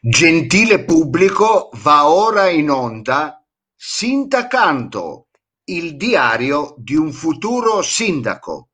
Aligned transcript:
Gentile 0.00 0.84
pubblico, 0.84 1.70
va 1.72 2.08
ora 2.08 2.48
in 2.48 2.70
onda 2.70 3.44
Sindacanto, 3.74 5.26
il 5.64 5.96
diario 5.96 6.76
di 6.78 6.94
un 6.94 7.10
futuro 7.12 7.82
sindaco. 7.82 8.68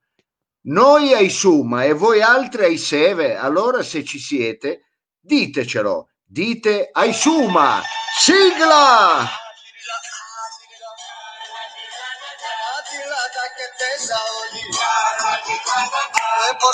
Noi 0.66 1.15
ai 1.15 1.30
Suma 1.30 1.84
e 1.84 1.95
voi 1.95 2.21
altri 2.21 2.65
ai 2.65 2.77
Seve, 2.77 3.37
allora 3.37 3.83
se 3.83 4.05
ci 4.05 4.19
siete, 4.19 4.91
ditecelo, 5.19 6.09
dite 6.23 6.91
ai 6.93 7.15
Suma, 7.15 7.80
sigla! 8.19 9.44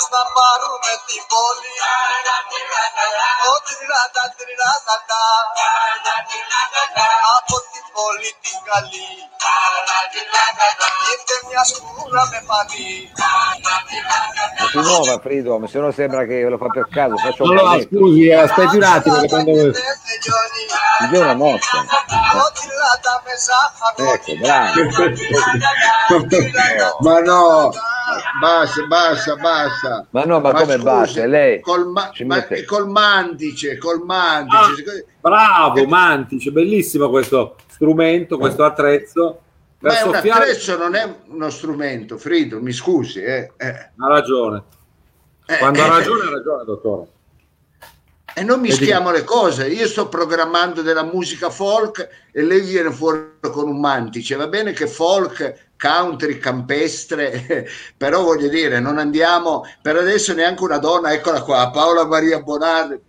πώς 0.00 0.02
θα 0.12 0.22
πάρουμε 0.36 0.92
την 1.08 1.22
πόλη 1.32 1.72
Ω 3.50 3.54
τριράτα 3.66 4.24
τριράτα 4.38 4.96
τα 5.08 5.24
Από 7.36 7.56
την 7.72 7.84
πόλη 7.94 8.30
την 8.44 8.58
καλή 8.68 9.08
Ήρθε 11.12 11.36
μια 11.48 11.62
σκούρα 11.70 12.22
με 12.32 12.40
πανί 12.48 12.90
Ma 14.58 14.66
si 14.72 14.78
muova 14.78 15.18
Freedom, 15.24 15.60
se 15.72 15.78
no 15.78 15.90
sembra 16.00 16.24
che 16.28 16.36
lo 16.52 16.58
fa 16.62 16.68
per 16.76 16.86
caso, 16.96 17.14
faccio 17.16 17.42
un 17.44 17.48
No, 17.50 17.54
no, 17.54 17.62
balletto. 17.62 17.96
scusi, 17.96 18.22
eh, 18.26 18.34
aspetti 18.34 18.76
un 18.76 18.86
attimo 18.96 19.16
che 19.20 19.28
prendo... 19.32 19.52
Δεν 19.52 19.72
τελειώνει 20.06 20.64
Ti 20.98 21.06
do 21.12 21.20
una 21.20 21.34
mossa. 21.34 21.78
Ω 22.42 22.46
τριράτα 22.56 23.12
με 23.24 23.34
Ecco, 24.14 24.32
bravo. 24.42 24.72
Ma 27.00 27.20
no, 27.20 27.70
basta, 28.39 28.85
basta, 28.87 29.35
basta. 29.35 30.07
Ma 30.09 30.23
no, 30.23 30.39
ma 30.39 30.51
come 30.51 30.73
scusi, 30.73 30.83
basta? 30.83 31.25
Lei 31.25 31.61
Col, 31.61 31.87
ma- 31.87 32.11
ma- 32.25 32.47
col 32.65 32.89
mandice, 32.89 33.77
col 33.77 34.03
mandice. 34.03 35.05
Bravo, 35.19 35.85
Mantice, 35.85 36.51
bellissimo 36.51 37.09
questo 37.09 37.55
strumento, 37.67 38.37
questo 38.37 38.63
attrezzo. 38.63 39.41
Per 39.77 39.91
Ma 39.91 39.99
è 39.99 40.03
un 40.03 40.13
soffiare... 40.13 40.43
attrezzo, 40.43 40.77
non 40.77 40.95
è 40.95 41.15
uno 41.27 41.49
strumento, 41.49 42.17
Frido, 42.17 42.61
mi 42.61 42.71
scusi. 42.71 43.21
Eh, 43.21 43.51
eh. 43.57 43.89
Ha 43.97 44.07
ragione. 44.07 44.63
Eh, 45.47 45.57
Quando 45.57 45.81
ha 45.81 45.85
eh, 45.85 45.89
ragione, 45.89 46.23
ha 46.23 46.29
ragione, 46.29 46.63
dottore. 46.65 47.07
E 48.33 48.43
non 48.43 48.59
mischiamo 48.61 49.11
le 49.11 49.23
cose. 49.23 49.67
Io 49.67 49.87
sto 49.87 50.07
programmando 50.07 50.81
della 50.81 51.03
musica 51.03 51.49
folk 51.49 52.07
e 52.31 52.41
lei 52.43 52.61
viene 52.61 52.91
fuori 52.91 53.33
con 53.41 53.67
un 53.67 53.79
mantice. 53.79 54.35
Va 54.35 54.47
bene 54.47 54.71
che 54.71 54.87
folk, 54.87 55.69
country, 55.77 56.37
campestre, 56.37 57.67
però 57.97 58.21
voglio 58.23 58.47
dire, 58.47 58.79
non 58.79 58.97
andiamo 58.97 59.63
per 59.81 59.97
adesso 59.97 60.33
neanche 60.33 60.63
una 60.63 60.77
donna, 60.77 61.11
eccola 61.11 61.41
qua, 61.41 61.69
Paola 61.71 62.05
Maria 62.05 62.39
Bonardi, 62.41 62.99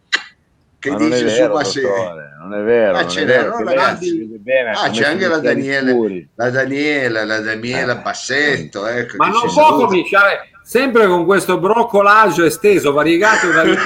che 0.79 0.91
Ma 0.91 0.97
non 0.97 1.11
dice 1.11 1.25
vero, 1.25 1.63
su 1.65 1.81
dottore, 1.81 2.31
non 2.41 2.55
è 2.55 2.63
vero. 2.63 2.97
Ah, 2.97 3.03
non 3.03 3.19
è 3.19 3.25
vero, 3.25 3.49
no, 3.51 3.57
che 3.59 3.65
lei 3.65 3.75
ragazzi? 3.75 4.25
bene, 4.41 4.71
Ah, 4.71 4.91
c'è 4.91 5.05
anche 5.05 5.29
la 5.29 5.39
Daniele, 5.39 5.91
scuri. 5.93 6.29
la 6.35 6.51
Daniela, 6.51 7.25
la 7.25 7.41
Daniela 7.41 7.95
Bassetto, 7.97 8.87
ecco, 8.87 9.17
Ma 9.19 9.29
non 9.29 9.53
può 9.53 9.77
cominciare 9.77 10.51
sempre 10.73 11.07
con 11.07 11.27
questo 11.27 11.59
broccolage 11.59 12.47
esteso, 12.47 12.93
variegato 12.93 13.47
e 13.51 13.77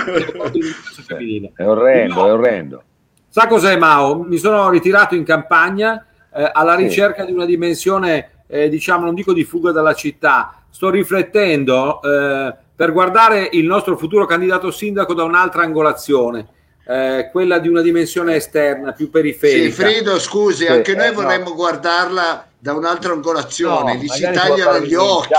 femminile. 1.05 1.51
È 1.57 1.67
orrendo, 1.67 2.29
è 2.29 2.33
orrendo. 2.33 2.83
Sa 3.27 3.49
cos'è 3.49 3.77
Mao? 3.77 4.23
Mi 4.23 4.37
sono 4.37 4.71
ritirato 4.71 5.17
in 5.17 5.25
campagna 5.25 6.07
eh, 6.33 6.49
alla 6.53 6.77
Sì. 6.77 6.85
ricerca 6.85 7.25
di 7.25 7.33
una 7.33 7.45
dimensione, 7.45 8.45
eh, 8.47 8.69
diciamo, 8.69 9.05
non 9.05 9.17
dico 9.17 9.33
di 9.33 9.43
fuga 9.43 9.73
dalla 9.73 9.95
città. 9.95 10.63
Sto 10.71 10.89
riflettendo 10.89 12.01
eh, 12.03 12.55
per 12.77 12.93
guardare 12.93 13.49
il 13.51 13.67
nostro 13.67 13.97
futuro 13.97 14.25
candidato 14.25 14.71
sindaco 14.71 15.13
da 15.13 15.25
un'altra 15.25 15.63
angolazione, 15.63 16.47
eh, 16.89 17.29
quella 17.33 17.59
di 17.59 17.69
una 17.69 17.81
dimensione 17.83 18.37
esterna, 18.37 18.93
più 18.93 19.07
Sì, 19.07 19.11
periferica. 19.11 19.75
Frido, 19.75 20.19
scusi, 20.19 20.65
Sì, 20.67 20.73
anche 20.73 20.95
noi 20.95 21.07
eh, 21.07 21.11
no. 21.11 21.15
vorremmo 21.23 21.55
guardarla 21.55 22.47
da 22.59 22.73
un'altra 22.75 23.13
angolazione, 23.13 23.95
No, 23.95 23.99
gli 24.01 24.09
si 24.09 24.23
magari 24.25 24.47
vuol 24.47 24.59
tagliano 24.59 24.85
gli 24.87 24.95
occhi. 24.95 25.35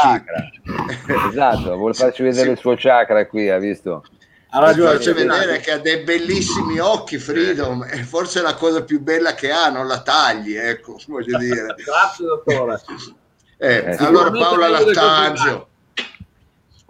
Esatto, 1.30 1.76
vuole 1.76 1.94
farci 1.94 2.24
vedere 2.24 2.46
Sì. 2.46 2.52
il 2.52 2.58
suo 2.58 2.76
chakra 2.78 3.26
qui, 3.28 3.50
ha 3.50 3.58
visto? 3.58 4.04
Ha 4.50 4.60
ragione. 4.60 4.94
faccio 4.98 5.14
vedere 5.14 5.60
che 5.60 5.72
ha 5.72 5.78
dei 5.78 5.98
bellissimi 6.04 6.80
occhi, 6.80 7.18
Freedom, 7.18 7.86
e 7.90 7.98
forse 8.04 8.40
è 8.40 8.42
la 8.42 8.56
cosa 8.56 8.82
più 8.84 9.02
bella 9.02 9.34
che 9.34 9.52
ha, 9.52 9.70
non 9.70 9.88
la 9.88 10.02
tagli, 10.02 10.56
ecco, 10.56 10.98
voglio 11.08 11.38
dire. 11.38 11.76
Grazie 11.84 12.26
dottore. 12.26 12.80
Eh, 13.58 13.76
Eh, 13.90 13.96
allora 14.00 14.32
Paola 14.32 14.70
Lattanzio, 14.70 15.68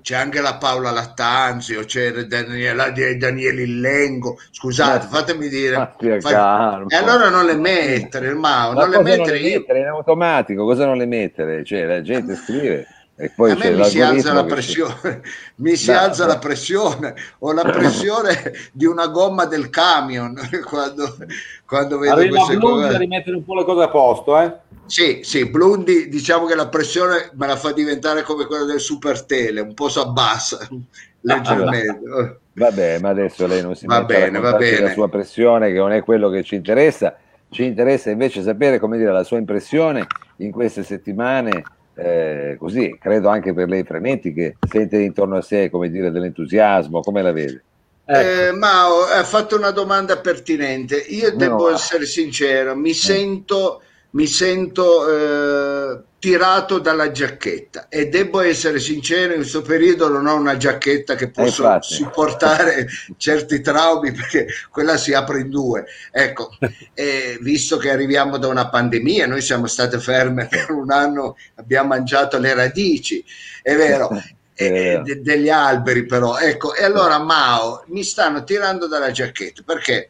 c'è 0.08 0.16
anche 0.16 0.40
la 0.40 0.56
Paola 0.56 0.90
Lattanzio, 0.92 1.84
c'è 1.84 2.10
Daniela, 2.14 2.92
Daniele 2.92 3.64
Illengo, 3.64 4.40
scusate, 4.52 5.08
Ma- 5.12 5.18
fatemi 5.18 5.50
dire. 5.50 5.76
ma 5.76 5.94
calmo. 6.22 6.88
E 6.88 6.96
allora 6.96 7.28
non 7.28 7.44
le 7.44 7.58
mettere, 7.58 8.34
Mao, 8.34 8.72
Ma 8.72 8.86
non 8.86 8.90
le 8.90 8.96
cosa 8.96 9.10
non 9.10 9.18
mettere 9.18 9.40
le 9.42 9.50
mettere 9.58 9.80
in 9.80 9.88
automatico? 9.88 10.64
Cosa 10.64 10.86
non 10.86 10.96
le 10.96 11.06
mettere? 11.08 11.66
Cioè, 11.66 11.84
la 11.84 12.02
gente 12.02 12.36
scrive 12.36 12.88
e 13.20 13.32
poi 13.36 13.52
a 13.52 13.56
me 13.56 13.72
mi 13.72 13.84
si 13.84 14.00
alza 14.00 14.32
la 14.32 14.46
pressione, 14.46 15.22
mi 15.58 15.76
si 15.76 15.88
Beh, 15.88 15.94
alza 15.94 16.26
beh. 16.26 16.34
la 16.34 16.38
pressione, 16.40 17.16
ho 17.40 17.52
la 17.52 17.64
pressione 17.64 18.54
di 18.72 18.86
una 18.86 19.08
gomma 19.08 19.46
del 19.46 19.70
camion 19.72 20.36
quando, 20.70 21.18
quando 21.66 21.98
vedo 21.98 22.14
Arriva 22.14 22.36
queste 22.38 22.58
Blundi 22.58 22.84
a 22.84 22.88
cose. 22.88 22.98
rimettere 23.00 23.36
un 23.36 23.44
po' 23.44 23.56
le 23.56 23.64
cose 23.66 23.84
a 23.84 23.90
posto, 23.90 24.40
eh? 24.40 24.56
Sì, 24.86 25.20
sì, 25.24 25.50
Blundi 25.50 26.10
diciamo 26.10 26.46
che 26.46 26.56
la 26.56 26.68
pressione 26.70 27.32
me 27.34 27.48
la 27.48 27.56
fa 27.56 27.72
diventare 27.74 28.22
come 28.22 28.46
quella 28.46 28.66
del 28.66 28.80
Super 28.80 29.24
Tele, 29.24 29.62
un 29.62 29.74
po' 29.74 29.90
si 29.90 30.00
abbassa 30.00 30.60
leggermente. 31.22 32.40
Vabbè, 32.54 33.00
ma 33.00 33.10
adesso 33.10 33.46
lei 33.48 33.62
non 33.62 33.76
si 33.76 33.86
Va 33.86 34.00
mette 34.00 34.16
a 34.16 34.20
bene, 34.20 34.40
va 34.40 34.54
bene. 34.54 34.80
la 34.80 34.92
sua 34.92 35.10
pressione, 35.10 35.72
che 35.72 35.78
non 35.78 35.92
è 35.92 36.04
quello 36.04 36.30
che 36.30 36.44
ci 36.44 36.56
interessa. 36.56 37.18
Ci 37.50 37.64
interessa 37.64 38.10
invece 38.10 38.42
sapere, 38.42 38.78
come 38.80 38.98
dire, 38.98 39.12
la 39.12 39.24
sua 39.24 39.38
impressione 39.38 40.06
in 40.38 40.52
queste 40.52 40.84
settimane, 40.84 41.64
eh, 41.98 42.56
così, 42.60 42.98
credo 43.00 43.30
anche 43.30 43.54
per 43.54 43.68
lei 43.68 43.84
frenetiche, 43.84 44.58
sente 44.70 45.00
intorno 45.00 45.38
a 45.38 45.42
sé, 45.42 45.70
come 45.70 45.90
dire, 45.90 46.12
dell'entusiasmo, 46.12 47.02
come 47.02 47.22
la 47.22 47.32
vede? 47.32 47.64
Ecco. 48.06 48.20
Eh, 48.20 48.52
Mao 48.54 49.04
ha 49.04 49.24
fatto 49.24 49.58
una 49.58 49.72
domanda 49.72 50.18
pertinente. 50.20 50.96
Io 50.96 51.36
devo 51.36 51.70
No. 51.70 51.76
essere 51.76 52.06
sincero, 52.06 52.76
mi 52.76 52.94
sento, 52.94 53.82
mi 54.12 54.26
sento 54.26 55.08
eh, 55.10 56.02
tirato 56.20 56.80
dalla 56.80 57.12
giacchetta 57.12 57.88
e 57.90 58.08
devo 58.08 58.42
essere 58.42 58.80
sincero, 58.80 59.34
in 59.34 59.40
questo 59.40 59.62
periodo 59.62 60.08
non 60.08 60.26
ho 60.26 60.36
una 60.36 60.58
giacchetta 60.58 61.16
che 61.16 61.30
posso 61.30 61.62
infatti. 61.64 61.94
supportare 61.94 62.88
certi 63.18 63.62
traumi 63.62 64.12
perché 64.12 64.48
quella 64.72 64.98
si 64.98 65.14
apre 65.14 65.42
in 65.42 65.50
due. 65.50 65.86
Ecco, 66.12 66.50
e 66.94 67.38
visto 67.42 67.78
che 67.78 67.92
arriviamo 67.92 68.38
da 68.38 68.48
una 68.48 68.70
pandemia, 68.70 69.28
noi 69.28 69.42
siamo 69.42 69.68
state 69.68 70.00
ferme 70.00 70.48
per 70.50 70.72
un 70.72 70.92
anno, 70.92 71.36
abbiamo 71.56 71.90
mangiato 71.90 72.40
le 72.40 72.54
radici, 72.54 73.24
è 73.62 73.76
vero. 73.76 74.10
E- 74.60 74.72
vero. 74.72 75.04
de- 75.04 75.22
degli 75.22 75.50
alberi 75.50 76.08
però 76.08 76.40
ecco 76.40 76.74
e 76.74 76.84
allora 76.84 77.20
Mao 77.20 77.84
mi 77.90 78.04
stanno 78.04 78.44
tirando 78.44 78.88
dalla 78.88 79.12
giacchetta 79.12 79.62
perché 79.64 80.10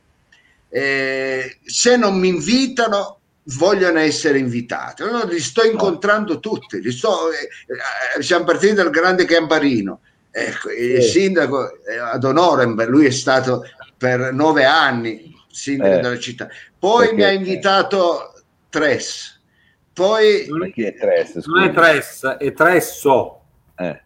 eh, 0.70 1.58
se 1.66 1.98
non 1.98 2.18
mi 2.18 2.30
invitano 2.30 3.17
vogliono 3.56 4.00
essere 4.00 4.38
invitati 4.40 5.04
allora 5.04 5.24
li 5.26 5.40
sto 5.40 5.64
incontrando 5.64 6.40
tutti 6.40 6.82
li 6.82 6.92
sto, 6.92 7.32
eh, 7.32 8.18
eh, 8.18 8.22
siamo 8.22 8.44
partiti 8.44 8.74
dal 8.74 8.90
grande 8.90 9.24
Gambarino 9.26 10.02
ecco, 10.32 10.70
il 10.72 11.02
sindaco 11.02 11.84
eh, 11.86 11.98
ad 11.98 12.24
Onorenberg 12.24 12.90
lui 12.90 13.06
è 13.06 13.12
stato 13.12 13.64
per 13.98 14.34
nove 14.34 14.66
anni 14.66 15.34
sindaco 15.50 15.94
Eh. 15.98 16.00
della 16.02 16.20
città 16.20 16.50
poi 16.78 17.08
Perché- 17.08 17.16
mi 17.16 17.24
ha 17.24 17.32
invitato 17.32 18.34
Tres 18.70 19.40
poi 19.94 20.46
Ma 20.50 20.68
chi 20.68 20.84
è 20.84 20.94
Tres? 20.94 21.36
Non 21.46 21.64
è? 21.64 21.74
Tress, 21.74 22.24
è 22.28 22.54
Tresso. 22.54 23.42
Eh. 23.78 24.02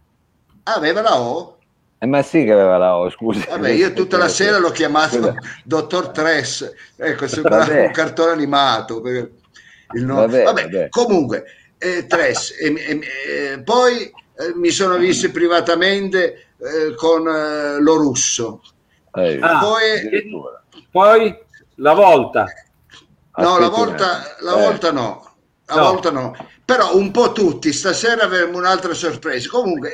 aveva 0.64 1.02
la 1.02 1.20
O 1.20 1.58
Eh, 2.04 2.08
ma 2.08 2.24
sì 2.24 2.44
che 2.44 2.52
aveva 2.52 2.78
la 2.80 2.98
O, 2.98 3.12
scusi. 3.12 3.46
Vabbè, 3.48 3.70
io 3.70 3.94
tutta 3.94 4.18
la 4.18 4.28
sera 4.28 4.58
l'ho 4.58 4.72
chiamato 4.72 5.18
Scusa. 5.18 5.36
Dottor 5.64 6.08
Tress, 6.10 6.74
ecco, 6.96 7.28
sembrava 7.28 7.66
Vabbè. 7.66 7.86
un 7.86 7.92
cartone 7.92 8.32
animato. 8.32 9.02
nome- 9.04 9.30
Vabbè, 9.94 10.44
Vabbè, 10.44 10.64
vabbè. 10.64 10.90
comunque, 10.90 11.44
eh, 11.78 12.08
Tress. 12.08 12.54
E- 12.60 12.74
e- 12.74 13.00
e- 13.54 13.62
poi 13.64 14.02
eh, 14.06 14.54
mi 14.56 14.72
sono 14.72 14.98
visti 14.98 15.30
privatamente 15.30 16.48
eh, 16.58 16.96
con 16.96 17.28
eh, 17.28 17.80
lo 17.80 17.96
russo. 17.98 18.62
Eh, 19.14 19.38
Ah, 19.40 19.60
Poi-. 19.60 20.50
Poi 20.90 21.38
la 21.76 21.94
volta. 21.94 22.46
No, 23.36 23.60
la 23.60 23.70
volta, 23.70 24.38
la 24.40 24.58
Eh, 24.58 24.60
volta 24.66 24.92
no. 24.92 25.30
La 25.68 25.76
No. 25.76 25.84
volta 25.92 26.10
no. 26.10 26.36
Però 26.66 26.96
un 26.98 27.12
po' 27.12 27.32
tutti, 27.32 27.72
stasera 27.72 28.24
avremo 28.24 28.58
un'altra 28.58 28.94
sorpresa. 28.96 29.50
Comunque, 29.50 29.94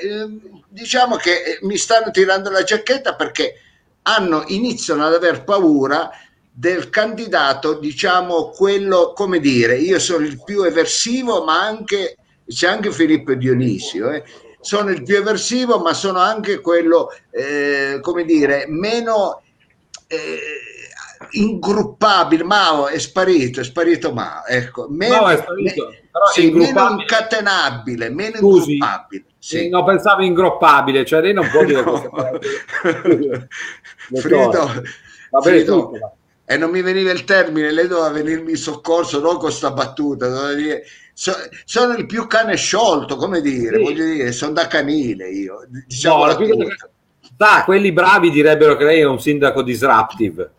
diciamo 0.67 1.15
che 1.15 1.31
eh, 1.31 1.59
mi 1.61 1.77
stanno 1.77 2.11
tirando 2.11 2.49
la 2.49 2.63
giacchetta 2.63 3.15
perché 3.15 3.61
hanno, 4.03 4.43
iniziano 4.47 5.05
ad 5.05 5.13
aver 5.13 5.43
paura 5.43 6.09
del 6.51 6.89
candidato, 6.89 7.73
diciamo, 7.73 8.49
quello, 8.49 9.13
come 9.13 9.39
dire, 9.39 9.77
io 9.77 9.99
sono 9.99 10.25
il 10.25 10.43
più 10.43 10.63
eversivo, 10.63 11.43
ma 11.43 11.61
anche, 11.61 12.17
c'è 12.47 12.67
anche 12.67 12.91
Filippo 12.91 13.33
Dionisio, 13.33 14.09
eh. 14.09 14.23
sono 14.61 14.89
il 14.89 15.03
più 15.03 15.17
eversivo, 15.17 15.79
ma 15.79 15.93
sono 15.93 16.19
anche 16.19 16.59
quello, 16.59 17.09
eh, 17.31 17.99
come 18.01 18.25
dire, 18.25 18.65
meno... 18.67 19.41
eh, 20.07 20.39
ingruppabile, 21.31 22.43
Mao 22.43 22.87
è 22.87 22.99
sparito, 22.99 23.59
è 23.59 23.63
sparito 23.63 24.13
Mao, 24.13 24.45
ecco, 24.45 24.87
meno, 24.89 25.15
Mao 25.15 25.29
è 25.29 25.37
sparito, 25.37 25.87
me- 25.87 26.06
però 26.17 26.25
sì, 26.31 26.51
meno 26.51 26.63
ingruppabile- 26.65 27.01
incatenabile, 27.01 28.09
meno 28.09 28.37
Scusi? 28.37 28.71
ingruppabile. 28.73 29.23
Sì, 29.39 29.69
no, 29.69 29.83
pensavo 29.83 30.23
ingroppabile, 30.23 31.05
cioè 31.05 31.21
lei 31.21 31.33
non 31.33 31.47
può 31.49 31.63
dire 31.63 31.81
No. 31.83 31.91
queste. 32.09 33.47
Frido, 34.21 34.83
Frido, 35.41 35.89
tutto, 35.89 36.11
e 36.45 36.57
non 36.57 36.69
mi 36.69 36.81
veniva 36.81 37.11
il 37.11 37.23
termine, 37.23 37.71
lei 37.71 37.87
doveva 37.87 38.09
venirmi 38.09 38.51
in 38.51 38.57
soccorso, 38.57 39.19
non 39.19 39.37
con 39.37 39.51
sta 39.51 39.71
battuta, 39.71 40.27
doveva 40.27 40.53
dire, 40.53 40.83
so- 41.13 41.35
sono 41.65 41.93
il 41.93 42.05
più 42.05 42.27
cane 42.27 42.55
sciolto, 42.55 43.15
come 43.15 43.41
dire, 43.41 43.77
Sì. 43.77 43.83
voglio 43.83 44.05
dire, 44.05 44.31
sono 44.31 44.53
da 44.53 44.67
canile 44.67 45.29
io, 45.29 45.65
diciamo 45.85 46.25
No. 46.25 46.35
Sa, 47.39 47.63
quelli 47.65 47.91
bravi 47.91 48.31
direbbero 48.31 48.75
che 48.75 48.83
lei 48.83 49.01
è 49.01 49.05
un 49.05 49.19
sindaco 49.21 49.61
disruptive. 49.61 50.51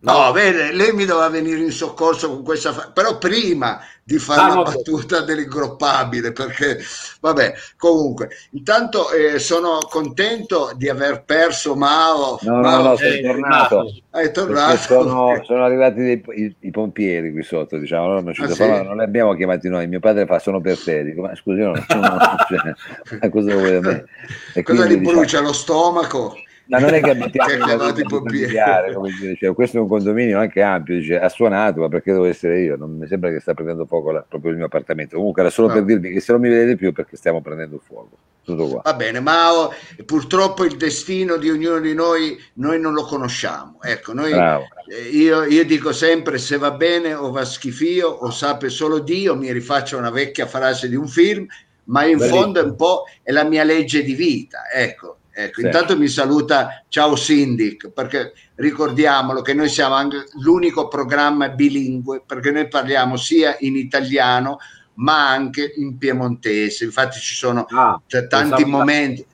No, 0.00 0.32
vede, 0.32 0.72
lei 0.72 0.92
mi 0.92 1.04
doveva 1.04 1.28
venire 1.28 1.58
in 1.60 1.70
soccorso 1.70 2.28
con 2.28 2.42
questa, 2.42 2.72
fa- 2.72 2.90
però 2.92 3.18
prima 3.18 3.80
di 4.06 4.18
fare 4.18 4.42
Ah, 4.42 4.46
la 4.46 4.54
no, 4.54 4.62
battuta 4.62 5.20
dell'ingroppabile, 5.22 6.32
perché 6.32 6.78
vabbè, 7.20 7.54
comunque, 7.76 8.28
intanto 8.52 9.10
eh, 9.10 9.38
sono 9.40 9.86
contento 9.90 10.72
di 10.76 10.88
aver 10.88 11.24
perso 11.24 11.74
Mao. 11.74 12.38
No, 12.42 12.60
no, 12.62 12.62
Mao, 12.62 12.82
no, 12.82 12.92
eh, 12.94 12.96
sono 12.96 13.12
è 13.14 13.20
tornato. 13.20 13.84
è 14.10 14.30
tornato. 14.30 14.76
sono, 14.76 15.42
sono 15.44 15.64
arrivati 15.64 16.00
dei- 16.02 16.22
i, 16.34 16.56
i 16.60 16.70
pompieri 16.70 17.32
qui 17.32 17.42
sotto, 17.42 17.78
diciamo, 17.78 18.20
non, 18.20 18.32
ci 18.34 18.42
Ah, 18.42 18.48
sono- 18.54 18.54
sì? 18.76 18.82
non 18.82 18.96
li 18.96 19.02
abbiamo 19.02 19.34
chiamati 19.34 19.68
noi. 19.68 19.86
Mio 19.88 20.00
padre 20.00 20.26
fa 20.26 20.38
sono 20.38 20.60
per 20.60 20.82
te. 20.82 21.02
Dico, 21.04 21.22
ma 21.22 21.34
scusi, 21.34 21.58
io 21.60 21.66
non, 21.68 21.84
non- 21.88 22.18
cioè, 22.46 22.60
ma 23.20 23.28
cosa 23.30 23.54
vuoi 23.54 23.72
da 23.72 23.80
me? 23.80 24.04
E 24.52 24.62
Cosa 24.62 24.84
quindi, 24.84 24.94
gli 24.96 24.98
diciamo, 24.98 25.26
brucia 25.26 25.40
lo 25.40 25.52
stomaco? 25.52 26.36
Ma 26.68 26.78
non 26.78 26.94
è 26.94 27.00
che 27.00 27.10
abitiamo 27.16 27.52
in 27.98 28.06
pompieri. 28.08 28.44
familiare, 28.44 28.92
come 28.94 29.10
dire, 29.20 29.36
cioè, 29.36 29.54
questo 29.54 29.76
è 29.76 29.80
un 29.80 29.88
condominio 29.88 30.38
anche 30.38 30.62
ampio, 30.62 30.96
dice, 30.96 31.18
ha 31.20 31.28
suonato, 31.28 31.80
ma 31.80 31.88
perché 31.88 32.12
devo 32.12 32.24
essere 32.24 32.60
io? 32.62 32.76
Non 32.76 32.96
mi 32.96 33.06
sembra 33.06 33.30
che 33.30 33.40
sta 33.40 33.54
prendendo 33.54 33.86
fuoco 33.86 34.10
la- 34.10 34.24
proprio 34.28 34.50
il 34.50 34.56
mio 34.56 34.66
appartamento. 34.66 35.16
Comunque 35.16 35.42
era 35.42 35.50
solo 35.50 35.68
No. 35.68 35.74
per 35.74 35.84
dirvi 35.84 36.12
che 36.12 36.20
se 36.20 36.32
non 36.32 36.40
mi 36.40 36.48
vedete 36.48 36.76
più 36.76 36.92
perché 36.92 37.16
stiamo 37.16 37.40
prendendo 37.40 37.80
fuoco. 37.84 38.16
Tutto 38.46 38.68
qua. 38.68 38.80
Va 38.84 38.94
bene, 38.94 39.18
Mao, 39.18 39.72
purtroppo 40.04 40.64
il 40.64 40.76
destino 40.76 41.36
di 41.36 41.50
ognuno 41.50 41.80
di 41.80 41.94
noi 41.94 42.38
noi 42.54 42.78
non 42.80 42.92
lo 42.94 43.02
conosciamo. 43.04 43.78
Ecco, 43.82 44.12
noi, 44.12 44.30
eh, 44.32 45.08
io, 45.10 45.42
io 45.44 45.64
dico 45.64 45.90
sempre 45.92 46.38
se 46.38 46.56
va 46.56 46.70
bene 46.70 47.12
o 47.14 47.32
va 47.32 47.44
schifio 47.44 48.08
o 48.08 48.30
sape 48.30 48.68
solo 48.68 49.00
Dio, 49.00 49.34
mi 49.36 49.50
rifaccio 49.50 49.98
una 49.98 50.10
vecchia 50.10 50.46
frase 50.46 50.88
di 50.88 50.94
un 50.94 51.08
film, 51.08 51.44
ma 51.84 52.04
in 52.04 52.18
Bellissimo. 52.18 52.40
fondo 52.42 52.60
è 52.60 52.62
un 52.62 52.76
po' 52.76 53.02
è 53.22 53.32
la 53.32 53.42
mia 53.42 53.64
legge 53.64 54.04
di 54.04 54.14
vita. 54.14 54.70
Ecco, 54.72 55.16
ecco. 55.36 55.60
Sì. 55.60 55.66
intanto 55.66 55.98
mi 55.98 56.08
saluta 56.08 56.84
Ciao 56.88 57.14
Sindic, 57.14 57.90
perché 57.90 58.32
ricordiamolo 58.54 59.42
che 59.42 59.52
noi 59.52 59.68
siamo 59.68 59.94
anche 59.94 60.24
l'unico 60.40 60.88
programma 60.88 61.50
bilingue, 61.50 62.22
perché 62.24 62.50
noi 62.50 62.68
parliamo 62.68 63.16
sia 63.16 63.56
in 63.60 63.76
italiano 63.76 64.58
ma 64.94 65.28
anche 65.28 65.74
in 65.76 65.98
piemontese. 65.98 66.84
Infatti 66.84 67.18
ci 67.20 67.34
sono 67.34 67.66
Ah, 67.68 68.00
c'è 68.06 68.26
tanti 68.28 68.64
momenti, 68.64 69.26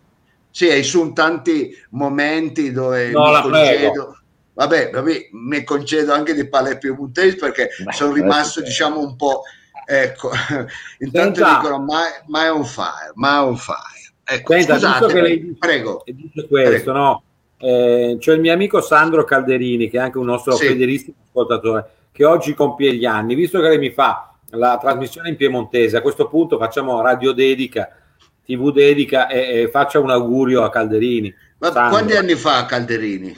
sì, 0.50 0.68
ci 0.70 0.82
sono 0.82 1.12
tanti 1.12 1.72
momenti 1.90 2.72
dove 2.72 3.10
No, 3.10 3.30
mi 3.30 3.40
concedo, 3.42 4.18
vabbè, 4.54 4.90
vabbè, 4.90 5.28
mi 5.32 5.62
concedo 5.62 6.12
anche 6.12 6.34
di 6.34 6.48
parole 6.48 6.78
piemontesi 6.78 7.36
perché 7.36 7.70
Beh, 7.84 7.92
sono 7.92 8.12
rimasto, 8.12 8.60
diciamo, 8.60 8.98
un 8.98 9.14
po', 9.14 9.42
ecco, 9.86 10.30
intanto 10.98 11.44
Senta. 11.44 11.60
dicono 11.60 11.78
ma, 11.84 12.02
ma 12.26 12.44
è 12.44 12.50
un 12.50 12.64
fire, 12.64 13.12
ma 13.14 13.38
è 13.38 13.42
un 13.42 13.56
fire. 13.56 14.01
Ecco, 14.34 14.52
Senta, 14.52 14.74
scusate, 14.74 15.20
lei 15.20 15.40
dice- 15.40 15.56
prego. 15.58 16.02
Dice 16.06 16.46
questo, 16.48 16.92
Prego. 16.92 16.92
no? 16.92 17.22
Eh, 17.58 18.16
c'è 18.18 18.32
il 18.34 18.40
mio 18.40 18.52
amico 18.52 18.80
Sandro 18.80 19.24
Calderini, 19.24 19.88
che 19.88 19.98
è 19.98 20.00
anche 20.00 20.18
un 20.18 20.24
nostro 20.26 20.52
Sì. 20.54 20.66
fedelissimo 20.66 21.14
ascoltatore, 21.26 21.90
che 22.12 22.24
oggi 22.24 22.54
compie 22.54 22.94
gli 22.94 23.04
anni. 23.04 23.34
Visto 23.34 23.60
che 23.60 23.68
lei 23.68 23.78
mi 23.78 23.90
fa 23.90 24.34
la 24.50 24.78
trasmissione 24.80 25.28
in 25.30 25.36
piemontese, 25.36 25.96
a 25.96 26.00
questo 26.02 26.28
punto 26.28 26.58
facciamo 26.58 27.00
radio 27.00 27.32
dedica, 27.32 27.88
TV 28.44 28.72
dedica 28.72 29.28
e, 29.28 29.62
e 29.62 29.68
faccia 29.68 29.98
un 30.00 30.10
augurio 30.10 30.62
a 30.62 30.70
Calderini. 30.70 31.32
Ma 31.58 31.70
Sandro. 31.70 31.90
quanti 31.98 32.16
anni 32.16 32.34
fa 32.34 32.64
Calderini? 32.66 33.34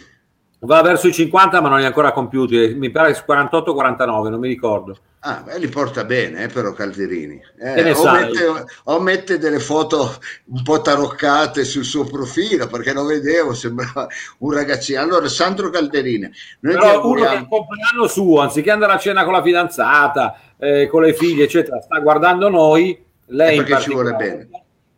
Va 0.60 0.80
verso 0.80 1.08
i 1.08 1.12
50, 1.12 1.60
ma 1.60 1.68
non 1.68 1.76
li 1.78 1.84
ha 1.84 1.88
ancora 1.88 2.10
compiuti. 2.12 2.74
Mi 2.74 2.90
pare 2.90 3.12
48-49, 3.12 4.30
non 4.30 4.40
mi 4.40 4.48
ricordo. 4.48 4.96
Ah, 5.26 5.40
beh, 5.42 5.58
li 5.58 5.68
porta 5.68 6.04
bene, 6.04 6.42
eh, 6.42 6.48
però 6.48 6.74
Calderini. 6.74 7.40
Eh, 7.58 7.92
o, 7.92 8.10
mette, 8.12 8.64
o 8.84 9.00
mette 9.00 9.38
delle 9.38 9.58
foto 9.58 10.18
un 10.48 10.62
po' 10.62 10.82
taroccate 10.82 11.64
sul 11.64 11.84
suo 11.84 12.04
profilo, 12.04 12.66
perché 12.66 12.92
lo 12.92 13.06
vedevo, 13.06 13.54
sembrava 13.54 14.06
un 14.40 14.52
ragazzino. 14.52 15.00
Allora, 15.00 15.26
Sandro 15.28 15.70
Calderini, 15.70 16.30
noi 16.60 16.74
Però 16.74 16.84
uno 16.84 16.90
che 16.90 16.96
auguriamo... 16.96 17.36
il 17.36 17.46
compleanno 17.48 18.06
suo, 18.06 18.40
anziché 18.40 18.70
andare 18.70 18.92
a 18.92 18.98
cena 18.98 19.24
con 19.24 19.32
la 19.32 19.42
fidanzata, 19.42 20.38
eh, 20.58 20.88
con 20.88 21.00
le 21.00 21.14
figlie, 21.14 21.44
eccetera, 21.44 21.80
sta 21.80 21.98
guardando 22.00 22.50
noi, 22.50 23.02
lei 23.28 23.58
Eh, 23.58 23.62
perché 23.62 23.80
ci 23.82 23.92
vuole 23.92 24.12
bene. 24.12 24.48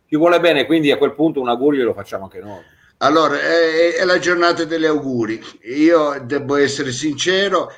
Ci 0.09 0.17
vuole 0.17 0.41
bene, 0.41 0.65
quindi 0.65 0.91
a 0.91 0.97
quel 0.97 1.15
punto 1.15 1.39
un 1.39 1.47
augurio 1.47 1.85
lo 1.85 1.93
facciamo 1.93 2.25
anche 2.25 2.41
noi. 2.41 2.63
Allora, 2.97 3.39
è, 3.39 3.93
è 3.93 4.03
la 4.03 4.17
giornata 4.17 4.65
degli 4.65 4.85
auguri. 4.85 5.39
Io 5.75 6.19
devo 6.23 6.55
essere 6.55 6.91
sincero, 6.91 7.71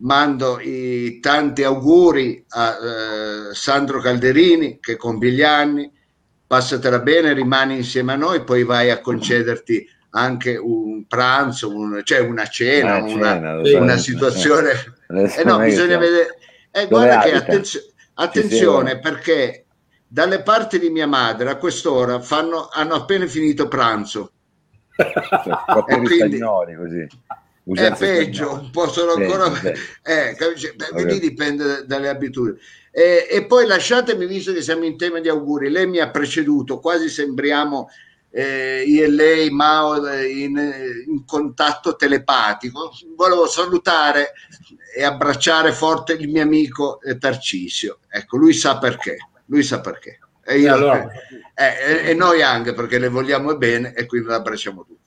mando 0.00 0.58
i 0.60 1.18
tanti 1.20 1.62
auguri 1.62 2.44
a 2.48 2.76
eh, 3.50 3.54
Sandro 3.54 4.00
Calderini 4.00 4.78
che 4.80 4.96
compie 4.96 5.30
gli 5.30 5.42
anni. 5.42 5.90
Passatela 6.46 6.98
bene, 6.98 7.32
rimani 7.32 7.76
insieme 7.76 8.12
a 8.12 8.16
noi, 8.16 8.42
poi 8.42 8.64
vai 8.64 8.90
a 8.90 9.00
concederti 9.00 9.86
anche 10.10 10.56
un 10.56 11.06
pranzo, 11.06 11.72
un- 11.72 12.00
cioè 12.02 12.18
una 12.18 12.46
cena, 12.46 12.96
una, 12.96 13.62
cena, 13.62 13.80
una 13.80 13.94
eh. 13.94 13.98
situazione. 13.98 14.70
Eh 15.08 15.44
no, 15.44 15.58
bisogna 15.58 15.96
vedere. 15.98 16.38
Eh, 16.72 16.86
guarda 16.88 17.20
che 17.20 17.32
attenzio- 17.34 17.82
attenzione 18.14 18.98
perché 18.98 19.66
dalle 20.06 20.42
parti 20.42 20.80
di 20.80 20.90
mia 20.90 21.06
madre 21.06 21.50
a 21.50 21.56
quest'ora 21.56 22.20
fanno, 22.20 22.68
hanno 22.72 22.94
appena 22.94 23.26
finito 23.26 23.68
pranzo. 23.68 24.32
Cioè, 25.00 25.84
quindi- 25.84 26.40
così. 26.40 27.06
È 27.62 27.94
peggio, 27.96 28.44
spagnole. 28.44 28.60
un 28.64 28.70
po' 28.70 28.88
sono 28.88 29.12
Sì, 29.14 29.22
ancora. 29.22 29.54
sì. 29.54 29.72
Eh, 30.02 30.34
capisci? 30.36 30.72
Beh, 30.74 31.04
lì 31.04 31.18
dipende 31.20 31.64
da- 31.64 31.82
dalle 31.82 32.08
abitudini. 32.08 32.58
E, 32.90 33.26
e 33.30 33.44
poi 33.46 33.66
lasciatemi, 33.66 34.26
visto 34.26 34.52
che 34.52 34.62
siamo 34.62 34.84
in 34.84 34.96
tema 34.96 35.20
di 35.20 35.28
auguri, 35.28 35.70
lei 35.70 35.86
mi 35.86 35.98
ha 35.98 36.10
preceduto, 36.10 36.80
quasi 36.80 37.08
sembriamo 37.08 37.88
eh, 38.32 38.82
io 38.86 39.04
e 39.04 39.10
lei, 39.10 39.50
Mao, 39.50 40.06
eh, 40.08 40.26
in, 40.28 40.56
eh, 40.56 41.04
in 41.06 41.24
contatto 41.24 41.96
telepatico. 41.96 42.92
Volevo 43.16 43.46
salutare 43.48 44.32
e 44.96 45.02
abbracciare 45.04 45.72
forte 45.72 46.14
il 46.14 46.28
mio 46.28 46.42
amico 46.42 47.00
eh, 47.02 47.18
Tarcisio. 47.18 47.98
Ecco, 48.08 48.36
lui 48.36 48.52
sa 48.54 48.78
perché. 48.78 49.16
Lui 49.46 49.62
sa 49.62 49.80
perché. 49.80 50.18
E, 50.44 50.58
io- 50.58 50.72
allora- 50.72 51.08
eh, 51.54 52.04
e- 52.04 52.10
e 52.10 52.14
noi 52.14 52.42
anche 52.42 52.72
perché 52.72 52.98
le 52.98 53.08
vogliamo 53.08 53.56
bene 53.56 53.92
e 53.94 54.06
quindi 54.06 54.28
l'abbracciamo 54.28 54.84
tutti. 54.84 54.98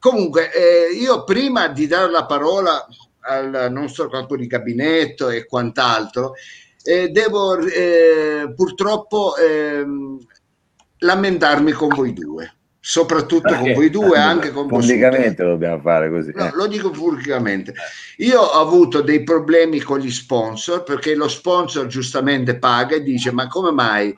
Comunque, 0.00 0.50
eh, 0.50 0.96
io 0.96 1.24
prima 1.24 1.68
di 1.68 1.86
dare 1.86 2.10
la 2.10 2.24
parola 2.24 2.86
al 3.20 3.68
nostro 3.70 4.08
capo 4.08 4.34
di 4.34 4.46
gabinetto 4.46 5.28
e 5.28 5.44
quant'altro, 5.44 6.32
eh, 6.82 7.08
devo 7.10 7.58
eh, 7.58 8.50
purtroppo 8.56 9.36
ehm, 9.36 10.18
lamentarmi 11.00 11.72
con 11.72 11.88
voi 11.88 12.14
due, 12.14 12.54
soprattutto 12.80 13.50
Perché? 13.50 13.62
con 13.62 13.72
voi 13.74 13.90
due, 13.90 14.18
anche 14.18 14.52
con 14.52 14.66
voi. 14.66 14.80
Pubblicamente 14.80 15.42
lo 15.42 15.50
dobbiamo 15.50 15.80
fare 15.82 16.10
così. 16.10 16.32
No, 16.34 16.46
eh. 16.46 16.50
lo 16.54 16.66
dico 16.66 16.88
pubblicamente. 16.88 17.74
Io 18.18 18.40
ho 18.40 18.58
avuto 18.58 19.02
dei 19.02 19.22
problemi 19.22 19.80
con 19.80 19.98
gli 19.98 20.10
sponsor 20.10 20.82
perché 20.82 21.14
lo 21.14 21.28
sponsor 21.28 21.86
giustamente 21.86 22.56
paga 22.58 22.96
e 22.96 23.02
dice: 23.02 23.32
Ma 23.32 23.48
come 23.48 23.70
mai 23.70 24.16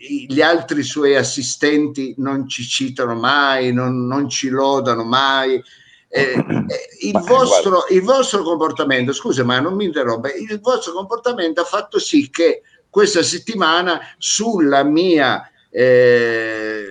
gli 0.00 0.40
altri 0.40 0.82
suoi 0.82 1.14
assistenti 1.14 2.14
non 2.18 2.48
ci 2.48 2.62
citano 2.62 3.14
mai, 3.14 3.70
non, 3.72 4.06
non 4.06 4.30
ci 4.30 4.48
lodano 4.48 5.04
mai? 5.04 5.62
Eh, 6.08 6.32
eh, 6.32 6.88
il, 7.02 7.12
Ma, 7.12 7.20
vostro, 7.20 7.84
il 7.90 8.00
vostro 8.02 8.42
comportamento, 8.42 9.12
scusa, 9.12 9.44
ma 9.44 9.60
non 9.60 9.74
mi 9.74 9.84
interrompa, 9.84 10.32
il 10.32 10.58
vostro 10.60 10.92
comportamento 10.92 11.60
ha 11.60 11.64
fatto 11.64 11.98
sì 11.98 12.30
che 12.30 12.62
questa 12.88 13.22
settimana 13.22 14.00
sulla 14.16 14.82
mia 14.82 15.48
eh, 15.68 16.84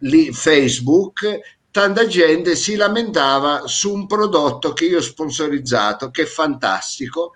lì 0.00 0.32
Facebook 0.32 1.40
tanta 1.70 2.06
gente 2.06 2.56
si 2.56 2.76
lamentava 2.76 3.62
su 3.66 3.94
un 3.94 4.06
prodotto 4.06 4.72
che 4.72 4.84
io 4.84 4.98
ho 4.98 5.02
sponsorizzato 5.02 6.10
che 6.10 6.22
è 6.22 6.26
fantastico 6.26 7.34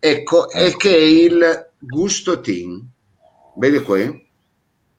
ecco 0.00 0.50
e 0.50 0.76
che 0.76 0.94
è 0.94 1.00
il 1.00 1.70
Gusto 1.78 2.40
Team 2.40 2.84
vedi 3.54 3.80
qui? 3.80 4.28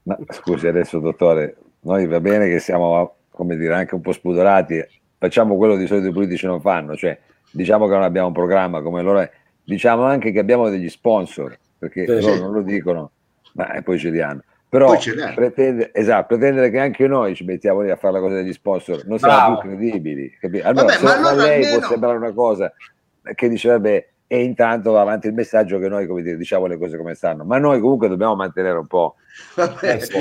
Ma, 0.03 0.17
scusi 0.29 0.67
adesso 0.67 0.99
dottore, 0.99 1.55
noi 1.81 2.07
va 2.07 2.19
bene 2.19 2.47
che 2.47 2.59
siamo 2.59 3.15
come 3.29 3.55
dire 3.55 3.73
anche 3.75 3.95
un 3.95 4.01
po' 4.01 4.11
spudorati, 4.11 4.83
facciamo 5.17 5.55
quello 5.57 5.75
di 5.75 5.85
solito 5.87 6.07
i 6.07 6.11
politici 6.13 6.45
non 6.45 6.59
fanno, 6.61 6.95
cioè 6.95 7.17
diciamo 7.51 7.85
che 7.87 7.93
non 7.93 8.03
abbiamo 8.03 8.27
un 8.27 8.33
programma 8.33 8.81
come 8.81 9.01
loro, 9.01 9.27
diciamo 9.63 10.03
anche 10.03 10.31
che 10.31 10.39
abbiamo 10.39 10.69
degli 10.69 10.89
sponsor, 10.89 11.57
perché 11.77 12.05
Sì. 12.05 12.11
loro 12.21 12.33
Sì. 12.33 12.39
non 12.41 12.51
lo 12.51 12.61
dicono, 12.61 13.11
ma 13.53 13.73
eh, 13.73 13.81
poi 13.83 13.99
ce 13.99 14.09
li 14.09 14.21
hanno. 14.21 14.43
Però 14.69 14.95
pretende- 15.35 15.91
esatto, 15.93 16.27
pretendere 16.27 16.69
che 16.69 16.79
anche 16.79 17.05
noi 17.05 17.35
ci 17.35 17.43
mettiamo 17.43 17.81
lì 17.81 17.89
a 17.91 17.97
fare 17.97 18.13
la 18.13 18.19
cosa 18.21 18.35
degli 18.35 18.53
sponsor, 18.53 19.05
non 19.05 19.19
siamo 19.19 19.57
più 19.59 19.69
credibili. 19.69 20.31
Allora, 20.63 20.71
Vabbè, 20.71 20.93
se 20.93 21.05
a 21.05 21.13
allora 21.17 21.33
lei 21.33 21.55
almeno- 21.63 21.79
può 21.79 21.87
sembrare 21.89 22.17
una 22.17 22.31
cosa 22.31 22.73
che 23.35 23.49
dice, 23.49 23.67
vabbè, 23.69 24.07
e 24.33 24.43
intanto 24.43 24.91
va 24.91 25.01
avanti 25.01 25.27
il 25.27 25.33
messaggio 25.33 25.77
che 25.77 25.89
noi, 25.89 26.07
come 26.07 26.21
dire, 26.21 26.37
diciamo 26.37 26.65
le 26.65 26.77
cose 26.77 26.95
come 26.95 27.15
stanno. 27.15 27.43
Ma 27.43 27.57
noi 27.57 27.81
comunque 27.81 28.07
dobbiamo 28.07 28.33
mantenere 28.33 28.77
un 28.77 28.87
po'. 28.87 29.15
Vabbè, 29.55 29.95
Eh, 29.95 29.99
sì. 29.99 30.13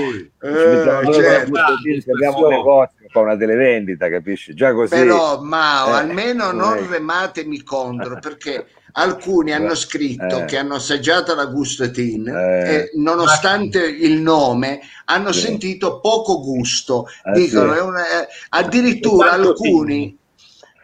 eh, 0.42 0.48
noi 0.50 1.14
certo. 1.14 1.52
che 1.52 2.10
abbiamo 2.10 2.38
un 2.38 2.48
negozio, 2.48 3.06
fa 3.08 3.20
una 3.20 3.36
televendita, 3.36 4.08
capisci? 4.10 4.52
Già 4.52 4.72
così. 4.74 4.96
Però, 4.96 5.40
Mao, 5.42 5.90
Eh, 5.90 5.92
almeno 6.00 6.50
non 6.50 6.78
eh. 6.78 6.86
rematemi 6.90 7.62
contro, 7.62 8.18
perché 8.18 8.66
alcuni 8.94 9.52
hanno 9.52 9.76
scritto 9.76 10.40
Eh. 10.40 10.44
che 10.46 10.56
hanno 10.56 10.74
assaggiato 10.74 11.36
la 11.36 11.46
Gustotin 11.46 12.26
Eh. 12.26 12.74
e 12.74 12.90
nonostante 12.96 13.78
il 13.86 14.20
nome 14.20 14.80
hanno 15.04 15.30
Sì. 15.30 15.42
sentito 15.42 16.00
poco 16.00 16.40
gusto. 16.40 17.06
Eh, 17.26 17.30
Dicono, 17.38 17.72
sì. 17.74 17.78
è 17.78 17.82
una- 17.82 18.04
eh, 18.22 18.28
addirittura 18.48 19.30
alcuni, 19.32 20.18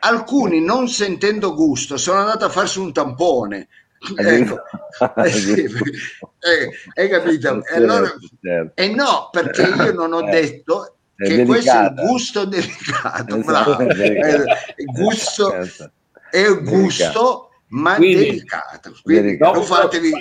alcuni 0.07 0.61
non 0.61 0.89
sentendo 0.89 1.55
gusto 1.55 1.97
sono 1.97 2.21
andati 2.21 2.45
a 2.45 2.49
farsi 2.49 2.79
un 2.79 2.93
tampone. 2.93 3.69
Ecco, 4.17 4.59
eh, 5.25 5.29
sì, 5.31 5.53
eh, 5.63 6.71
hai 6.95 7.09
capito? 7.09 7.63
E 7.65 7.75
allora- 7.77 8.15
Certo. 8.41 8.73
e 8.83 8.89
no, 8.95 9.29
perché 9.33 9.63
io 9.63 9.93
non 9.93 10.13
ho 10.13 10.21
Eh. 10.29 10.31
detto 10.31 10.97
È 11.17 11.25
che 11.27 11.45
questo 11.45 11.73
è 11.73 11.85
il 11.85 11.95
gusto 11.95 12.45
delicato, 12.45 13.37
Esatto. 13.37 13.81
Eh, 13.81 14.45
il 14.77 14.87
gusto 14.93 15.51
Certo. 15.51 15.91
è 16.31 16.47
un 16.47 16.63
gusto, 16.65 17.49
ma 17.69 17.95
Quindi- 17.97 18.27
delicato. 18.27 18.93
Quindi 19.03 19.37
non 19.39 19.63
fatevi. 19.63 20.13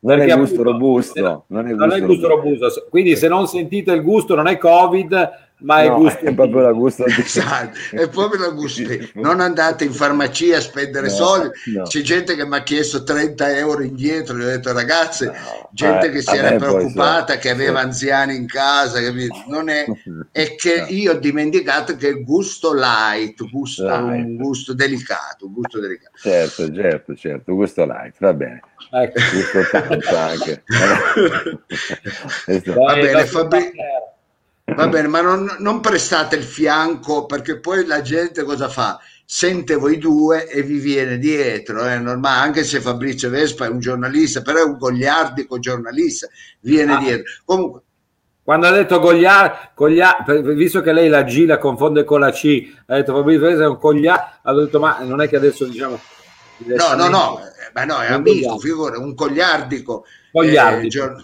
Non 0.00 0.20
è 0.20 0.36
gusto 0.36 0.62
robusto, 0.62 1.44
non 1.48 1.66
è 1.66 1.72
non 1.72 1.90
è 1.92 2.00
gusto 2.02 2.28
robusto. 2.28 2.86
Quindi 2.90 3.16
se 3.16 3.26
non 3.26 3.48
sentite 3.48 3.90
il 3.92 4.02
gusto 4.02 4.34
non 4.34 4.46
è 4.46 4.56
Covid, 4.58 5.30
ma 5.58 5.82
è 5.82 5.88
No, 5.88 5.96
gusto 5.98 6.18
è 6.24 6.34
proprio 6.34 6.60
la 6.60 6.72
gusto. 6.72 7.04
Esatto, 7.08 7.78
è 7.92 8.08
proprio 8.08 8.40
la 8.40 8.48
gusto. 8.50 8.82
Non 9.14 9.40
andate 9.40 9.84
in 9.84 9.92
farmacia 9.92 10.56
a 10.58 10.60
spendere 10.60 11.06
No, 11.08 11.12
soldi. 11.14 11.48
no. 11.74 11.82
C'è 11.84 12.00
gente 12.02 12.34
che 12.34 12.44
mi 12.44 12.56
ha 12.56 12.62
chiesto 12.62 13.02
30 13.02 13.56
euro 13.56 13.82
indietro. 13.82 14.36
Gli 14.36 14.42
ho 14.42 14.46
detto, 14.46 14.72
ragazze, 14.72 15.26
No, 15.26 15.68
gente 15.72 16.06
eh, 16.06 16.10
che 16.10 16.22
si 16.22 16.36
era 16.36 16.48
poi 16.50 16.58
preoccupata, 16.58 17.34
so- 17.34 17.38
che 17.38 17.50
aveva 17.50 17.78
sì. 17.80 17.84
anziani 17.86 18.36
in 18.36 18.46
casa. 18.46 19.00
capito? 19.00 19.44
Non 19.48 19.68
è, 19.68 19.84
è 20.32 20.54
che 20.56 20.80
No. 20.80 20.86
io 20.88 21.12
ho 21.12 21.18
dimenticato 21.18 21.96
che 21.96 22.08
il 22.08 22.24
gusto 22.24 22.74
light, 22.74 23.48
gusto, 23.48 23.84
Light. 23.86 24.24
un 24.26 24.36
gusto 24.36 24.74
delicato, 24.74 25.46
un 25.46 25.52
gusto 25.52 25.80
delicato. 25.80 26.16
Certo, 26.18 26.72
certo, 26.74 27.14
certo, 27.14 27.54
gusto 27.54 27.84
light, 27.86 28.16
va 28.18 28.34
bene. 28.34 28.60
Ecco. 28.90 29.20
Gusto 29.32 29.60
tanto 29.70 30.16
anche. 30.16 30.62
Va 32.74 32.94
bene, 32.94 33.24
partner. 33.24 34.12
Va 34.66 34.88
bene, 34.88 35.08
ma 35.08 35.20
non, 35.20 35.56
non 35.58 35.80
prestate 35.80 36.36
il 36.36 36.42
fianco 36.42 37.26
perché 37.26 37.60
poi 37.60 37.84
la 37.84 38.00
gente 38.00 38.44
cosa 38.44 38.68
fa? 38.68 38.98
Sente 39.26 39.74
voi 39.74 39.98
due 39.98 40.48
e 40.48 40.62
vi 40.62 40.78
viene 40.78 41.18
dietro, 41.18 41.82
è 41.82 41.98
normale, 41.98 42.40
anche 42.46 42.64
se 42.64 42.80
Fabrizio 42.80 43.28
Vespa 43.28 43.66
è 43.66 43.68
un 43.68 43.78
giornalista, 43.78 44.40
però 44.42 44.60
è 44.60 44.64
un 44.64 44.78
gogliardico 44.78 45.58
giornalista, 45.58 46.28
viene 46.60 46.94
Ah. 46.94 46.98
dietro. 46.98 47.24
Comunque, 47.44 47.80
Quando 48.42 48.66
ha 48.66 48.70
detto 48.72 49.00
Gogliar, 49.00 49.72
Gogliar 49.74 50.22
visto 50.54 50.82
che 50.82 50.92
lei 50.92 51.08
la 51.08 51.22
G 51.22 51.46
la 51.46 51.56
confonde 51.56 52.04
con 52.04 52.20
la 52.20 52.30
C, 52.30 52.74
ha 52.86 52.96
detto 52.96 53.14
Fabrizio 53.14 53.40
Ferrese 53.40 53.62
è 53.62 53.66
un 53.66 53.78
Gogliar, 53.80 54.40
ha 54.42 54.52
detto 54.54 54.78
ma 54.78 54.98
non 55.00 55.22
è 55.22 55.28
che 55.28 55.36
adesso 55.36 55.64
diciamo... 55.64 55.98
no, 56.58 56.94
no, 56.94 57.08
no, 57.08 57.40
eh, 57.40 57.70
ma 57.72 57.84
no, 57.84 58.00
è 58.00 58.08
Un 58.08 58.14
amico, 58.14 58.58
figura, 58.58 58.98
un 58.98 59.14
Gogliardico, 59.14 60.04
eh, 60.32 60.88
gior- 60.88 61.22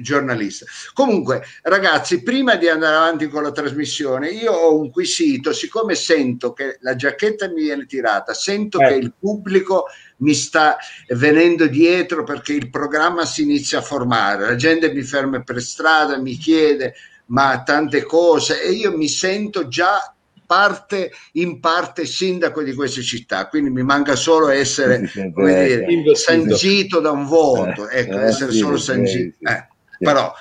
giornalista. 0.00 0.66
Comunque, 0.92 1.44
ragazzi, 1.62 2.22
prima 2.22 2.56
di 2.56 2.68
andare 2.68 2.96
avanti 2.96 3.28
con 3.28 3.42
la 3.42 3.52
trasmissione, 3.52 4.30
io 4.30 4.52
ho 4.52 4.78
un 4.78 4.90
quesito, 4.90 5.52
siccome 5.52 5.94
sento 5.94 6.52
che 6.52 6.78
la 6.80 6.96
giacchetta 6.96 7.48
mi 7.48 7.62
viene 7.62 7.86
tirata, 7.86 8.34
sento 8.34 8.80
Eh. 8.80 8.88
che 8.88 8.94
il 8.94 9.12
pubblico 9.18 9.86
mi 10.18 10.34
sta 10.34 10.76
venendo 11.08 11.66
dietro 11.66 12.24
perché 12.24 12.52
il 12.52 12.68
programma 12.70 13.24
si 13.24 13.42
inizia 13.42 13.78
a 13.78 13.82
formare, 13.82 14.46
la 14.46 14.56
gente 14.56 14.92
mi 14.92 15.02
ferma 15.02 15.42
per 15.42 15.62
strada, 15.62 16.18
mi 16.18 16.36
chiede 16.36 16.94
ma 17.26 17.62
tante 17.62 18.02
cose 18.02 18.60
e 18.60 18.72
io 18.72 18.96
mi 18.96 19.08
sento 19.08 19.68
già 19.68 20.12
parte 20.50 21.12
in 21.34 21.60
parte 21.60 22.04
sindaco 22.06 22.64
di 22.64 22.74
queste 22.74 23.02
città, 23.02 23.46
quindi 23.46 23.70
mi 23.70 23.84
manca 23.84 24.16
solo 24.16 24.48
essere 24.48 25.08
come 25.32 25.64
dire, 25.84 26.16
sancito 26.16 26.98
da 26.98 27.12
un 27.12 27.24
voto, 27.24 27.88
Eh, 27.88 28.00
ecco, 28.00 28.18
eh, 28.18 28.24
essere 28.24 28.50
sì, 28.50 28.58
solo 28.58 28.76
sì, 28.76 28.82
sancito. 28.84 29.36
sì. 29.38 29.44
Eh, 29.44 29.68
Sì. 30.00 30.04
Però 30.04 30.32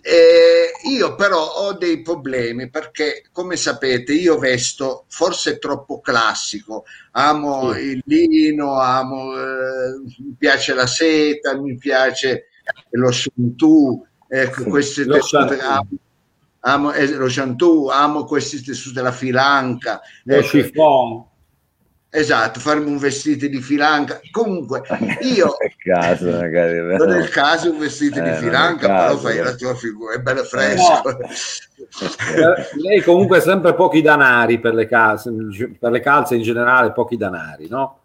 eh, 0.00 0.70
io 0.90 1.14
però 1.14 1.44
ho 1.44 1.74
dei 1.74 2.00
problemi 2.02 2.68
perché, 2.68 3.22
come 3.30 3.56
sapete, 3.56 4.12
io 4.12 4.38
vesto 4.38 5.04
forse 5.08 5.58
troppo 5.58 6.00
classico, 6.00 6.84
amo 7.12 7.74
Sì. 7.74 7.80
il 7.80 8.02
lino, 8.06 8.80
amo, 8.80 9.36
eh, 9.36 10.00
mi 10.18 10.34
piace 10.36 10.74
la 10.74 10.86
seta, 10.88 11.56
mi 11.56 11.76
piace 11.76 12.46
lo 12.90 13.12
shantù, 13.12 14.04
ecco, 14.26 14.62
Sì, 14.62 14.68
questi 14.68 15.04
lo 15.04 15.22
shantù. 15.22 15.54
Amo, 16.68 16.92
eh, 16.92 17.06
lo 17.14 17.28
shantù, 17.28 17.88
amo 17.88 18.24
questi 18.24 18.62
tessuti 18.62 18.94
della 18.94 19.12
filanca, 19.12 20.00
Lo 20.24 20.36
ecco, 20.36 20.46
chiffon. 20.48 21.24
esatto, 22.10 22.60
farmi 22.60 22.86
un 22.90 22.98
vestito 22.98 23.46
di 23.46 23.60
filanca. 23.60 24.20
Comunque, 24.30 24.82
io 25.22 25.56
È 25.58 25.72
caso, 25.76 26.30
magari. 26.30 26.80
non 26.96 27.12
è 27.12 27.18
il 27.18 27.28
caso 27.28 27.70
un 27.70 27.78
vestito 27.78 28.18
Eh, 28.18 28.22
di 28.22 28.28
non 28.30 28.38
filanca, 28.38 28.86
il 28.86 28.92
però 28.92 29.08
caso, 29.08 29.18
fai 29.18 29.38
eh. 29.38 29.42
la 29.42 29.54
tua 29.54 29.74
figura, 29.74 30.14
è 30.14 30.18
bello 30.20 30.44
fresco. 30.44 31.02
Eh, 31.08 31.26
Lei 32.82 33.02
comunque 33.02 33.38
ha 33.38 33.40
sempre 33.40 33.74
pochi 33.74 34.00
danari 34.02 34.58
per 34.60 34.74
le, 34.74 34.86
calze, 34.86 35.30
per 35.78 35.90
le 35.90 36.00
calze 36.00 36.34
in 36.36 36.42
generale, 36.42 36.92
pochi 36.92 37.16
danari, 37.16 37.68
no? 37.68 38.00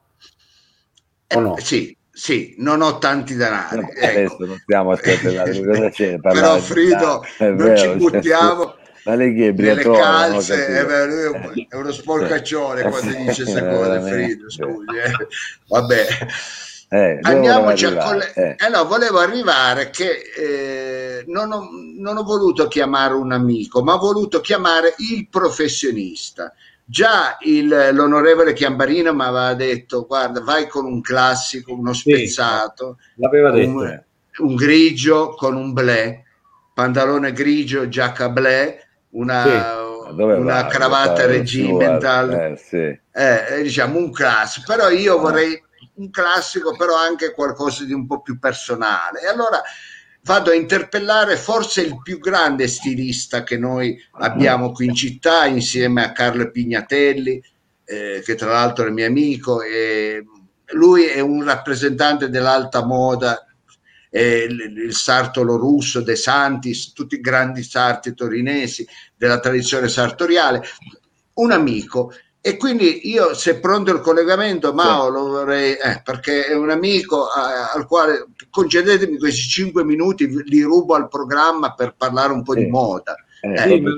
O 1.35 1.39
no? 1.39 1.57
Eh, 1.57 1.61
sì, 1.61 1.95
sì, 2.13 2.55
non 2.59 2.81
ho 2.81 2.99
tanti 2.99 3.35
denari. 3.35 3.81
No, 3.81 3.89
ecco. 3.95 4.05
Adesso 4.05 4.45
non 4.45 4.59
stiamo 4.59 4.91
a 4.91 4.97
spiegare 4.97 5.53
cosa 5.65 5.89
c'è. 5.89 6.19
Però 6.19 6.59
Frido, 6.59 7.23
non 7.39 7.55
vero, 7.57 7.75
ci 7.75 7.83
cioè, 7.83 7.95
buttiamo 7.97 8.75
Ma 9.05 9.15
lei 9.15 9.33
che 9.35 9.49
è 9.49 9.51
nelle 9.51 9.83
calze, 9.89 10.53
capito. 10.55 10.79
è, 10.79 10.85
vero, 10.85 11.11
è 11.19 11.27
un- 11.29 11.51
Eh, 11.53 11.65
è 11.67 11.75
uno 11.75 11.91
sporcaccione 11.91 12.83
quando 12.87 13.13
dice 13.13 13.43
queste 13.43 13.59
Eh, 13.59 13.67
cose. 13.67 13.99
Frido, 14.01 14.49
scusi. 14.49 14.95
eh. 14.97 15.27
Vabbè. 15.67 16.07
Eh, 16.89 17.19
Andiamoci 17.23 17.85
a 17.85 17.95
coll- 17.97 18.21
arrivare? 18.21 18.55
eh, 18.59 18.69
no, 18.69 18.85
volevo 18.85 19.17
arrivare 19.19 19.89
che 19.89 20.21
eh, 20.37 21.23
non, 21.27 21.51
ho, 21.51 21.67
non 21.97 22.17
ho 22.17 22.23
voluto 22.23 22.67
chiamare 22.67 23.13
un 23.15 23.31
amico, 23.31 23.81
ma 23.83 23.95
ho 23.95 23.97
voluto 23.97 24.41
chiamare 24.41 24.93
il 24.99 25.27
professionista. 25.27 26.53
Già 26.85 27.37
il- 27.41 27.89
l'onorevole 27.93 28.53
Chiambarino 28.53 29.13
mi 29.13 29.21
aveva 29.23 29.53
detto: 29.53 30.05
Guarda, 30.05 30.41
vai 30.41 30.67
con 30.67 30.85
un 30.85 31.01
classico, 31.01 31.73
uno 31.73 31.93
Sì. 31.93 32.01
spezzato, 32.01 32.97
L'aveva 33.15 33.51
detto. 33.51 33.69
un, 33.69 34.03
un 34.39 34.55
grigio 34.55 35.29
con 35.35 35.55
un 35.55 35.71
blé, 35.73 36.23
pantalone 36.73 37.31
grigio, 37.31 37.87
giacca 37.87 38.29
blé, 38.29 38.87
una, 39.11 39.73
dove 40.13 40.33
una 40.35 40.63
va? 40.63 40.67
cravatta 40.67 41.25
regimental 41.25 42.31
su, 42.31 42.35
Eh, 42.37 42.57
sì. 42.57 42.77
eh, 42.77 43.45
eh, 43.59 43.61
diciamo 43.63 43.97
un 43.97 44.11
classico, 44.11 44.65
però 44.73 44.89
io 44.89 45.19
vorrei 45.19 45.61
un 45.95 46.09
classico, 46.09 46.75
però 46.75 46.95
anche 46.97 47.33
qualcosa 47.33 47.83
di 47.85 47.93
un 47.93 48.05
po' 48.07 48.21
più 48.21 48.39
personale. 48.39 49.21
E 49.21 49.27
allora 49.27 49.61
vado 50.23 50.51
a 50.51 50.55
interpellare 50.55 51.35
forse 51.35 51.81
il 51.81 52.01
più 52.01 52.19
grande 52.19 52.67
stilista 52.67 53.43
che 53.43 53.57
noi 53.57 53.97
abbiamo 54.19 54.71
qui 54.71 54.85
in 54.85 54.95
città, 54.95 55.45
insieme 55.45 56.03
a 56.03 56.11
Carlo 56.11 56.49
Pignatelli, 56.49 57.43
eh, 57.85 58.21
che 58.23 58.35
tra 58.35 58.51
l'altro 58.51 58.87
è 58.87 58.89
mio 58.89 59.05
amico. 59.05 59.61
E 59.61 60.23
lui 60.73 61.05
è 61.05 61.19
un 61.19 61.43
rappresentante 61.43 62.29
dell'alta 62.29 62.85
moda. 62.85 63.45
eh, 64.15 64.43
il, 64.43 64.59
il 64.85 64.93
sartolo 64.93 65.57
russo 65.57 66.01
De 66.01 66.15
Santis, 66.15 66.93
tutti 66.93 67.15
i 67.15 67.19
grandi 67.19 67.63
sarti 67.63 68.13
torinesi 68.13 68.87
della 69.17 69.39
tradizione 69.39 69.87
sartoriale, 69.87 70.63
un 71.35 71.51
amico 71.51 72.13
e 72.45 72.57
quindi 72.57 73.07
io, 73.09 73.33
se 73.33 73.51
è 73.51 73.59
pronto 73.61 73.89
il 73.93 74.01
collegamento, 74.01 74.73
Mao, 74.73 75.07
lo 75.07 75.27
vorrei, 75.29 75.71
eh, 75.75 76.01
perché 76.03 76.45
è 76.45 76.53
un 76.53 76.69
amico 76.71 77.27
eh, 77.27 77.77
al 77.77 77.87
quale 77.87 78.25
concedetemi 78.49 79.17
questi 79.17 79.47
cinque 79.47 79.85
minuti, 79.85 80.27
li 80.27 80.61
rubo 80.61 80.93
al 80.95 81.07
programma 81.07 81.73
per 81.73 81.95
parlare 81.97 82.33
un 82.33 82.43
po' 82.43 82.53
di 82.53 82.63
Sì. 82.63 82.69
moda. 82.69 83.15
Eh, 83.39 83.57
Sì, 83.57 83.79
va 83.81 83.91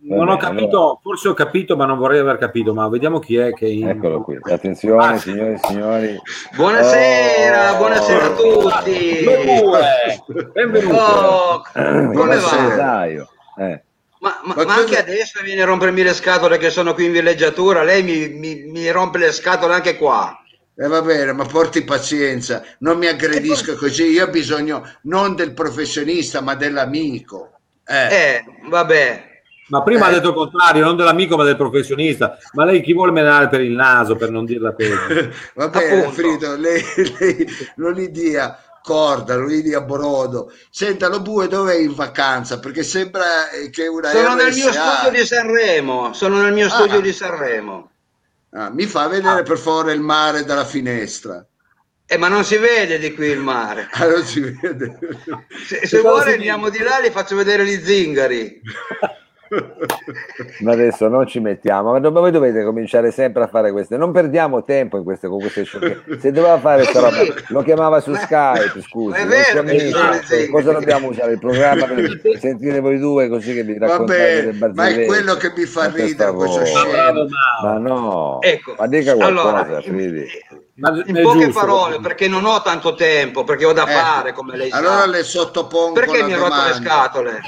Non 0.00 0.18
bene, 0.26 0.32
ho 0.32 0.36
capito, 0.36 0.98
forse 1.02 1.28
ho 1.28 1.34
capito, 1.34 1.76
ma 1.76 1.86
non 1.86 1.96
vorrei 1.98 2.18
aver 2.20 2.36
capito, 2.36 2.74
ma 2.74 2.88
vediamo 2.90 3.18
chi 3.20 3.36
è 3.36 3.52
che... 3.54 3.66
allora, 3.66 3.90
eccolo 3.92 4.22
qui. 4.22 4.38
Attenzione, 4.42 5.04
Ah, 5.06 5.16
signore 5.18 5.52
e 5.54 5.58
signori. 5.58 6.16
Buonasera, 6.56 7.72
Oh. 7.74 7.76
buonasera 7.78 8.24
a 8.26 8.30
tutti. 8.34 9.24
Benvenuto. 9.24 10.50
Benvenuto. 10.52 10.94
Oh, 11.02 11.62
come 11.72 12.08
Buonasera. 12.12 12.62
va? 12.68 12.74
Daio. 12.76 13.28
Eh. 13.58 13.82
Ma, 14.20 14.40
ma- 14.44 14.54
Ma 14.56 14.64
ma 14.64 14.74
anche 14.74 14.98
adesso 14.98 15.40
viene 15.42 15.62
a 15.62 15.66
rompermi 15.66 16.02
le 16.02 16.12
scatole 16.12 16.58
che 16.58 16.70
sono 16.70 16.92
qui 16.94 17.04
in 17.06 17.12
villeggiatura, 17.12 17.82
lei 17.84 18.02
mi, 18.02 18.28
mi- 18.28 18.64
mi 18.66 18.90
rompe 18.90 19.18
le 19.18 19.32
scatole 19.32 19.74
anche 19.74 19.96
qua. 19.96 20.36
E 20.76 20.86
va 20.86 21.02
bene, 21.02 21.32
ma 21.32 21.44
porti 21.44 21.82
pazienza, 21.82 22.64
non 22.80 22.98
mi 22.98 23.06
aggredisca 23.06 23.74
così. 23.74 24.10
Io 24.10 24.24
ho 24.26 24.30
bisogno 24.30 24.88
non 25.02 25.34
del 25.34 25.52
professionista, 25.52 26.40
ma 26.40 26.54
dell'amico. 26.54 27.60
Eh, 27.84 28.06
Eh, 28.14 28.44
vabbè. 28.68 29.26
Ma 29.70 29.82
prima 29.82 30.06
Eh. 30.06 30.10
ha 30.10 30.12
detto 30.14 30.28
il 30.28 30.34
contrario, 30.34 30.84
non 30.84 30.96
dell'amico 30.96 31.36
ma 31.36 31.44
del 31.44 31.56
professionista. 31.56 32.38
Ma 32.54 32.64
lei 32.64 32.80
chi 32.80 32.92
vuole 32.94 33.12
menare 33.12 33.48
per 33.48 33.60
il 33.60 33.72
naso, 33.72 34.16
per 34.16 34.30
non 34.30 34.44
dirla 34.44 34.72
peggio? 34.72 35.30
va 35.54 35.68
bene. 35.68 36.10
Frido, 36.12 36.56
lei, 36.56 36.82
lei 37.18 37.46
non 37.76 37.92
gli 37.92 38.08
dia 38.08 38.56
corda, 38.88 39.36
non 39.36 39.48
gli 39.48 39.62
dia 39.62 39.82
brodo. 39.82 40.50
Senta, 40.70 41.08
lo 41.08 41.20
bue 41.20 41.46
dov'è 41.46 41.74
in 41.74 41.94
vacanza? 41.94 42.58
Perché 42.58 42.82
sembra 42.82 43.50
eh, 43.50 43.68
che 43.68 43.86
una 43.86 44.08
Sono 44.10 44.34
nel 44.34 44.54
mio 44.54 44.70
RSA 44.70 44.96
studio 44.96 45.20
di 45.20 45.26
Sanremo. 45.26 46.12
Sono 46.14 46.40
nel 46.40 46.54
mio 46.54 46.66
Ah. 46.66 46.70
studio 46.70 47.00
di 47.02 47.12
Sanremo. 47.12 47.90
Ah, 48.52 48.70
mi 48.70 48.86
fa 48.86 49.06
vedere 49.08 49.42
per 49.42 49.58
favore 49.58 49.92
il 49.92 50.00
mare 50.00 50.44
dalla 50.44 50.64
finestra. 50.64 51.44
Eh, 52.06 52.16
ma 52.16 52.28
non 52.28 52.42
si 52.44 52.56
vede 52.56 52.98
di 52.98 53.12
qui 53.12 53.26
il 53.26 53.40
mare. 53.40 53.88
Ah, 53.92 54.06
non 54.06 54.24
si 54.24 54.40
vede. 54.40 54.98
Se, 55.66 55.86
se 55.86 56.00
vuole 56.00 56.32
andiamo 56.32 56.70
di 56.70 56.78
là 56.78 57.02
e 57.02 57.10
faccio 57.10 57.36
vedere 57.36 57.66
gli 57.66 57.78
zingari. 57.84 58.62
Ma 60.60 60.72
adesso 60.72 61.08
non 61.08 61.26
ci 61.26 61.40
mettiamo, 61.40 61.98
ma 61.98 62.08
voi 62.08 62.30
dovete 62.30 62.64
cominciare 62.64 63.10
sempre 63.10 63.44
a 63.44 63.46
fare 63.46 63.72
queste. 63.72 63.96
Non 63.96 64.12
perdiamo 64.12 64.62
tempo 64.62 64.96
in 64.96 65.04
queste, 65.04 65.28
con 65.28 65.38
queste 65.40 65.64
sciocchezze. 65.64 66.20
Se 66.20 66.32
doveva 66.32 66.58
fare 66.58 66.82
questa 66.82 67.00
roba, 67.00 67.16
lo 67.48 67.62
chiamava 67.62 68.00
su 68.00 68.14
Skype, 68.14 68.82
scusi. 68.82 69.24
Vero 69.24 69.62
le 69.62 70.48
Cosa 70.50 70.72
dobbiamo 70.72 71.08
usare? 71.08 71.32
Il 71.32 71.38
programma 71.38 71.86
per 71.86 72.20
sentire 72.40 72.80
voi 72.80 72.98
due 72.98 73.28
così 73.28 73.54
che 73.54 73.62
vi 73.62 73.78
raccontate 73.78 74.42
le 74.42 74.72
ma 74.74 74.88
è 74.88 75.04
quello 75.06 75.34
che 75.34 75.52
mi 75.56 75.64
fa 75.64 75.90
ridere 75.90 76.32
questo 76.32 76.64
scemo. 76.64 76.90
bravo 76.90 77.26
Ma 77.62 77.78
no, 77.78 78.38
Ecco, 78.42 78.74
ma 78.78 78.86
dica 78.86 79.14
qualcosa, 79.14 79.66
allora. 79.66 79.82
Ma 80.78 80.90
In 81.06 81.20
poche 81.22 81.46
giusto. 81.46 81.60
parole, 81.60 81.98
perché 82.00 82.28
non 82.28 82.44
ho 82.44 82.62
tanto 82.62 82.94
tempo, 82.94 83.42
perché 83.42 83.64
ho 83.64 83.72
da 83.72 83.82
Ecco, 83.82 83.90
fare, 83.90 84.32
come 84.32 84.56
lei 84.56 84.70
allora 84.70 85.00
sa. 85.00 85.06
le 85.06 85.22
sottopongo 85.24 85.92
Perché 85.92 86.22
mi 86.22 86.32
ha 86.34 86.36
rotto 86.38 86.54
le 86.68 86.74
scatole? 86.74 87.40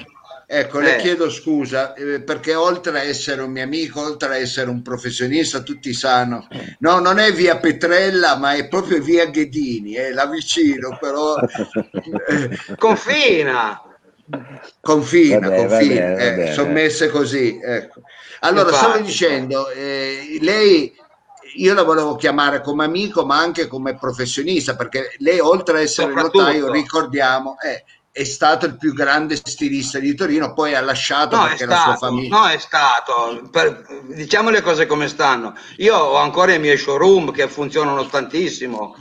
Ecco, 0.52 0.80
le 0.80 0.96
Eh. 0.96 0.98
chiedo 0.98 1.30
scusa 1.30 1.92
eh, 1.94 2.22
perché 2.22 2.56
oltre 2.56 2.98
a 2.98 3.02
essere 3.04 3.40
un 3.42 3.52
mio 3.52 3.62
amico, 3.62 4.00
oltre 4.02 4.28
a 4.30 4.36
essere 4.36 4.68
un 4.68 4.82
professionista, 4.82 5.62
tutti 5.62 5.92
sanno, 5.92 6.48
no, 6.80 6.98
non 6.98 7.18
è 7.20 7.32
via 7.32 7.58
Petrella, 7.58 8.36
ma 8.36 8.54
è 8.54 8.66
proprio 8.66 9.00
via 9.00 9.26
Ghedini, 9.26 9.92
è 9.92 10.10
là 10.10 10.26
vicino, 10.26 10.96
però 10.98 11.36
eh, 12.26 12.48
Confina. 12.76 13.80
confina, 14.80 15.38
Va 15.38 15.50
bene, 15.50 15.66
va 15.68 15.68
confina, 15.68 15.84
bene, 15.84 16.14
va 16.16 16.26
eh, 16.26 16.32
bene. 16.32 16.52
sono 16.52 16.72
messe 16.72 17.08
così. 17.10 17.58
Ecco. 17.62 18.02
Allora, 18.40 18.70
Infatti, 18.70 18.76
stavo 18.76 18.98
dicendo, 19.04 19.70
eh, 19.70 20.38
lei, 20.40 20.92
io 21.56 21.74
la 21.74 21.82
volevo 21.82 22.16
chiamare 22.16 22.60
come 22.60 22.84
amico, 22.84 23.24
ma 23.24 23.38
anche 23.38 23.66
come 23.66 23.96
professionista, 23.98 24.76
perché 24.76 25.14
lei, 25.18 25.38
oltre 25.40 25.78
a 25.78 25.80
essere 25.82 26.14
notaio, 26.14 26.70
ricordiamo, 26.70 27.56
eh, 27.60 27.84
è 28.12 28.24
stato 28.24 28.66
il 28.66 28.76
più 28.76 28.92
grande 28.92 29.36
stilista 29.36 29.98
di 29.98 30.14
Torino, 30.14 30.52
poi 30.52 30.74
ha 30.74 30.80
lasciato 30.80 31.36
No, 31.36 31.46
perché 31.46 31.64
la 31.66 31.76
sua 31.76 31.94
stato, 31.96 32.06
famiglia... 32.06 32.38
no, 32.40 32.46
è 32.48 32.58
stato. 32.58 33.48
Per- 33.50 33.86
diciamo 34.08 34.50
le 34.50 34.62
cose 34.62 34.86
come 34.86 35.06
stanno. 35.08 35.54
Io 35.76 35.96
ho 35.96 36.16
ancora 36.16 36.52
i 36.52 36.58
miei 36.58 36.76
showroom 36.76 37.30
che 37.30 37.48
funzionano 37.48 38.06
tantissimo. 38.06 38.96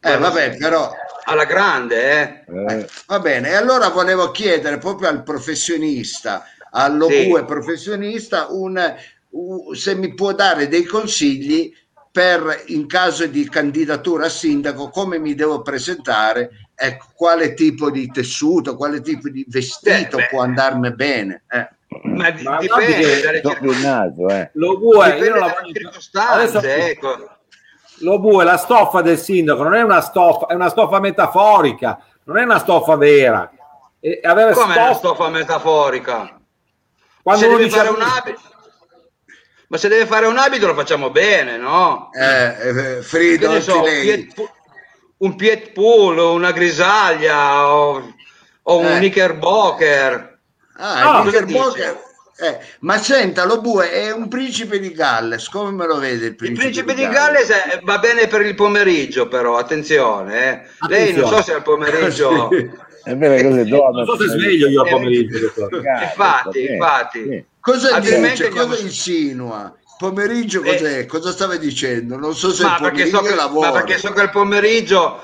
Eh, 0.00 0.16
vabbè, 0.16 0.56
però 0.56 0.90
Alla 1.24 1.44
grande, 1.44 2.44
eh. 2.46 2.74
Eh, 2.74 2.88
va 3.06 3.20
bene. 3.20 3.50
E 3.50 3.54
allora 3.54 3.88
volevo 3.88 4.30
chiedere 4.30 4.78
proprio 4.78 5.08
al 5.08 5.22
professionista, 5.22 6.44
all'obue 6.70 7.40
Sì. 7.40 7.44
professionista, 7.44 8.46
un, 8.50 8.94
u- 9.30 9.72
se 9.74 9.94
mi 9.94 10.14
può 10.14 10.32
dare 10.32 10.66
dei 10.68 10.84
consigli 10.84 11.72
per 12.10 12.64
in 12.68 12.86
caso 12.88 13.26
di 13.26 13.48
candidatura 13.48 14.26
a 14.26 14.28
sindaco, 14.28 14.88
come 14.88 15.18
mi 15.18 15.34
devo 15.34 15.62
presentare, 15.62 16.69
ecco, 16.82 17.06
quale 17.14 17.52
tipo 17.54 17.90
di 17.90 18.10
tessuto, 18.10 18.74
quale 18.76 19.00
tipo 19.02 19.28
di 19.28 19.44
vestito 19.48 20.16
Beh, 20.16 20.22
beh. 20.22 20.28
può 20.30 20.42
andarmi 20.42 20.94
bene. 20.94 21.44
eh. 21.50 21.68
Ma, 22.04 22.30
di- 22.30 22.42
Ma 22.44 22.58
dipende 22.58 23.40
Tocca 23.40 23.64
il 23.64 23.78
naso, 23.78 24.28
eh. 24.28 24.50
Lo 24.54 24.78
bue, 24.78 25.08
io 25.08 25.14
dipende 25.14 25.38
dalle 25.38 25.72
circostanze, 25.72 26.58
Adesso- 26.58 26.66
ecco. 26.86 27.28
Lo 28.02 28.18
bue, 28.18 28.44
la 28.44 28.56
stoffa 28.56 29.02
del 29.02 29.18
sindaco 29.18 29.62
non 29.62 29.74
è 29.74 29.82
una 29.82 30.00
stoffa, 30.00 30.46
è 30.46 30.54
una 30.54 30.70
stoffa 30.70 31.00
metaforica, 31.00 31.98
non 32.24 32.38
è 32.38 32.44
una 32.44 32.58
stoffa 32.58 32.96
vera. 32.96 33.50
E 34.00 34.20
avere 34.22 34.52
Come 34.54 34.64
una 34.72 34.74
stoffa, 34.94 34.94
stoffa 34.94 35.28
metaforica? 35.28 36.40
quando 37.22 37.42
se 37.42 37.48
deve 37.50 37.64
dice 37.64 37.76
fare 37.76 37.88
un 37.90 38.00
abito, 38.00 38.40
ma 39.68 39.76
se 39.76 39.88
deve 39.88 40.06
fare 40.06 40.26
un 40.26 40.38
abito 40.38 40.66
lo 40.66 40.74
facciamo 40.74 41.10
bene, 41.10 41.58
no? 41.58 42.08
Eh, 42.12 42.96
eh, 42.96 43.02
Frido, 43.02 43.60
so, 43.60 43.82
un. 45.20 45.36
Piet, 45.36 45.36
un 45.36 45.36
Piet 45.36 45.72
Pool, 45.72 46.18
una 46.18 46.52
grisaglia 46.52 47.72
o, 47.74 48.14
o 48.62 48.78
un 48.78 48.86
Eh. 48.86 48.96
Knickerbocker. 48.98 50.38
Ah, 50.76 50.98
il 50.98 51.24
cosa 51.24 51.42
Knickerbocker. 51.42 52.08
Eh, 52.42 52.58
ma 52.80 52.96
senta, 52.96 53.44
lo 53.44 53.60
bue 53.60 53.90
è 53.90 54.10
un 54.10 54.26
principe 54.28 54.78
di 54.80 54.92
Galles, 54.92 55.50
come 55.50 55.72
me 55.72 55.86
lo 55.86 55.98
vede 55.98 56.24
il 56.24 56.30
Il 56.30 56.34
principe, 56.36 56.62
principe 56.62 56.94
di 56.94 57.06
Galles 57.06 57.50
eh, 57.50 57.80
va 57.82 57.98
bene 57.98 58.28
per 58.28 58.40
il 58.40 58.54
pomeriggio, 58.54 59.28
però 59.28 59.58
attenzione. 59.58 60.62
eh. 60.62 60.88
Lei 60.88 61.12
non 61.12 61.28
so 61.28 61.42
se 61.42 61.52
al 61.52 61.62
pomeriggio. 61.62 62.48
Sì. 63.02 63.10
È 63.10 63.16
vero 63.16 63.34
che 63.54 63.64
non 63.64 64.04
so 64.04 64.16
se 64.18 64.26
sveglio 64.28 64.68
io 64.68 64.82
al 64.82 64.88
pomeriggio. 64.90 65.38
dottore. 65.38 65.78
Infatti, 66.02 66.70
infatti. 66.72 67.22
sì. 67.22 67.44
Cosa 67.60 67.94
Altrimenti 67.94 68.42
dice? 68.42 68.48
Cosa 68.50 68.78
insinua? 68.78 69.74
Pomeriggio 70.00 70.62
Eh. 70.62 70.72
cos'è? 70.78 71.04
Cosa 71.04 71.30
stava 71.30 71.56
dicendo? 71.56 72.16
Non 72.16 72.34
so 72.34 72.50
se 72.52 72.62
Ma 72.62 72.76
il 72.76 72.82
perché, 72.84 73.06
so 73.10 73.20
che, 73.20 73.34
lavora. 73.34 73.68
ma 73.70 73.74
perché 73.82 73.98
so 73.98 74.10
che 74.14 74.20
al 74.22 74.30
pomeriggio, 74.30 75.20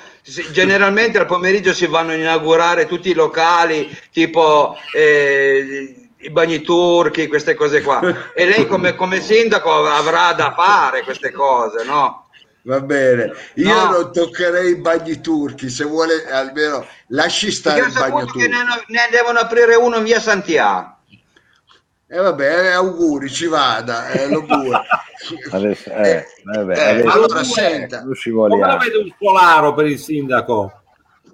generalmente 0.53 1.17
al 1.17 1.25
pomeriggio 1.25 1.73
si 1.73 1.87
vanno 1.87 2.11
a 2.11 2.15
inaugurare 2.17 2.85
tutti 2.85 3.09
i 3.09 3.15
locali, 3.15 3.89
tipo 4.12 4.77
eh, 4.93 6.11
i 6.19 6.29
bagni 6.31 6.61
turchi, 6.61 7.27
queste 7.27 7.55
cose 7.55 7.81
qua. 7.81 8.03
E 8.35 8.45
lei 8.45 8.67
come, 8.67 8.95
come 8.95 9.23
sindaco 9.23 9.73
avrà 9.87 10.35
da 10.35 10.53
fare 10.55 11.05
queste 11.05 11.33
cose, 11.33 11.83
no? 11.83 12.29
Va 12.65 12.81
bene, 12.81 13.33
io 13.55 13.73
No. 13.73 13.91
non 13.91 14.12
toccherei 14.12 14.73
i 14.73 14.77
bagni 14.77 15.23
turchi, 15.23 15.71
se 15.71 15.85
vuole 15.85 16.29
almeno 16.31 16.85
lasci 17.09 17.51
stare 17.51 17.81
il 17.81 17.93
bagno 17.93 18.27
turco. 18.27 18.39
ne, 18.41 18.49
ne 18.89 19.09
devono 19.11 19.39
aprire 19.39 19.75
uno 19.77 19.97
in 19.97 20.03
via 20.05 20.21
Santiago. 20.21 20.95
E 22.09 22.19
vabbè, 22.19 22.61
eh, 22.66 22.73
auguri, 22.73 23.29
ci 23.29 23.47
vada, 23.47 24.09
eh, 24.11 24.29
lo 24.29 24.45
pure. 24.45 24.81
Adesso, 25.51 25.90
eh, 25.90 26.25
vabbè, 26.45 26.77
Eh, 26.77 26.88
adesso- 26.90 27.11
allora 27.11 27.40
eh, 27.40 27.45
senta, 27.45 28.03
non 28.05 28.14
ci 28.14 28.31
Come 28.31 28.77
vede 28.79 28.97
un 28.99 29.12
solaro 29.19 29.75
per 29.75 29.87
il 29.87 29.99
sindaco 29.99 30.83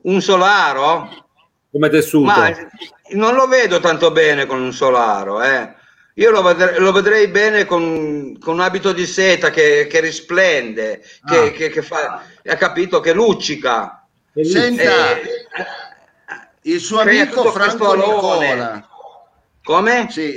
Un 0.02 0.20
solaro? 0.22 1.26
come 1.70 1.88
tessuto? 1.90 2.24
Ma 2.32 2.54
non 3.10 3.34
lo 3.34 3.46
vedo 3.48 3.80
tanto 3.80 4.10
bene 4.12 4.46
con 4.46 4.60
un 4.62 4.72
solaro, 4.72 5.42
eh. 5.42 5.74
Io 6.16 6.30
lo 6.30 6.42
vedrei, 6.42 6.78
lo 6.78 6.92
vedrei 6.92 7.28
bene 7.28 7.64
con, 7.66 8.36
con 8.38 8.54
un 8.54 8.60
abito 8.60 8.92
di 8.92 9.06
seta 9.06 9.50
che, 9.50 9.86
che 9.90 10.00
risplende, 10.00 11.00
che, 11.26 11.36
Ah. 11.38 11.50
che- 11.50 11.68
che 11.70 11.82
fa, 11.82 12.22
ha 12.44 12.56
capito, 12.56 13.00
che 13.00 13.12
luccica. 13.12 14.06
Senta, 14.34 15.16
Eh, 15.18 15.22
il 16.62 16.80
suo 16.80 17.00
amico 17.00 17.44
Franco. 17.50 17.94
Nicola, 17.94 18.86
come? 19.62 20.06
sì, 20.10 20.36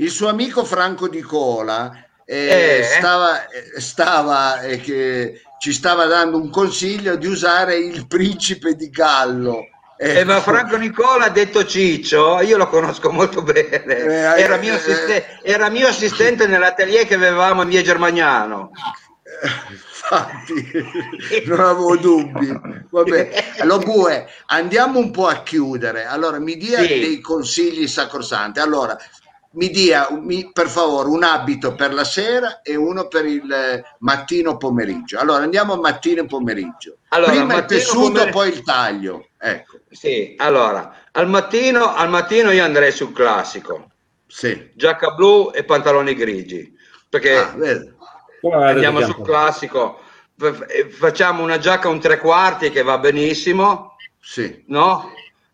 il 0.00 0.10
suo 0.10 0.28
amico 0.28 0.64
Franco 0.64 1.06
Nicola 1.06 1.90
eh, 2.24 2.78
Eh. 2.80 2.82
stava, 2.84 3.48
eh, 3.48 3.80
stava 3.80 4.60
eh, 4.60 4.80
che 4.80 5.42
ci 5.58 5.72
stava 5.72 6.06
dando 6.06 6.36
un 6.38 6.48
consiglio 6.50 7.16
di 7.16 7.26
usare 7.26 7.76
il 7.76 8.06
principe 8.06 8.74
di 8.74 8.88
Gallo. 8.88 9.60
Eh, 9.98 10.24
ma 10.24 10.36
Ecco. 10.36 10.50
Franco 10.52 10.76
Nicola, 10.78 11.28
detto 11.28 11.66
Ciccio, 11.66 12.40
io 12.40 12.56
lo 12.56 12.68
conosco 12.68 13.10
molto 13.10 13.42
bene. 13.42 13.84
Eh, 13.84 14.40
Era 14.40 14.54
eh, 14.56 14.58
mio, 14.58 14.72
eh, 14.72 14.76
assiste- 14.76 15.38
era 15.42 15.68
mio 15.68 15.88
assistente 15.88 16.46
nell'atelier 16.46 17.06
che 17.06 17.16
avevamo 17.16 17.62
in 17.62 17.68
via 17.68 17.82
Germagnano. 17.82 18.70
Infatti, 19.70 20.70
non 21.44 21.60
avevo 21.60 21.96
dubbi. 21.96 22.48
Vabbè, 22.90 23.58
lo 23.62 23.78
bue, 23.78 24.26
andiamo 24.46 24.98
un 24.98 25.10
po' 25.10 25.26
a 25.28 25.42
chiudere. 25.42 26.04
Allora, 26.06 26.38
mi 26.38 26.56
dia 26.56 26.80
Sì. 26.80 26.88
dei 27.00 27.20
consigli 27.20 27.86
sacrosanti. 27.86 28.58
Allora, 28.58 28.96
mi 29.52 29.68
dia 29.70 30.08
mi- 30.12 30.50
per 30.52 30.68
favore 30.68 31.08
un 31.08 31.24
abito 31.24 31.74
per 31.74 31.92
la 31.92 32.04
sera 32.04 32.62
e 32.62 32.76
uno 32.76 33.08
per 33.08 33.26
il 33.26 33.50
eh, 33.50 33.82
mattino 33.98 34.56
pomeriggio. 34.56 35.18
Allora, 35.18 35.42
andiamo 35.42 35.74
mattino 35.76 36.22
e 36.22 36.26
pomeriggio. 36.26 36.98
Allora, 37.08 37.32
Prima 37.32 37.56
il 37.56 37.64
tessuto, 37.64 38.10
pomer- 38.12 38.30
poi 38.30 38.48
il 38.48 38.62
taglio. 38.62 39.28
Ecco, 39.38 39.78
Sì, 39.90 40.34
allora, 40.38 40.94
al 41.12 41.28
mattino, 41.28 41.92
al 41.94 42.08
mattino 42.10 42.50
io 42.52 42.62
andrei 42.62 42.92
sul 42.92 43.12
classico. 43.12 43.90
sì. 44.26 44.70
giacca 44.74 45.10
blu 45.10 45.50
e 45.52 45.64
pantaloni 45.64 46.14
grigi 46.14 46.72
perché 47.08 47.34
Ah, 47.36 47.56
andiamo 48.68 49.00
sul 49.02 49.20
classico 49.22 49.98
facciamo 50.90 51.42
una 51.42 51.58
giacca 51.58 51.88
un 51.88 51.98
tre 51.98 52.18
quarti 52.18 52.70
che 52.70 52.82
va 52.82 52.98
benissimo 52.98 53.96
Sì. 54.20 54.62
no? 54.68 55.10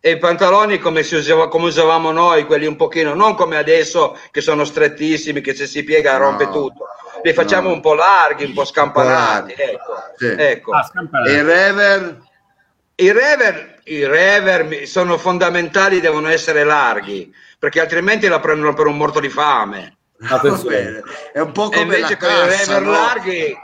E 0.07 0.11
i 0.11 0.17
pantaloni 0.17 0.77
come, 0.79 1.03
si 1.03 1.15
usava, 1.15 1.49
come 1.49 1.65
usavamo 1.65 2.11
noi 2.11 2.45
quelli 2.45 2.65
un 2.65 2.77
pochino 2.77 3.13
non 3.13 3.35
come 3.35 3.57
adesso 3.57 4.17
che 4.31 4.39
sono 4.39 4.63
strettissimi 4.63 5.41
che 5.41 5.53
se 5.53 5.67
si 5.67 5.83
piega 5.83 6.15
rompe 6.15 6.45
No. 6.45 6.51
tutto 6.51 6.85
li 7.23 7.33
facciamo 7.33 7.67
No. 7.69 7.73
un 7.73 7.81
po' 7.81 7.93
larghi, 7.93 8.45
un 8.45 8.53
po' 8.53 8.63
scampanati. 8.63 9.53
Ecco. 9.57 9.95
Sì. 10.17 10.35
ecco. 10.37 10.71
Ah, 10.71 10.83
scampanato. 10.83 11.29
E 11.29 11.33
il 11.33 11.43
rever? 11.43 12.21
I 12.95 13.11
rever, 13.11 13.79
i 13.85 14.05
rever 14.05 14.87
sono 14.87 15.17
fondamentali, 15.17 15.99
devono 15.99 16.29
essere 16.29 16.63
larghi, 16.63 17.33
perché 17.59 17.81
altrimenti 17.81 18.27
la 18.27 18.39
prendono 18.39 18.73
per 18.73 18.85
un 18.85 18.97
morto 18.97 19.19
di 19.19 19.29
fame. 19.29 19.97
Bene. 20.63 21.01
È 21.33 21.39
un 21.39 21.51
po' 21.51 21.65
E 21.71 21.77
come 21.77 21.81
invece 21.81 22.17
la 22.19 22.27
con 22.27 22.29
i 22.29 22.47
cassa, 22.49 22.73
rever 22.77 22.81
no? 22.83 22.91
larghi, 22.91 23.57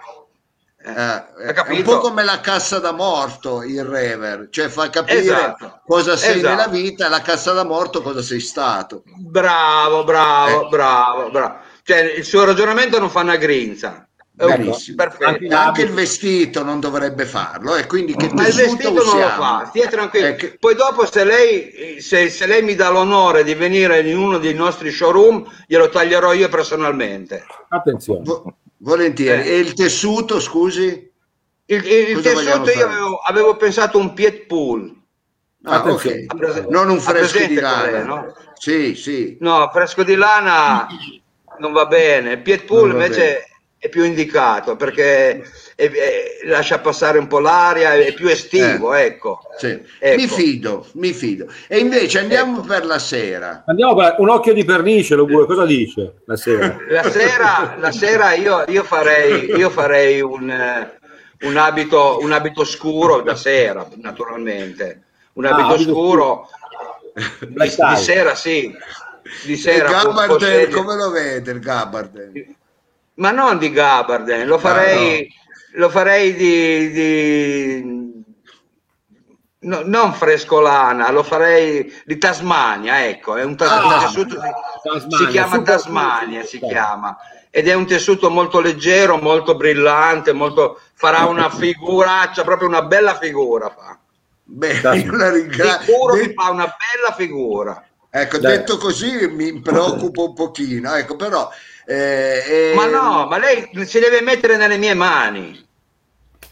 Eh, 0.86 0.91
hai 0.91 1.54
è 1.56 1.69
un 1.78 1.84
po' 1.84 2.00
come 2.00 2.24
la 2.24 2.41
cassa 2.41 2.80
da 2.80 2.91
morto 2.91 3.63
il 3.63 3.86
rever, 3.86 4.48
cioè 4.50 4.67
fa 4.67 4.89
capire 4.89 5.19
Esatto. 5.19 5.80
cosa 5.86 6.17
sei 6.17 6.39
Esatto. 6.39 6.50
nella 6.50 6.67
vita 6.67 7.06
e 7.06 7.10
la 7.10 7.22
cassa 7.22 7.54
da 7.54 7.63
morto 7.63 8.02
cosa 8.02 8.22
sei 8.22 8.41
stato. 8.41 9.04
Bravo, 9.06 10.04
bravo, 10.04 10.65
Eh. 10.65 10.69
bravo, 10.69 11.30
bravo. 11.30 11.56
Cioè, 11.84 12.00
il 12.17 12.26
suo 12.26 12.43
ragionamento 12.43 13.00
non 13.00 13.10
fa 13.10 13.22
una 13.22 13.38
grinza. 13.38 14.06
Anche- 14.36 15.48
anche 15.54 15.82
il 15.84 15.91
vestito 15.91 16.63
non 16.63 16.80
dovrebbe 16.80 17.26
farlo, 17.26 17.76
e 17.76 17.86
quindi 17.86 18.15
che 18.15 18.30
Ma 18.34 18.48
il 18.48 18.54
vestito 18.54 18.91
non 18.91 19.04
lo 19.06 19.13
usiamo? 19.13 19.41
fa, 19.43 19.65
stia 19.69 19.88
tranquillo. 19.88 20.26
Eh, 20.28 20.36
che- 20.36 20.58
Poi 20.60 20.74
dopo 20.76 21.06
se 21.06 21.24
lei, 21.24 22.02
se, 22.02 22.30
se 22.30 22.46
lei 22.48 22.63
mi 22.63 22.74
dà 22.76 22.89
l'onore 22.89 23.43
di 23.43 23.54
venire 23.54 24.00
in 24.02 24.17
uno 24.17 24.39
dei 24.39 24.56
nostri 24.56 24.91
showroom, 24.91 25.46
glielo 25.67 25.88
taglierò 25.88 26.34
io 26.34 26.50
personalmente. 26.50 27.46
Attenzione. 27.69 28.24
Vo- 28.84 28.89
volentieri. 28.91 29.41
Eh. 29.48 29.52
E 29.54 29.60
il 29.60 29.74
tessuto, 29.74 30.39
scusi? 30.39 31.12
Il, 31.65 31.86
il- 31.86 32.22
tessuto 32.22 32.69
io 32.72 32.86
avevo, 32.86 33.17
avevo 33.17 33.56
pensato 33.56 33.98
un 33.98 34.13
pied 34.13 34.46
pull. 34.46 35.02
Ah, 35.65 35.89
ok. 35.89 36.26
Non 36.69 36.89
un 36.89 37.00
fresco 37.00 37.46
di 37.46 37.56
qual 37.56 37.86
è, 37.86 37.91
lana. 37.91 38.04
no? 38.04 38.34
Sì, 38.56 38.96
sì. 38.96 39.38
No, 39.39 39.69
fresco 39.72 40.04
di 40.04 40.15
lana 40.15 40.88
non 41.60 41.72
va 41.72 41.86
bene. 41.86 42.41
Non 42.89 42.98
va 42.98 43.04
invece 43.06 43.46
è 43.84 43.89
più 43.89 44.06
indicato 44.06 44.78
perché 44.78 45.41
è- 45.76 45.91
è- 45.91 46.46
lascia 46.46 46.80
passare 46.80 47.17
un 47.17 47.28
po' 47.28 47.39
l'aria, 47.39 47.93
è 47.96 48.13
più 48.13 48.30
estivo, 48.30 48.93
ecco. 48.93 49.41
sì. 49.58 49.78
Ecco. 50.00 50.15
Mi 50.22 50.28
fido, 50.28 50.88
mi 50.93 51.12
fido. 51.12 51.48
E 51.67 51.80
invece 51.80 52.19
andiamo 52.19 52.62
per 52.62 52.86
la 52.86 52.98
sera. 52.98 53.63
Andiamo 53.67 53.93
per 53.96 54.15
un 54.19 54.30
occhio 54.30 54.54
di 54.54 54.63
pernice, 54.63 55.15
lo 55.15 55.26
vuole. 55.26 55.46
Cosa 55.48 55.65
dice 55.65 56.22
la 56.26 56.38
sera? 56.38 56.78
La 56.88 57.10
sera, 57.10 57.76
la 57.78 57.91
sera 57.91 58.34
io, 58.36 58.63
io 58.69 58.84
farei, 58.84 59.46
io 59.54 59.69
farei 59.69 60.22
un, 60.22 60.50
eh, 60.50 60.98
un 61.41 61.58
abito, 61.58 62.19
un 62.22 62.32
abito 62.32 62.63
scuro 62.63 63.19
da 63.22 63.36
sera, 63.36 63.86
naturalmente. 63.96 65.02
Un 65.34 65.46
Ah, 65.46 65.56
abito 65.56 65.74
abito 65.74 65.89
scuro 65.91 66.48
di, 67.48 67.54
di 67.60 67.96
sera, 67.98 68.34
sì. 68.34 68.74
Di 69.46 69.52
Il 69.52 69.58
sera 69.58 69.89
Gabardel, 69.89 70.39
scegliere. 70.39 70.72
come 70.72 70.96
lo 70.96 71.10
vede 71.10 71.52
il 71.52 71.60
Gabardel? 71.60 72.56
Ma 73.15 73.32
non 73.32 73.58
di 73.60 73.71
Gabarden, 73.71 74.47
lo 74.47 74.58
farei, 74.58 75.28
lo 75.73 75.89
farei 75.89 76.34
di, 76.34 76.91
di- 76.91 78.23
no, 79.60 79.82
non 79.86 80.13
frescolana, 80.13 81.12
lo 81.12 81.21
farei 81.23 82.02
di 82.06 82.17
Tasmania, 82.17 83.06
ecco, 83.06 83.36
è 83.36 83.43
un, 83.43 83.56
tas- 83.56 83.69
Ah, 83.69 83.84
un 83.93 83.99
tessuto, 83.99 84.36
Tasmania, 84.82 85.17
si 85.17 85.28
chiama 85.28 85.62
Tasmania, 85.62 86.43
si 86.43 86.58
chiama, 86.60 87.17
ed 87.52 87.67
è 87.67 87.73
un 87.76 87.86
tessuto 87.86 88.32
molto 88.32 88.60
leggero, 88.60 89.17
molto 89.17 89.56
brillante, 89.56 90.34
molto, 90.34 90.80
farà 90.95 91.26
una 91.26 91.49
figuraccia, 91.52 92.43
proprio 92.43 92.67
una 92.67 92.82
bella 92.82 93.15
figura 93.17 93.69
fa. 93.69 93.99
Beh, 94.45 94.73
io 95.04 95.15
la 95.15 95.30
ringrazio. 95.32 95.93
Sicuro 95.93 96.13
che 96.15 96.28
De- 96.28 96.34
fa 96.34 96.49
una 96.49 96.65
bella 96.65 97.13
figura. 97.15 97.88
Ecco, 98.10 98.38
Dai. 98.39 98.58
detto 98.58 98.78
così 98.78 99.28
mi 99.28 99.62
preoccupa 99.62 100.21
un 100.23 100.34
pochino, 100.34 100.93
ecco, 100.95 101.15
però... 101.15 101.49
eh, 101.86 102.74
Ma 102.76 102.86
ehm, 102.86 102.91
no, 102.91 103.28
ma 103.28 103.38
lei 103.38 103.69
si 103.86 104.00
deve 104.00 104.22
mettere 104.22 104.58
nelle 104.58 104.78
mie 104.78 104.93
mani 104.93 105.67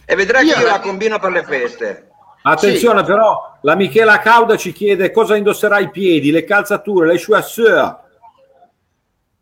e 0.06 0.16
vedrà 0.16 0.40
che 0.40 0.46
Io 0.46 0.60
io 0.60 0.66
la- 0.68 0.80
combino 0.80 1.20
per 1.20 1.32
le 1.32 1.44
feste. 1.44 2.08
Attenzione 2.44 3.04
però, 3.04 3.58
la 3.62 3.76
Michela 3.76 4.18
Cauda 4.20 4.58
ci 4.58 4.72
chiede 4.74 5.12
cosa 5.12 5.36
indosserà 5.36 5.78
i 5.80 5.92
piedi, 5.92 6.32
le 6.32 6.44
calzature, 6.44 7.12
le 7.14 7.20
chaussure. 7.20 7.96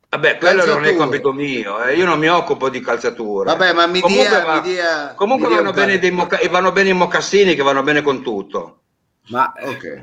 Vabbè, 0.10 0.38
quello 0.38 0.66
non 0.66 0.80
è 0.84 0.94
Calzature. 0.96 0.96
compito 0.98 1.32
mio, 1.34 1.84
eh, 1.84 1.96
io 1.96 2.06
non 2.06 2.18
mi 2.20 2.28
occupo 2.28 2.68
di 2.70 2.82
calzature. 2.82 3.46
Vabbè, 3.52 3.74
ma 3.74 3.86
mi 3.86 4.00
comunque 4.02 4.28
dia- 4.28 4.44
va- 4.44 4.56
mi 4.56 4.62
dia- 4.62 5.14
comunque 5.16 5.48
mi 5.48 5.54
dia 5.54 5.62
vanno, 5.64 5.74
bene 5.74 6.00
dei 6.00 6.12
moca- 6.12 6.40
vanno 6.50 6.72
bene 6.72 6.90
i 6.90 6.94
mocassini 6.94 7.54
che 7.56 7.62
vanno 7.62 7.84
bene 7.84 8.02
con 8.02 8.24
tutto. 8.24 8.80
Ma 9.28 9.54
eh, 9.54 9.68
Ok. 9.68 10.02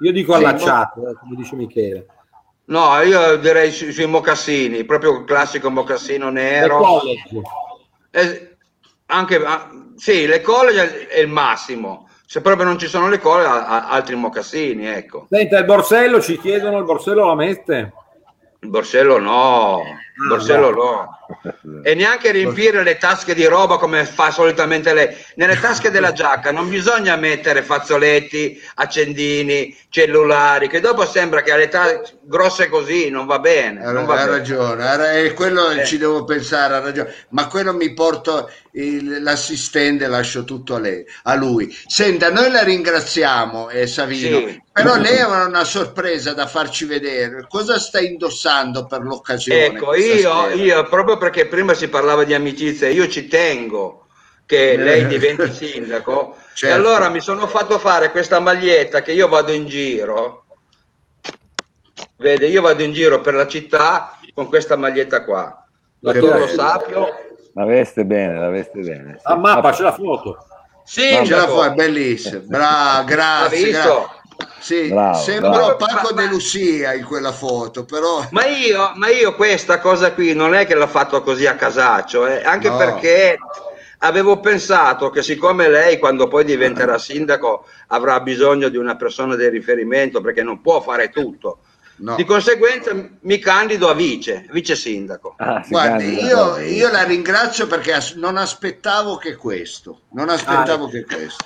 io 0.00 0.12
dico 0.12 0.32
Sì, 0.32 0.38
allacciato, 0.38 1.08
eh, 1.10 1.14
come 1.18 1.34
dice 1.36 1.56
Michele. 1.56 2.06
No, 2.68 3.00
io 3.00 3.36
direi 3.36 3.72
su- 3.72 3.90
sui 3.90 4.06
mocassini, 4.06 4.84
proprio 4.84 5.18
il 5.20 5.24
classico 5.24 5.70
mocassino 5.70 6.28
nero. 6.30 7.00
Eh, 8.10 8.56
anche, 9.06 9.36
ah, 9.44 9.70
sì, 9.96 10.26
le 10.26 10.40
colle 10.42 11.06
è 11.08 11.18
il 11.20 11.28
massimo. 11.28 12.08
Se 12.26 12.42
proprio 12.42 12.66
non 12.66 12.78
ci 12.78 12.86
sono 12.86 13.08
le 13.08 13.18
colle, 13.20 13.46
a- 13.46 13.66
a- 13.66 13.88
altri 13.88 14.16
mocassini, 14.16 14.86
ecco. 14.86 15.26
Senta, 15.30 15.58
il 15.58 15.64
borsello 15.64 16.20
ci 16.20 16.38
chiedono, 16.38 16.76
il 16.76 16.84
borsello 16.84 17.26
la 17.26 17.34
mette? 17.34 17.92
Il 18.60 18.68
borsello 18.68 19.18
no, 19.18 19.82
borsello 20.26 20.70
no. 20.70 21.18
E 21.82 21.94
neanche 21.94 22.30
riempire 22.32 22.82
le 22.82 22.96
tasche 22.96 23.34
di 23.34 23.44
roba 23.44 23.76
come 23.76 24.04
fa 24.06 24.30
solitamente 24.30 24.92
lei. 24.94 25.14
Nelle 25.36 25.60
tasche 25.60 25.90
della 25.90 26.12
giacca 26.12 26.50
non 26.50 26.68
bisogna 26.68 27.16
mettere 27.16 27.62
fazzoletti, 27.62 28.60
accendini, 28.76 29.76
cellulari, 29.90 30.68
che 30.68 30.80
dopo 30.80 31.04
sembra 31.06 31.42
che 31.42 31.52
alle 31.52 31.68
tasche 31.68 32.18
grosse 32.22 32.68
così 32.68 33.10
non 33.10 33.26
va 33.26 33.38
bene. 33.38 33.84
Ha, 33.84 33.92
Non 33.92 34.06
va 34.06 34.14
ha 34.14 34.24
bene. 34.24 34.30
ragione, 34.38 34.86
ha 34.88 34.96
ra- 34.96 35.12
e 35.12 35.32
quello 35.34 35.70
Eh. 35.70 35.84
ci 35.86 35.98
devo 35.98 36.24
pensare, 36.24 36.74
ha 36.74 36.80
ragione. 36.80 37.14
Ma 37.30 37.46
quello 37.46 37.72
mi 37.74 37.92
porto 37.92 38.50
il- 38.72 39.22
l'assistente, 39.22 40.06
lascio 40.06 40.44
tutto 40.44 40.74
a 40.76 40.78
lei, 40.78 41.04
a 41.24 41.34
lui. 41.34 41.74
Senta, 41.86 42.30
noi 42.30 42.50
la 42.50 42.62
ringraziamo, 42.62 43.68
eh, 43.70 43.86
Savino, 43.86 44.46
Sì. 44.46 44.62
però 44.72 44.96
lei 44.96 45.18
aveva 45.18 45.44
una 45.46 45.64
sorpresa 45.64 46.32
da 46.32 46.46
farci 46.46 46.84
vedere. 46.84 47.46
Cosa 47.48 47.78
sta 47.78 48.00
indossando 48.00 48.86
per 48.86 49.00
l'occasione? 49.02 49.64
Ecco, 49.66 49.86
questa 49.86 50.07
io, 50.14 50.48
io 50.50 50.82
proprio 50.88 51.16
perché 51.16 51.46
prima 51.46 51.74
si 51.74 51.88
parlava 51.88 52.24
di 52.24 52.34
amicizia, 52.34 52.88
io 52.88 53.08
ci 53.08 53.26
tengo 53.28 54.06
che 54.46 54.76
lei 54.76 55.06
diventi 55.06 55.52
sindaco. 55.52 56.36
Certo. 56.58 56.74
E 56.74 56.76
allora 56.76 57.08
mi 57.08 57.20
sono 57.20 57.46
fatto 57.46 57.78
fare 57.78 58.10
questa 58.10 58.40
maglietta 58.40 59.00
che 59.00 59.12
io 59.12 59.28
vado 59.28 59.52
in 59.52 59.66
giro. 59.66 60.46
Vede, 62.16 62.48
io 62.48 62.62
vado 62.62 62.82
in 62.82 62.92
giro 62.92 63.20
per 63.20 63.34
la 63.34 63.46
città 63.46 64.18
con 64.34 64.48
questa 64.48 64.74
maglietta 64.74 65.22
qua. 65.22 65.64
La 66.00 66.12
Torlo. 66.12 66.48
Sapio. 66.48 67.08
La 67.54 67.64
veste 67.64 68.04
bene, 68.04 68.40
la 68.40 68.48
veste 68.48 68.80
bene. 68.80 69.18
sì. 69.18 69.22
A 69.22 69.36
mappa 69.36 69.70
c'è 69.70 69.82
la 69.82 69.92
foto. 69.92 70.36
Ce 70.84 71.24
la 71.28 71.46
fa, 71.46 71.66
è 71.66 71.74
bellissimo. 71.74 72.40
Brava, 72.46 72.98
ha 72.98 73.04
grazie. 73.04 73.72
Sì, 74.60 74.88
Bravo, 74.88 75.18
sembra 75.18 75.50
bravo. 75.50 75.76
Paco 75.76 76.14
Ma- 76.14 76.22
De 76.22 76.28
Lucia 76.28 76.94
in 76.94 77.04
quella 77.04 77.32
foto, 77.32 77.84
però 77.84 78.26
Ma 78.30 78.46
io, 78.46 78.92
ma 78.94 79.08
io 79.08 79.34
questa 79.34 79.78
cosa 79.80 80.12
qui 80.12 80.32
non 80.34 80.54
è 80.54 80.66
che 80.66 80.74
l'ho 80.74 80.86
fatto 80.86 81.22
così 81.22 81.46
a 81.46 81.54
casaccio, 81.56 82.26
eh, 82.26 82.42
anche 82.44 82.68
No. 82.68 82.76
perché 82.76 83.36
avevo 83.98 84.38
pensato 84.38 85.10
che 85.10 85.22
siccome 85.22 85.68
lei 85.68 85.98
quando 85.98 86.28
poi 86.28 86.44
diventerà 86.44 86.98
sindaco 86.98 87.66
avrà 87.88 88.20
bisogno 88.20 88.68
di 88.68 88.76
una 88.76 88.94
persona 88.96 89.34
di 89.34 89.48
riferimento 89.48 90.20
perché 90.20 90.42
non 90.44 90.60
può 90.60 90.80
fare 90.80 91.08
tutto, 91.10 91.58
no. 91.96 92.14
di 92.14 92.24
conseguenza 92.24 92.92
mi 93.20 93.38
candido 93.40 93.88
a 93.88 93.94
vice, 93.94 94.46
vice 94.52 94.76
sindaco. 94.76 95.34
Ah, 95.38 95.64
Guardi, 95.68 96.22
io, 96.22 96.58
io 96.58 96.90
la 96.92 97.02
ringrazio 97.02 97.66
perché 97.66 97.92
as- 97.92 98.14
non 98.14 98.36
aspettavo 98.36 99.16
che 99.16 99.34
questo, 99.34 100.02
non 100.12 100.28
aspettavo 100.28 100.84
Ah, 100.86 100.90
che 100.90 101.04
questo. 101.04 101.44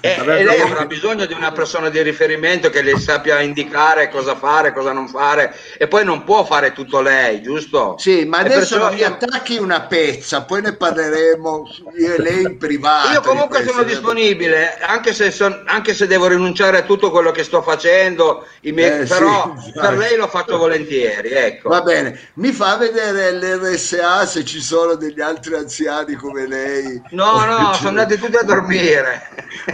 E, 0.00 0.14
Vabbè, 0.16 0.38
e 0.38 0.44
lei 0.44 0.60
avrà 0.62 0.86
bisogno 0.86 1.26
di 1.26 1.34
una 1.34 1.52
persona 1.52 1.90
di 1.90 2.00
riferimento 2.00 2.70
che 2.70 2.80
le 2.80 2.98
sappia 2.98 3.40
indicare 3.42 4.08
cosa 4.08 4.34
fare, 4.34 4.72
cosa 4.72 4.92
non 4.92 5.08
fare, 5.08 5.54
e 5.76 5.86
poi 5.88 6.06
non 6.06 6.24
può 6.24 6.42
fare 6.46 6.72
tutto 6.72 7.02
lei, 7.02 7.42
giusto? 7.42 7.96
Sì, 7.98 8.24
ma 8.24 8.38
adesso 8.38 8.78
non 8.78 8.94
mi 8.94 9.00
io- 9.00 9.08
attacchi 9.08 9.58
una 9.58 9.82
pezza, 9.82 10.44
poi 10.44 10.62
ne 10.62 10.74
parleremo 10.74 11.68
io 11.98 12.14
e 12.14 12.18
lei 12.18 12.42
in 12.44 12.56
privato. 12.58 13.12
Io 13.12 13.20
comunque 13.20 13.62
sono 13.62 13.82
disponibile, 13.82 14.78
anche 14.78 15.12
se, 15.12 15.30
son- 15.30 15.64
anche 15.66 15.92
se 15.92 16.06
devo 16.06 16.28
rinunciare 16.28 16.78
a 16.78 16.82
tutto 16.82 17.10
quello 17.10 17.30
che 17.30 17.44
sto 17.44 17.60
facendo, 17.60 18.46
miei- 18.62 19.00
Eh, 19.02 19.06
sì, 19.06 19.12
però 19.12 19.52
infatti. 19.54 19.72
per 19.78 19.96
lei 19.98 20.16
lo 20.16 20.28
faccio 20.28 20.56
volentieri. 20.56 21.28
Ecco. 21.28 21.68
Va 21.68 21.82
bene, 21.82 22.18
mi 22.36 22.52
fa 22.52 22.76
vedere 22.78 23.32
l'RSA 23.32 24.24
se 24.24 24.46
ci 24.46 24.62
sono 24.62 24.94
degli 24.94 25.20
altri 25.20 25.54
anziani 25.56 26.14
come 26.14 26.46
lei. 26.46 27.02
No, 27.10 27.44
no, 27.44 27.74
sono 27.74 27.88
andati 27.90 28.16
tutti 28.16 28.36
a 28.36 28.42
dormire. 28.42 29.28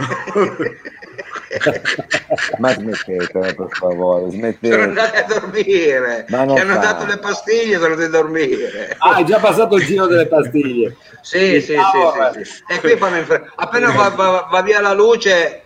Ma 2.59 2.71
smettetela, 2.73 3.53
per 3.53 3.67
favore, 3.71 4.21
sono 4.21 4.31
smettetela. 4.31 4.83
andati 4.83 5.17
a 5.17 5.23
dormire. 5.27 6.25
Ci 6.27 6.35
hanno 6.35 6.55
fa. 6.73 6.77
dato 6.79 7.05
le 7.05 7.17
pastiglie, 7.17 7.73
sono 7.75 7.85
andati 7.93 8.03
a 8.03 8.09
dormire. 8.09 8.95
Ah, 8.99 9.17
è 9.17 9.23
già 9.23 9.39
passato 9.39 9.75
il 9.75 9.85
giro 9.85 10.07
delle 10.07 10.27
pastiglie. 10.27 10.95
Sì, 11.21 11.61
sì, 11.61 11.75
Ah, 11.75 12.31
sì, 12.33 12.43
sì, 12.43 12.51
sì. 12.55 12.63
E 12.67 12.79
qui 12.79 12.95
fanno 12.97 13.17
in 13.17 13.25
fre- 13.25 13.51
appena 13.55 13.91
va, 13.91 14.09
va- 14.09 14.47
va 14.49 14.61
via 14.61 14.79
la 14.81 14.93
luce, 14.93 15.61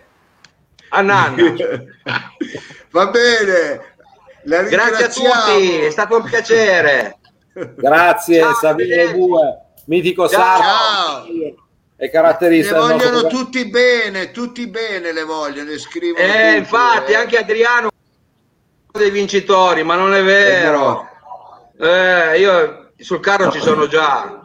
a 0.90 1.00
nanna. 1.02 1.54
Va 2.90 3.06
bene, 3.06 3.94
la 4.44 4.62
Grazie 4.62 5.04
a 5.04 5.08
tutti, 5.08 5.78
è 5.84 5.90
stato 5.90 6.16
un 6.16 6.22
piacere. 6.24 7.18
Grazie 7.52 8.40
Ciao, 8.40 8.54
Savino. 8.54 9.12
Bue, 9.12 9.58
mitico 9.86 10.28
Ciao. 10.28 10.40
sardo 10.40 10.62
Ciao. 10.62 11.65
E 11.98 12.04
Le 12.06 12.10
caratterista 12.10 12.72
del 12.72 12.80
nostro 12.82 12.96
vogliono 12.98 13.20
programma. 13.20 13.44
tutti 13.44 13.68
bene, 13.70 14.30
tutti 14.30 14.66
bene 14.66 15.12
le 15.12 15.24
vogliono, 15.24 15.70
le 15.70 15.78
scrivono 15.78 16.22
Eh, 16.24 16.28
tutti, 16.28 16.56
infatti, 16.58 17.12
eh. 17.12 17.16
anche 17.16 17.38
Adriano 17.38 17.88
è 17.88 18.98
dei 18.98 19.10
vincitori, 19.10 19.82
ma 19.82 19.94
non 19.94 20.14
è 20.14 20.22
vero. 20.22 21.08
Eh, 21.78 22.38
io 22.38 22.90
sul 22.98 23.20
carro 23.20 23.50
ci 23.50 23.60
sono 23.60 23.86
già. 23.86 24.40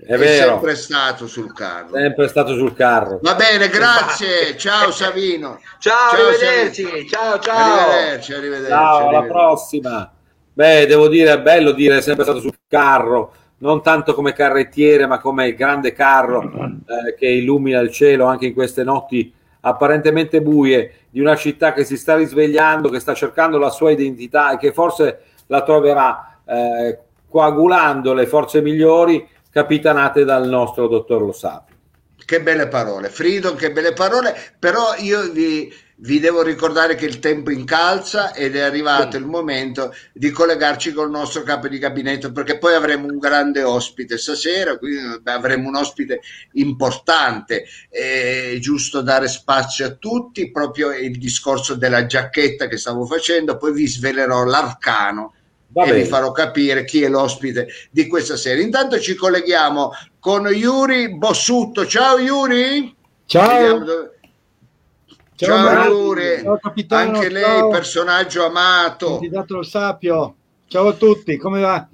È 0.00 0.16
vero, 0.16 0.52
sempre 0.52 0.76
stato 0.76 1.26
sul 1.26 1.52
carro. 1.52 1.88
sempre 1.92 2.28
stato 2.28 2.54
sul 2.54 2.72
carro. 2.74 3.18
Va 3.20 3.34
bene, 3.34 3.68
grazie. 3.68 4.56
Ciao 4.56 4.90
Savino. 4.92 5.60
Ciao, 5.78 6.12
arrivederci. 6.12 6.82
Savino. 6.84 7.08
Ciao, 7.08 7.38
ciao. 7.40 7.88
Arrivederci, 7.88 8.32
arrivederci. 8.32 8.68
Ciao, 8.70 8.96
alla 8.96 9.06
arrivederci. 9.18 9.28
prossima. 9.32 10.12
Beh, 10.52 10.86
devo 10.86 11.08
dire, 11.08 11.32
è 11.32 11.40
bello 11.40 11.72
dire 11.72 11.98
è 11.98 12.00
sempre 12.00 12.24
stato 12.24 12.40
sul 12.40 12.54
carro, 12.68 13.32
non 13.58 13.82
tanto 13.82 14.14
come 14.14 14.32
carrettiere, 14.32 15.06
ma 15.06 15.18
come 15.18 15.48
il 15.48 15.54
grande 15.54 15.92
carro 15.92 16.42
eh, 16.42 17.14
che 17.16 17.26
illumina 17.26 17.80
il 17.80 17.90
cielo 17.90 18.26
anche 18.26 18.46
in 18.46 18.54
queste 18.54 18.84
notti 18.84 19.32
apparentemente 19.60 20.40
buie 20.40 20.92
di 21.10 21.20
una 21.20 21.36
città 21.36 21.72
che 21.72 21.84
si 21.84 21.96
sta 21.96 22.16
risvegliando, 22.16 22.88
che 22.88 23.00
sta 23.00 23.14
cercando 23.14 23.58
la 23.58 23.70
sua 23.70 23.90
identità 23.90 24.52
e 24.52 24.58
che 24.58 24.72
forse 24.72 25.20
la 25.46 25.62
troverà 25.62 26.38
eh, 26.44 26.98
coagulando 27.28 28.14
le 28.14 28.26
forze 28.26 28.60
migliori 28.60 29.26
capitanate 29.50 30.24
dal 30.24 30.48
nostro 30.48 30.86
dottor 30.86 31.22
Lo 31.22 31.32
Sapio. 31.32 31.76
Che 32.24 32.42
belle 32.42 32.68
parole, 32.68 33.08
Freedom, 33.08 33.56
che 33.56 33.72
belle 33.72 33.92
parole, 33.92 34.36
però 34.58 34.94
io 34.98 35.30
vi, 35.32 35.72
vi 36.00 36.20
devo 36.20 36.42
ricordare 36.42 36.94
che 36.94 37.06
il 37.06 37.18
tempo 37.18 37.50
incalza 37.50 38.32
ed 38.32 38.54
è 38.54 38.60
arrivato 38.60 39.16
il 39.16 39.24
momento 39.26 39.92
di 40.12 40.30
collegarci 40.30 40.92
col 40.92 41.10
nostro 41.10 41.42
capo 41.42 41.66
di 41.66 41.78
gabinetto 41.78 42.30
perché 42.30 42.56
poi 42.58 42.74
avremo 42.74 43.06
un 43.06 43.18
grande 43.18 43.64
ospite 43.64 44.16
stasera, 44.16 44.78
quindi 44.78 45.20
avremo 45.24 45.68
un 45.68 45.74
ospite 45.74 46.20
importante, 46.52 47.64
è 47.88 48.56
giusto 48.60 49.00
dare 49.00 49.26
spazio 49.26 49.86
a 49.86 49.90
tutti, 49.90 50.52
proprio 50.52 50.92
il 50.92 51.18
discorso 51.18 51.74
della 51.74 52.06
giacchetta 52.06 52.68
che 52.68 52.76
stavo 52.76 53.04
facendo, 53.04 53.56
poi 53.56 53.72
vi 53.72 53.88
svelerò 53.88 54.44
l'arcano 54.44 55.34
Va 55.70 55.82
e 55.82 55.86
vi 55.86 55.92
bene. 55.98 56.04
farò 56.04 56.30
capire 56.30 56.84
chi 56.84 57.02
è 57.02 57.08
l'ospite 57.08 57.66
di 57.90 58.06
questa 58.06 58.36
sera. 58.36 58.60
Intanto 58.60 59.00
ci 59.00 59.14
colleghiamo 59.16 59.90
con 60.20 60.46
Yuri 60.46 61.14
Bossutto. 61.16 61.86
Ciao 61.86 62.18
Yuri! 62.18 62.94
Ciao, 63.26 63.58
Vediamo 63.58 63.84
dove- 63.84 64.17
ciao, 65.46 65.56
Ciao, 65.56 66.14
ciao 66.42 66.58
capitano, 66.60 67.14
anche 67.16 67.28
lei 67.28 67.42
ciao, 67.44 67.68
personaggio 67.70 68.44
amato. 68.44 69.10
candidato 69.12 69.54
lo 69.56 69.62
sapio. 69.62 70.34
Ciao 70.66 70.88
a 70.88 70.92
tutti, 70.94 71.36
come 71.36 71.60
va? 71.60 71.88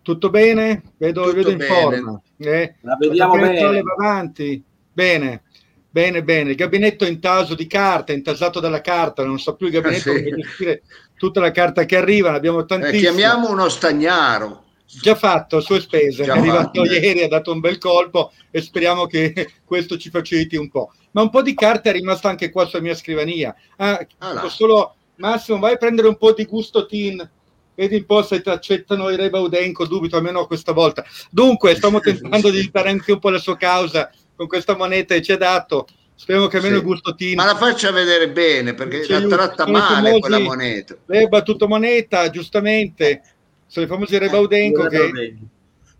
Tutto 0.00 0.30
bene? 0.30 0.82
Vedo, 0.96 1.22
Tutto 1.24 1.34
vedo 1.36 1.50
in 1.50 1.56
bene. 1.58 1.72
forma. 1.74 2.22
Eh? 2.38 2.74
La 2.82 2.96
vediamo 2.98 3.34
bene. 3.36 3.82
va 3.82 3.94
avanti. 3.98 4.62
Bene, 4.92 5.42
bene, 5.90 6.22
bene. 6.22 6.50
Il 6.50 6.56
gabinetto 6.56 7.04
è 7.04 7.08
intaso 7.08 7.54
di 7.54 7.66
carta, 7.66 8.12
intasato 8.12 8.60
dalla 8.60 8.80
carta, 8.80 9.24
non 9.24 9.38
so 9.38 9.54
più 9.56 9.66
il 9.66 9.72
gabinetto 9.72 10.10
Ah, 10.10 10.14
sì. 10.16 10.22
come 10.24 10.36
gestire 10.42 10.82
tutta 11.16 11.40
la 11.40 11.50
carta 11.50 11.84
che 11.84 11.96
arriva, 11.96 12.30
ne 12.30 12.36
abbiamo 12.36 12.60
Eh, 12.60 12.66
tantissime. 12.66 12.98
chiamiamo 13.00 13.50
uno 13.50 13.68
stagnaro. 13.68 14.62
Già 14.86 15.14
fatto 15.16 15.56
a 15.56 15.60
sue 15.60 15.80
spese, 15.80 16.22
Già 16.24 16.34
è 16.34 16.38
arrivato 16.38 16.82
fatto. 16.82 16.84
ieri, 16.84 17.22
ha 17.22 17.28
dato 17.28 17.50
un 17.50 17.58
bel 17.60 17.78
colpo 17.78 18.30
e 18.50 18.60
speriamo 18.60 19.06
che 19.06 19.32
questo 19.64 19.96
ci 19.98 20.08
faciliti 20.10 20.56
un 20.56 20.68
po'. 20.70 20.92
Ma 21.14 21.22
un 21.22 21.30
po' 21.30 21.42
di 21.42 21.54
carta 21.54 21.90
è 21.90 21.92
rimasta 21.92 22.28
anche 22.28 22.50
qua 22.50 22.66
sulla 22.66 22.82
mia 22.82 22.94
scrivania. 22.94 23.54
Ah, 23.76 24.04
Ah, 24.18 24.28
là. 24.28 24.34
dico 24.34 24.48
solo 24.48 24.94
Massimo, 25.16 25.58
vai 25.60 25.74
a 25.74 25.76
prendere 25.76 26.08
un 26.08 26.16
po' 26.16 26.32
di 26.32 26.44
gusto 26.44 26.86
tin. 26.86 27.28
Vedi 27.76 27.96
un 27.96 28.04
po' 28.04 28.22
se 28.22 28.40
ti 28.40 28.48
accettano 28.50 29.10
i 29.10 29.16
Rebaudenco, 29.16 29.86
dubito, 29.86 30.16
almeno 30.16 30.46
questa 30.46 30.72
volta. 30.72 31.04
Dunque, 31.30 31.74
stiamo 31.76 32.00
tentando 32.00 32.50
di 32.50 32.58
aiutare 32.58 32.90
anche 32.90 33.12
un 33.12 33.18
po' 33.20 33.30
la 33.30 33.38
sua 33.38 33.56
causa 33.56 34.10
con 34.34 34.46
questa 34.48 34.76
moneta 34.76 35.14
che 35.14 35.22
ci 35.22 35.30
ha 35.32 35.36
dato. 35.36 35.86
Speriamo 36.16 36.48
che 36.48 36.56
almeno 36.56 36.74
Sì. 36.76 36.80
il 36.80 36.86
gusto 36.86 37.14
tin. 37.14 37.34
Ma 37.36 37.44
la 37.44 37.56
faccia 37.56 37.90
vedere 37.92 38.28
bene 38.30 38.74
perché 38.74 39.04
Ci 39.04 39.12
la 39.12 39.26
tratta 39.26 39.66
male 39.68 39.94
famosi- 40.02 40.20
quella 40.20 40.38
moneta. 40.40 40.96
Lei 41.06 41.24
ha 41.24 41.28
battuto 41.28 41.68
moneta, 41.68 42.28
giustamente. 42.30 43.22
Sono 43.66 43.86
i 43.86 43.88
famosi 43.88 44.18
Rebaudenco 44.18 44.86
che 44.88 45.36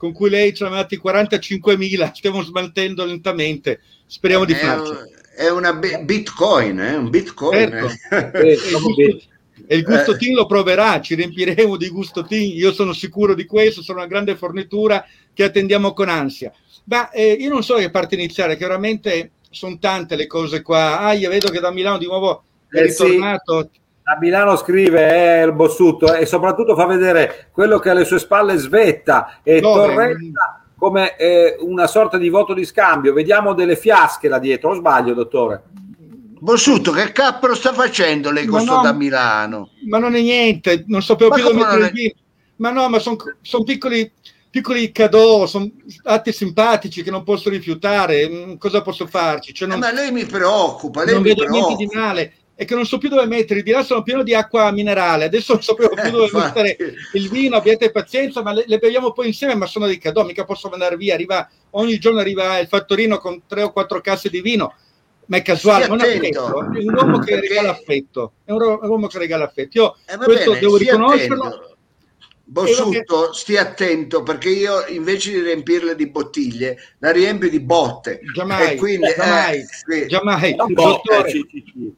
con 0.05 0.13
cui 0.13 0.29
lei 0.29 0.53
ci 0.53 0.63
ha 0.63 0.69
mandati 0.69 1.01
45.000, 1.03 2.13
stiamo 2.13 2.43
smaltendo 2.43 3.07
lentamente, 3.07 3.81
speriamo 4.05 4.45
di 4.45 4.53
È, 4.53 4.57
farci. 4.57 4.93
è 5.35 5.49
una 5.49 5.73
bi- 5.73 5.99
bitcoin, 6.05 6.79
eh, 6.79 6.95
un 6.95 7.09
bitcoin. 7.09 7.71
Certo. 7.71 8.37
eh. 8.37 8.51
E 8.51 8.53
il 8.53 8.83
gusto, 8.83 9.27
e 9.67 9.77
il 9.77 9.83
gusto 9.83 10.13
Eh. 10.13 10.17
team 10.19 10.35
lo 10.35 10.45
proverà, 10.45 11.01
ci 11.01 11.15
riempiremo 11.15 11.79
di 11.79 11.89
gusto 11.89 12.23
team, 12.23 12.53
io 12.55 12.71
sono 12.75 12.93
sicuro 12.93 13.35
di 13.35 13.47
questo, 13.47 13.83
sarà 13.83 14.01
una 14.01 14.09
grande 14.09 14.37
fornitura 14.37 15.07
che 15.33 15.43
attendiamo 15.45 15.95
con 15.95 16.11
ansia. 16.11 16.53
Ma 16.85 17.09
eh, 17.11 17.33
io 17.33 17.49
non 17.49 17.63
so 17.65 17.77
che 17.77 17.89
parte 17.91 18.15
iniziare, 18.15 18.57
che 18.57 18.67
veramente 18.67 19.31
sono 19.49 19.79
tante 19.79 20.17
le 20.17 20.27
cose 20.27 20.61
qua. 20.61 20.99
Ah, 21.01 21.15
io 21.15 21.31
vedo 21.31 21.49
che 21.49 21.61
da 21.61 21.71
Milano 21.71 21.97
di 21.97 22.05
nuovo 22.05 22.45
è 22.69 22.83
Eh 22.83 22.91
sì. 22.91 23.19
A 24.07 24.19
Milano 24.21 24.57
scrive 24.57 25.41
eh, 25.41 25.45
il 25.45 25.53
Bossutto 25.53 26.13
e 26.15 26.27
soprattutto 26.27 26.75
fa 26.75 26.85
vedere 26.85 27.49
quello 27.53 27.79
che 27.79 27.89
alle 27.89 28.05
sue 28.05 28.19
spalle 28.19 28.57
svetta 28.59 29.41
e 29.43 29.61
Dove? 29.61 29.87
torretta 29.95 30.65
come 30.77 31.17
eh, 31.17 31.57
una 31.61 31.87
sorta 31.87 32.19
di 32.19 32.29
voto 32.29 32.53
di 32.53 32.67
scambio. 32.67 33.15
Vediamo 33.15 33.55
delle 33.55 33.77
fiasche 33.77 34.29
là 34.29 34.39
dietro, 34.39 34.71
o 34.71 34.75
sbaglio, 34.75 35.15
dottore? 35.15 35.63
Bossutto, 36.39 36.93
che 36.93 37.13
cappero 37.13 37.55
sta 37.55 37.73
facendo 37.73 38.31
lei 38.31 38.45
con 38.45 38.63
no. 38.65 38.83
da 38.83 38.93
Milano? 38.93 39.71
Ma 39.89 39.99
non 39.99 40.15
è 40.15 40.21
niente, 40.21 40.85
non 40.89 41.03
sapevo 41.03 41.31
Ma 41.31 41.37
più 41.37 41.45
dove 41.45 41.57
come 41.57 41.67
mettere 41.73 41.91
vino. 41.93 42.13
Ma 42.57 42.71
no, 42.71 42.89
ma 42.91 42.99
sono 42.99 43.17
piccoli, 43.65 44.13
piccoli 44.51 44.93
cadeau, 44.93 45.47
sono 45.47 45.71
atti 46.03 46.31
simpatici 46.31 47.03
che 47.03 47.11
non 47.11 47.23
posso 47.25 47.49
rifiutare. 47.49 48.29
Mm, 48.29 48.55
Cosa 48.57 48.83
posso 48.83 49.07
farci? 49.07 49.55
Cioè, 49.55 49.67
Eh, 49.67 49.71
non, 49.71 49.81
ma 49.81 49.91
lei 49.91 50.13
mi 50.13 50.27
preoccupa, 50.27 51.05
lei 51.05 51.15
non 51.15 51.23
mi 51.23 51.29
vedo 51.31 51.49
niente 51.49 51.77
di 51.77 51.87
preoccupa. 51.87 52.07
male. 52.07 52.33
È 52.57 52.65
che 52.65 52.75
non 52.77 52.87
so 52.87 52.99
più 52.99 53.09
dove 53.09 53.27
mettere. 53.27 53.63
Di 53.63 53.71
là 53.73 53.83
sono 53.83 54.03
pieno 54.03 54.23
di 54.23 54.33
acqua 54.35 54.71
minerale. 54.71 55.25
Adesso 55.25 55.55
non 55.55 55.63
sapevo 55.63 55.95
più 55.95 56.11
dove 56.11 56.23
Eh, 56.25 56.27
infatti. 56.27 56.61
mettere 56.61 56.95
il 57.15 57.29
vino. 57.29 57.57
Abbiate 57.57 57.91
pazienza, 57.91 58.43
ma 58.43 58.53
le, 58.53 58.65
le 58.67 58.79
beviamo 58.79 59.11
poi 59.13 59.27
insieme. 59.27 59.55
Ma 59.57 59.67
sono 59.67 59.87
dei 59.87 59.99
cadeau, 59.99 60.25
mica 60.25 60.45
posso 60.45 60.71
andare 60.71 60.97
via. 60.97 61.15
Arriva, 61.15 61.49
ogni 61.71 61.99
giorno 61.99 62.21
arriva 62.21 62.59
il 62.59 62.69
fattorino 62.69 63.19
con 63.19 63.43
tre 63.47 63.63
o 63.63 63.73
quattro 63.73 64.01
casse 64.01 64.29
di 64.31 64.41
vino. 64.41 64.73
Ma 65.27 65.39
è 65.39 65.43
casuale, 65.43 65.89
non 65.89 66.01
affetto. 66.01 66.47
È 66.73 66.79
un 66.79 66.95
uomo 66.95 67.19
che 67.19 67.33
Perché- 67.35 67.49
regala 67.49 67.71
affetto. 67.71 68.33
È 68.45 68.53
un, 68.53 68.59
ro- 68.59 68.79
un 68.83 68.89
uomo 68.89 69.07
che 69.09 69.19
regala 69.19 69.45
affetto. 69.47 69.79
Io 69.79 69.97
Eh, 70.05 70.17
questo 70.19 70.51
bene, 70.51 70.61
devo 70.61 70.77
riconoscerlo. 70.77 71.43
attento. 71.45 71.77
Bossutto, 72.47 73.33
stia 73.33 73.63
attento 73.63 74.23
perché 74.23 74.51
io 74.51 74.85
invece 74.89 75.31
di 75.33 75.41
riempirle 75.41 75.95
di 75.97 76.09
bottiglie 76.11 76.77
la 76.99 77.11
riempio 77.11 77.49
di 77.49 77.59
botte. 77.59 78.21
Giammai, 78.35 78.73
E 78.73 78.77
quindi, 78.77 79.09
eh, 79.09 79.15
giammai, 79.17 79.65
sì. 79.89 80.07
giammai. 80.07 80.55
Dottore, 80.55 81.27
eh, 81.27 81.31
sì, 81.31 81.47
sì, 81.51 81.65
sì. 81.73 81.95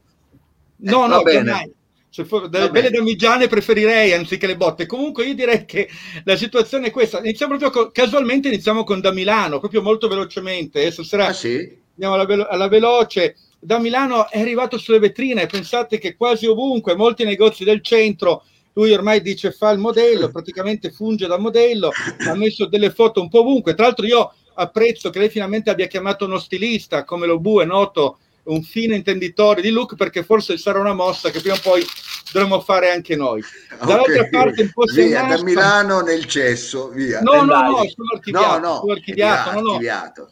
No, 0.79 1.05
Eh, 1.05 1.09
va 1.09 1.17
no, 1.17 1.23
bene. 1.23 1.71
Se 2.09 2.25
for- 2.25 2.49
delle 2.49 2.67
Va 2.67 2.71
belle 2.71 2.91
damigiane 2.91 3.47
preferirei 3.47 4.12
anziché 4.15 4.47
le 4.47 4.57
botte. 4.57 4.87
Comunque 4.87 5.27
io 5.27 5.35
direi 5.35 5.65
che 5.67 5.89
la 6.25 6.37
situazione 6.37 6.87
è 6.87 6.91
questa. 6.91 7.19
Iniziamo 7.19 7.57
proprio 7.59 7.91
casualmente 7.91 8.49
iniziamo 8.49 8.85
con 8.85 9.01
da 9.01 9.12
Milano, 9.12 9.59
proprio 9.59 9.83
molto 9.83 10.09
velocemente. 10.09 10.83
Eh, 10.83 10.91
Stasera 10.91 11.27
Ah, 11.27 11.33
sì? 11.35 11.77
andiamo 11.93 12.15
alla, 12.15 12.25
velo- 12.25 12.47
alla 12.47 12.69
veloce. 12.69 13.37
Da 13.59 13.79
Milano 13.79 14.31
è 14.31 14.41
arrivato 14.41 14.79
sulle 14.79 14.99
vetrine. 14.99 15.47
Pensate 15.47 15.99
che 15.99 16.17
quasi 16.17 16.47
ovunque, 16.47 16.95
molti 16.95 17.25
negozi 17.25 17.65
del 17.65 17.83
centro, 17.83 18.45
lui 18.75 18.93
ormai 18.93 19.21
dice 19.21 19.53
fa 19.53 19.71
il 19.71 19.79
modello, 19.79 20.31
praticamente 20.31 20.91
funge 20.91 21.27
da 21.27 21.39
modello, 21.39 21.91
ha 22.29 22.35
messo 22.35 22.67
delle 22.67 22.91
foto 22.93 23.21
un 23.21 23.29
po' 23.29 23.41
ovunque. 23.41 23.75
Tra 23.75 23.87
l'altro 23.87 24.07
io 24.07 24.33
apprezzo 24.55 25.11
che 25.11 25.19
lei 25.19 25.29
finalmente 25.29 25.69
abbia 25.69 25.87
chiamato 25.87 26.25
uno 26.25 26.39
stilista, 26.39 27.05
come 27.05 27.27
lo 27.27 27.39
Bu 27.39 27.61
è 27.61 27.65
noto, 27.67 28.19
un 28.47 28.63
fine 28.63 28.95
intenditore 28.95 29.61
di 29.61 29.71
look, 29.71 29.95
perché 29.97 30.23
forse 30.23 30.57
sarà 30.59 30.79
una 30.79 30.95
mossa 30.95 31.31
che 31.31 31.41
prima 31.41 31.55
o 31.55 31.61
poi 31.63 31.85
dovremmo 32.33 32.61
fare 32.61 32.91
anche 32.91 33.17
noi. 33.17 33.43
Dall'altra 33.79 34.23
Ok. 34.23 34.29
parte 34.31 34.63
un 34.63 34.71
po' 34.73 34.85
via, 34.85 35.23
da 35.25 35.43
Milano 35.43 36.01
nel 36.01 36.27
cesso, 36.27 36.89
via. 36.89 37.21
No, 37.21 37.43
no, 37.43 37.61
no, 37.61 37.85
sono 37.89 38.11
archiviato, 38.15 38.59
no, 38.61 38.69
no, 38.69 38.79
sono 38.81 38.93
archiviato, 38.93 39.51
no, 39.53 39.61
no. 39.61 39.71
archiviato. 39.73 40.31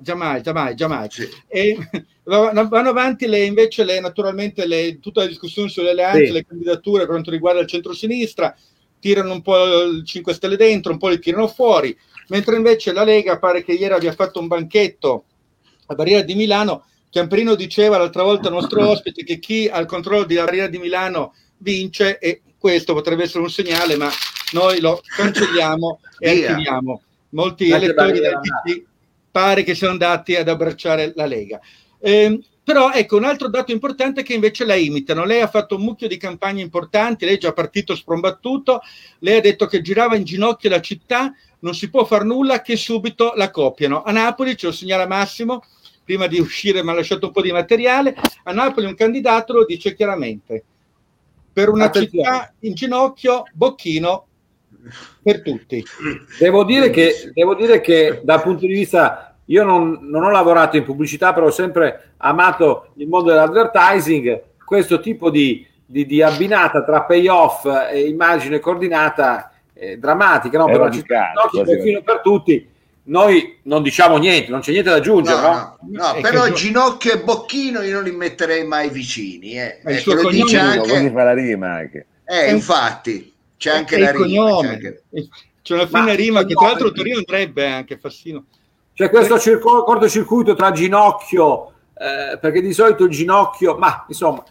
Giammai, 0.00 0.42
giammai, 0.42 0.74
giammai. 0.74 1.10
Sì. 1.10 1.28
E 1.48 1.76
vanno 2.24 2.68
vanno 2.68 2.90
avanti 2.90 3.26
le, 3.26 3.44
invece 3.44 3.84
le, 3.84 4.00
naturalmente 4.00 4.66
le, 4.66 4.98
tutta 5.00 5.22
la 5.22 5.26
discussione 5.26 5.68
sulle 5.68 5.90
alleanze, 5.90 6.26
Sì. 6.26 6.32
le 6.32 6.46
candidature 6.46 7.00
per 7.00 7.08
quanto 7.08 7.30
riguarda 7.30 7.60
il 7.60 7.66
centro-sinistra, 7.66 8.54
tirano 9.00 9.32
un 9.32 9.42
po' 9.42 9.82
il 9.84 10.04
5 10.04 10.34
Stelle 10.34 10.56
dentro, 10.56 10.92
un 10.92 10.98
po' 10.98 11.08
li 11.08 11.18
tirano 11.18 11.48
fuori, 11.48 11.96
mentre 12.28 12.56
invece 12.56 12.92
la 12.92 13.02
Lega 13.02 13.38
pare 13.38 13.64
che 13.64 13.72
ieri 13.72 13.94
abbia 13.94 14.12
fatto 14.12 14.38
un 14.38 14.46
banchetto 14.46 15.24
a 15.86 15.94
Barriera 15.94 16.22
di 16.22 16.34
Milano. 16.34 16.84
Chiamprino 17.12 17.54
diceva 17.54 17.98
l'altra 17.98 18.22
volta 18.22 18.48
al 18.48 18.54
nostro 18.54 18.88
ospite 18.88 19.22
che 19.22 19.38
chi 19.38 19.68
ha 19.70 19.78
il 19.78 19.84
controllo 19.84 20.24
di 20.24 20.36
Barriera 20.36 20.66
di 20.66 20.78
Milano 20.78 21.34
vince 21.58 22.18
e 22.18 22.40
questo 22.56 22.94
potrebbe 22.94 23.24
essere 23.24 23.40
un 23.40 23.50
segnale, 23.50 23.96
ma 23.96 24.08
noi 24.52 24.80
lo 24.80 24.98
cancelliamo 25.14 26.00
e 26.18 26.34
Via. 26.36 26.48
archiviamo. 26.52 27.02
Molti 27.28 27.66
Grazie, 27.66 27.84
elettori 27.84 28.18
del. 28.18 28.40
PC 28.40 28.82
pare 29.30 29.62
che 29.62 29.74
siano 29.74 29.92
andati 29.92 30.36
ad 30.36 30.48
abbracciare 30.48 31.12
la 31.14 31.26
Lega. 31.26 31.60
Ehm, 32.00 32.42
però 32.64 32.90
ecco 32.90 33.18
un 33.18 33.24
altro 33.24 33.50
dato 33.50 33.72
importante 33.72 34.22
è 34.22 34.24
che 34.24 34.32
invece 34.32 34.64
la 34.64 34.74
imitano. 34.74 35.26
Lei 35.26 35.42
ha 35.42 35.48
fatto 35.48 35.76
un 35.76 35.82
mucchio 35.82 36.08
di 36.08 36.16
campagne 36.16 36.62
importanti, 36.62 37.26
lei 37.26 37.34
è 37.34 37.38
già 37.38 37.52
partito 37.52 37.94
sprombattuto, 37.94 38.80
lei 39.18 39.36
ha 39.36 39.42
detto 39.42 39.66
che 39.66 39.82
girava 39.82 40.16
in 40.16 40.24
ginocchio 40.24 40.70
la 40.70 40.80
città, 40.80 41.34
non 41.58 41.74
si 41.74 41.90
può 41.90 42.06
far 42.06 42.24
nulla 42.24 42.62
che 42.62 42.76
subito 42.76 43.34
la 43.36 43.50
copiano. 43.50 44.02
A 44.02 44.12
Napoli, 44.12 44.56
ce 44.56 44.66
lo 44.68 44.72
segnala 44.72 45.06
Massimo, 45.06 45.62
prima 46.12 46.26
di 46.26 46.38
uscire 46.38 46.82
mi 46.82 46.90
ha 46.90 46.94
lasciato 46.94 47.26
un 47.26 47.32
po' 47.32 47.40
di 47.40 47.52
materiale, 47.52 48.14
a 48.44 48.52
Napoli 48.52 48.84
un 48.86 48.94
candidato 48.94 49.54
lo 49.54 49.64
dice 49.64 49.94
chiaramente, 49.94 50.62
per 51.50 51.70
una 51.70 51.86
Attenzione. 51.86 52.24
città 52.24 52.54
in 52.60 52.74
ginocchio, 52.74 53.44
Bocchino 53.54 54.26
per 55.22 55.40
tutti. 55.40 55.82
Devo 56.38 56.64
dire, 56.64 56.90
che, 56.90 57.30
devo 57.32 57.54
dire 57.54 57.80
che 57.80 58.20
dal 58.22 58.42
punto 58.42 58.66
di 58.66 58.74
vista, 58.74 59.36
io 59.46 59.64
non, 59.64 60.00
non 60.02 60.24
ho 60.24 60.30
lavorato 60.30 60.76
in 60.76 60.84
pubblicità, 60.84 61.32
però 61.32 61.46
ho 61.46 61.50
sempre 61.50 62.12
amato 62.18 62.88
il 62.96 63.08
mondo 63.08 63.30
dell'advertising, 63.30 64.42
questo 64.66 65.00
tipo 65.00 65.30
di, 65.30 65.66
di- 65.86 66.04
di 66.04 66.20
abbinata 66.20 66.84
tra 66.84 67.04
payoff 67.04 67.66
e 67.90 68.00
immagine 68.06 68.58
coordinata 68.58 69.50
è 69.72 69.96
drammatica, 69.96 70.58
no? 70.58 70.66
È 70.66 70.72
per 70.72 70.80
radicale, 70.80 71.32
città, 71.50 71.94
no, 71.94 72.02
per 72.02 72.20
tutti, 72.20 72.68
noi 73.04 73.58
non 73.62 73.82
diciamo 73.82 74.16
niente, 74.18 74.50
non 74.50 74.60
c'è 74.60 74.70
niente 74.70 74.90
da 74.90 74.96
aggiungere, 74.96 75.40
No, 75.40 75.48
no? 75.48 75.78
no, 75.90 76.02
no, 76.06 76.12
È 76.14 76.20
però 76.20 76.44
che- 76.44 76.52
Ginocchio 76.52 77.12
e 77.12 77.20
Bocchino 77.20 77.82
io 77.82 77.94
non 77.94 78.04
li 78.04 78.12
metterei 78.12 78.64
mai 78.64 78.90
vicini. 78.90 79.52
Eh. 79.58 79.80
Ma 79.82 79.90
il 79.90 79.96
Eh, 79.98 80.02
lo 80.06 80.14
cognome 80.14 80.30
dice 80.44 80.58
anche... 80.58 81.10
fa 81.10 81.22
la 81.24 81.34
rima 81.34 81.72
anche. 81.74 82.06
Eh, 82.24 82.44
È 82.44 82.48
un- 82.50 82.56
infatti, 82.56 83.32
c'è 83.56 83.70
anche 83.76 83.96
È 83.96 83.98
la 84.00 84.10
rima. 84.12 84.60
c'è 84.60 84.66
anche- 84.68 85.02
C'è 85.62 85.74
una 85.74 85.88
Ma 85.90 85.98
fine 86.00 86.10
il 86.12 86.18
rima 86.18 86.44
che 86.44 86.54
tra 86.54 86.66
l'altro 86.66 86.90
Torino 86.92 87.18
andrebbe 87.18 87.66
anche 87.68 87.96
Fassino. 87.98 88.44
C'è 88.94 89.08
questo 89.10 89.38
circo- 89.38 89.84
cortocircuito 89.84 90.54
tra 90.54 90.72
ginocchio, 90.72 91.72
eh, 91.94 92.38
perché 92.38 92.60
di 92.60 92.72
solito 92.72 93.04
il 93.04 93.10
ginocchio, 93.10 93.76
ma 93.78 94.04
insomma, 94.08 94.42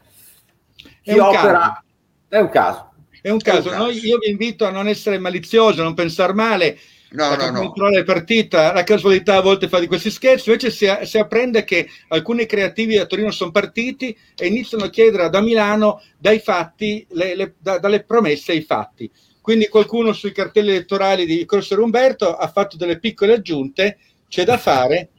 chi 0.75 0.89
È 1.03 1.13
un 1.13 1.19
opera 1.19 1.41
caso. 1.59 1.81
è 2.29 2.39
un 2.39 2.49
caso. 2.49 2.89
È 3.21 3.29
un 3.29 3.39
caso, 3.39 3.69
caso. 3.69 3.83
Noi- 3.83 3.99
io 4.05 4.17
vi 4.19 4.29
invito 4.31 4.65
a 4.65 4.71
non 4.71 4.87
essere 4.87 5.17
malizioso, 5.19 5.81
a 5.81 5.83
non 5.83 5.93
pensare 5.93 6.33
male, 6.33 6.77
No, 7.13 7.35
no, 7.35 7.49
no. 7.49 7.59
controllare 7.59 7.97
la 7.97 8.03
partita, 8.05 8.71
la 8.71 8.83
casualità 8.83 9.35
a 9.35 9.41
volte 9.41 9.67
fa 9.67 9.79
di 9.79 9.87
questi 9.87 10.09
scherzi, 10.09 10.47
invece 10.49 10.71
si, 10.71 10.87
si 11.03 11.17
apprende 11.17 11.65
che 11.65 11.87
alcuni 12.07 12.45
creativi 12.45 12.97
a 12.97 13.05
Torino 13.05 13.31
sono 13.31 13.51
partiti 13.51 14.17
e 14.37 14.47
iniziano 14.47 14.85
a 14.85 14.89
chiedere 14.89 15.29
da 15.29 15.41
Milano 15.41 16.01
dai 16.17 16.39
fatti, 16.39 17.05
le- 17.09 17.35
le- 17.35 17.55
da- 17.59 17.79
dalle 17.79 18.03
promesse 18.03 18.53
ai 18.53 18.61
fatti. 18.61 19.11
Quindi 19.41 19.67
qualcuno 19.67 20.13
sui 20.13 20.31
cartelli 20.31 20.69
elettorali 20.69 21.25
di 21.25 21.43
Corso 21.45 21.81
Umberto 21.83 22.33
ha 22.33 22.47
fatto 22.47 22.77
delle 22.77 22.97
piccole 22.99 23.33
aggiunte, 23.33 23.97
c'è 24.29 24.45
da 24.45 24.57
fare 24.57 25.09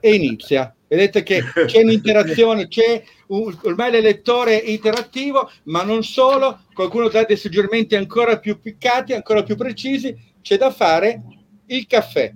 e 0.00 0.14
inizia. 0.14 0.74
Vedete 0.88 1.22
che 1.24 1.42
c'è 1.64 1.82
un'interazione, 1.82 2.68
c'è 2.68 3.02
un, 3.28 3.56
ormai 3.64 3.90
l'elettore 3.90 4.62
è 4.62 4.68
interattivo, 4.70 5.50
ma 5.64 5.82
non 5.82 6.04
solo, 6.04 6.60
qualcuno 6.72 7.08
dà 7.08 7.24
dei 7.24 7.36
suggerimenti 7.36 7.96
ancora 7.96 8.38
più 8.38 8.60
piccati, 8.60 9.12
ancora 9.12 9.42
più 9.42 9.56
precisi, 9.56 10.16
c'è 10.46 10.56
da 10.58 10.70
fare 10.70 11.20
il 11.66 11.86
caffè. 11.88 12.32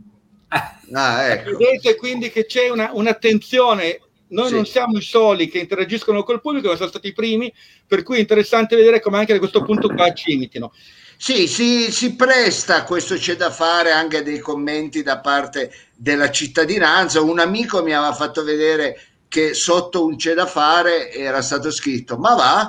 Ah, 0.93 1.23
ecco. 1.27 1.57
Vedete 1.57 1.95
quindi 1.95 2.33
che 2.33 2.45
c'è 2.45 2.69
una- 2.69 2.91
un'attenzione, 2.93 4.01
noi 4.31 4.49
Sì. 4.49 4.55
non 4.55 4.67
siamo 4.67 4.99
i 4.99 5.03
soli 5.03 5.49
che 5.49 5.61
interagiscono 5.61 6.25
col 6.25 6.41
pubblico, 6.41 6.67
ma 6.69 6.75
sono 6.75 6.89
stati 6.89 7.07
i 7.07 7.13
primi, 7.13 7.53
per 7.87 8.03
cui 8.03 8.17
è 8.17 8.19
interessante 8.19 8.75
vedere 8.75 8.99
come 9.01 9.19
anche 9.19 9.33
da 9.33 9.39
questo 9.39 9.63
punto 9.63 9.87
qua 9.95 10.13
ci 10.13 10.33
imitino. 10.33 10.73
Sì, 11.17 11.47
si, 11.47 11.93
si 11.93 12.17
presta 12.17 12.79
a 12.79 12.83
questo 12.83 13.15
c'è 13.15 13.37
da 13.37 13.53
fare 13.53 13.93
anche 13.93 14.25
dei 14.25 14.41
commenti 14.41 15.05
da 15.05 15.21
parte 15.21 15.71
della 15.95 16.33
cittadinanza. 16.33 17.21
Un 17.21 17.39
amico 17.39 17.81
mi 17.85 17.93
aveva 17.93 18.13
fatto 18.13 18.43
vedere 18.43 19.01
che 19.29 19.55
sotto 19.55 20.05
un 20.05 20.17
c'è 20.17 20.35
da 20.35 20.47
fare 20.47 21.13
era 21.13 21.41
stato 21.41 21.71
scritto 21.71 22.17
ma 22.19 22.35
va, 22.35 22.69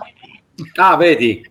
Ah, 0.76 0.96
vedi. 0.96 1.51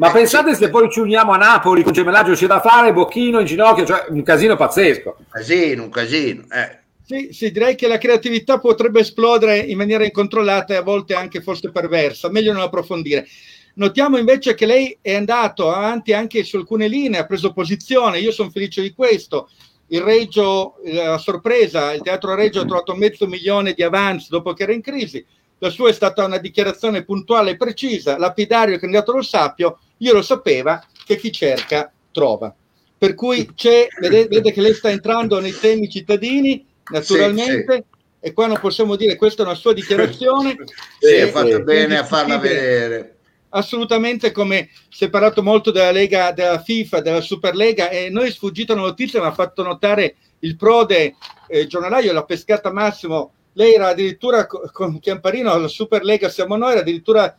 Ma 0.00 0.08
Eh, 0.08 0.12
pensate 0.12 0.54
sì. 0.54 0.62
se 0.64 0.70
poi 0.70 0.90
ci 0.90 0.98
uniamo 1.00 1.32
a 1.32 1.36
Napoli 1.36 1.82
con 1.82 1.92
gemellaggio 1.92 2.32
c'è 2.32 2.46
da 2.46 2.58
fare, 2.60 2.90
Bocchino 2.94 3.38
in 3.38 3.44
ginocchio, 3.44 3.84
cioè 3.84 4.06
un 4.08 4.22
casino 4.22 4.56
pazzesco. 4.56 5.14
un 5.18 5.24
casino, 5.30 5.82
un 5.82 5.90
casino. 5.90 6.44
eh. 6.50 6.78
Sì, 7.04 7.28
sì, 7.32 7.50
direi 7.50 7.74
che 7.74 7.86
la 7.86 7.98
creatività 7.98 8.58
potrebbe 8.58 9.00
esplodere 9.00 9.58
in 9.58 9.76
maniera 9.76 10.04
incontrollata 10.04 10.72
e 10.72 10.76
a 10.78 10.82
volte 10.82 11.12
anche 11.14 11.42
forse 11.42 11.70
perversa, 11.70 12.30
meglio 12.30 12.52
non 12.52 12.62
approfondire. 12.62 13.26
Notiamo 13.74 14.16
invece 14.16 14.54
che 14.54 14.64
lei 14.64 14.96
è 15.02 15.14
andato 15.14 15.70
avanti 15.70 16.12
anche 16.14 16.44
su 16.44 16.56
alcune 16.56 16.88
linee, 16.88 17.20
ha 17.20 17.26
preso 17.26 17.52
posizione, 17.52 18.20
io 18.20 18.32
sono 18.32 18.48
felice 18.50 18.80
di 18.80 18.92
questo. 18.94 19.50
Il 19.88 20.00
Reggio, 20.02 20.76
eh, 20.82 20.94
la 20.94 21.18
sorpresa, 21.18 21.92
il 21.92 22.00
Teatro 22.00 22.34
Reggio 22.34 22.60
ha 22.60 22.64
trovato 22.64 22.94
mezzo 22.94 23.26
milione 23.26 23.74
di 23.74 23.82
avanzi 23.82 24.28
dopo 24.30 24.52
che 24.54 24.62
era 24.62 24.72
in 24.72 24.80
crisi. 24.80 25.22
La 25.62 25.70
sua 25.70 25.90
è 25.90 25.92
stata 25.92 26.24
una 26.24 26.38
dichiarazione 26.38 27.04
puntuale 27.04 27.52
e 27.52 27.56
precisa, 27.56 28.18
lapidario 28.18 28.74
il 28.74 28.80
candidato 28.80 29.12
lo 29.12 29.22
sappio, 29.22 29.78
io 29.98 30.12
lo 30.12 30.22
sapeva 30.22 30.82
che 31.04 31.16
chi 31.16 31.30
cerca 31.30 31.92
trova. 32.12 32.54
Per 32.96 33.14
cui 33.14 33.50
c'è, 33.54 33.86
vede, 34.00 34.26
vede 34.26 34.52
che 34.52 34.60
lei 34.60 34.74
sta 34.74 34.90
entrando 34.90 35.38
nei 35.38 35.58
temi 35.58 35.88
cittadini, 35.88 36.66
naturalmente, 36.90 37.84
e 38.20 38.32
qua 38.32 38.46
non 38.46 38.58
possiamo 38.58 38.96
dire 38.96 39.16
questa 39.16 39.42
è 39.42 39.46
una 39.46 39.54
sua 39.54 39.72
dichiarazione. 39.72 40.56
Sì, 40.98 41.20
ha 41.20 41.28
fatto 41.28 41.62
bene 41.62 41.98
a 41.98 42.04
farla 42.04 42.38
vedere. 42.38 43.16
assolutamente 43.50 44.32
come 44.32 44.70
si 44.88 45.04
è 45.04 45.10
parlato 45.10 45.42
molto 45.42 45.70
della 45.70 45.90
Lega, 45.90 46.32
della 46.32 46.60
FIFA, 46.60 47.00
della 47.00 47.20
Superlega 47.20 47.90
e 47.90 48.08
noi 48.10 48.28
è 48.28 48.30
sfuggita 48.30 48.72
una 48.72 48.82
notizia, 48.82 49.20
mi 49.20 49.26
ha 49.26 49.32
fatto 49.32 49.62
notare 49.62 50.16
il 50.40 50.56
prode 50.56 51.16
eh, 51.48 51.66
giornalaio, 51.66 52.12
l'ha 52.12 52.24
pescata 52.24 52.72
Massimo, 52.72 53.32
lei 53.54 53.74
era 53.74 53.88
addirittura 53.88 54.46
co- 54.46 54.68
con 54.72 54.98
Chiamparino 55.00 55.50
alla 55.50 55.68
Superlega 55.68 56.28
siamo 56.28 56.56
noi, 56.56 56.72
era 56.72 56.80
addirittura 56.80 57.36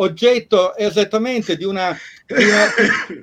oggetto 0.00 0.76
esattamente 0.76 1.56
di 1.56 1.64
una, 1.64 1.96
di 2.26 2.44
una, 2.44 2.66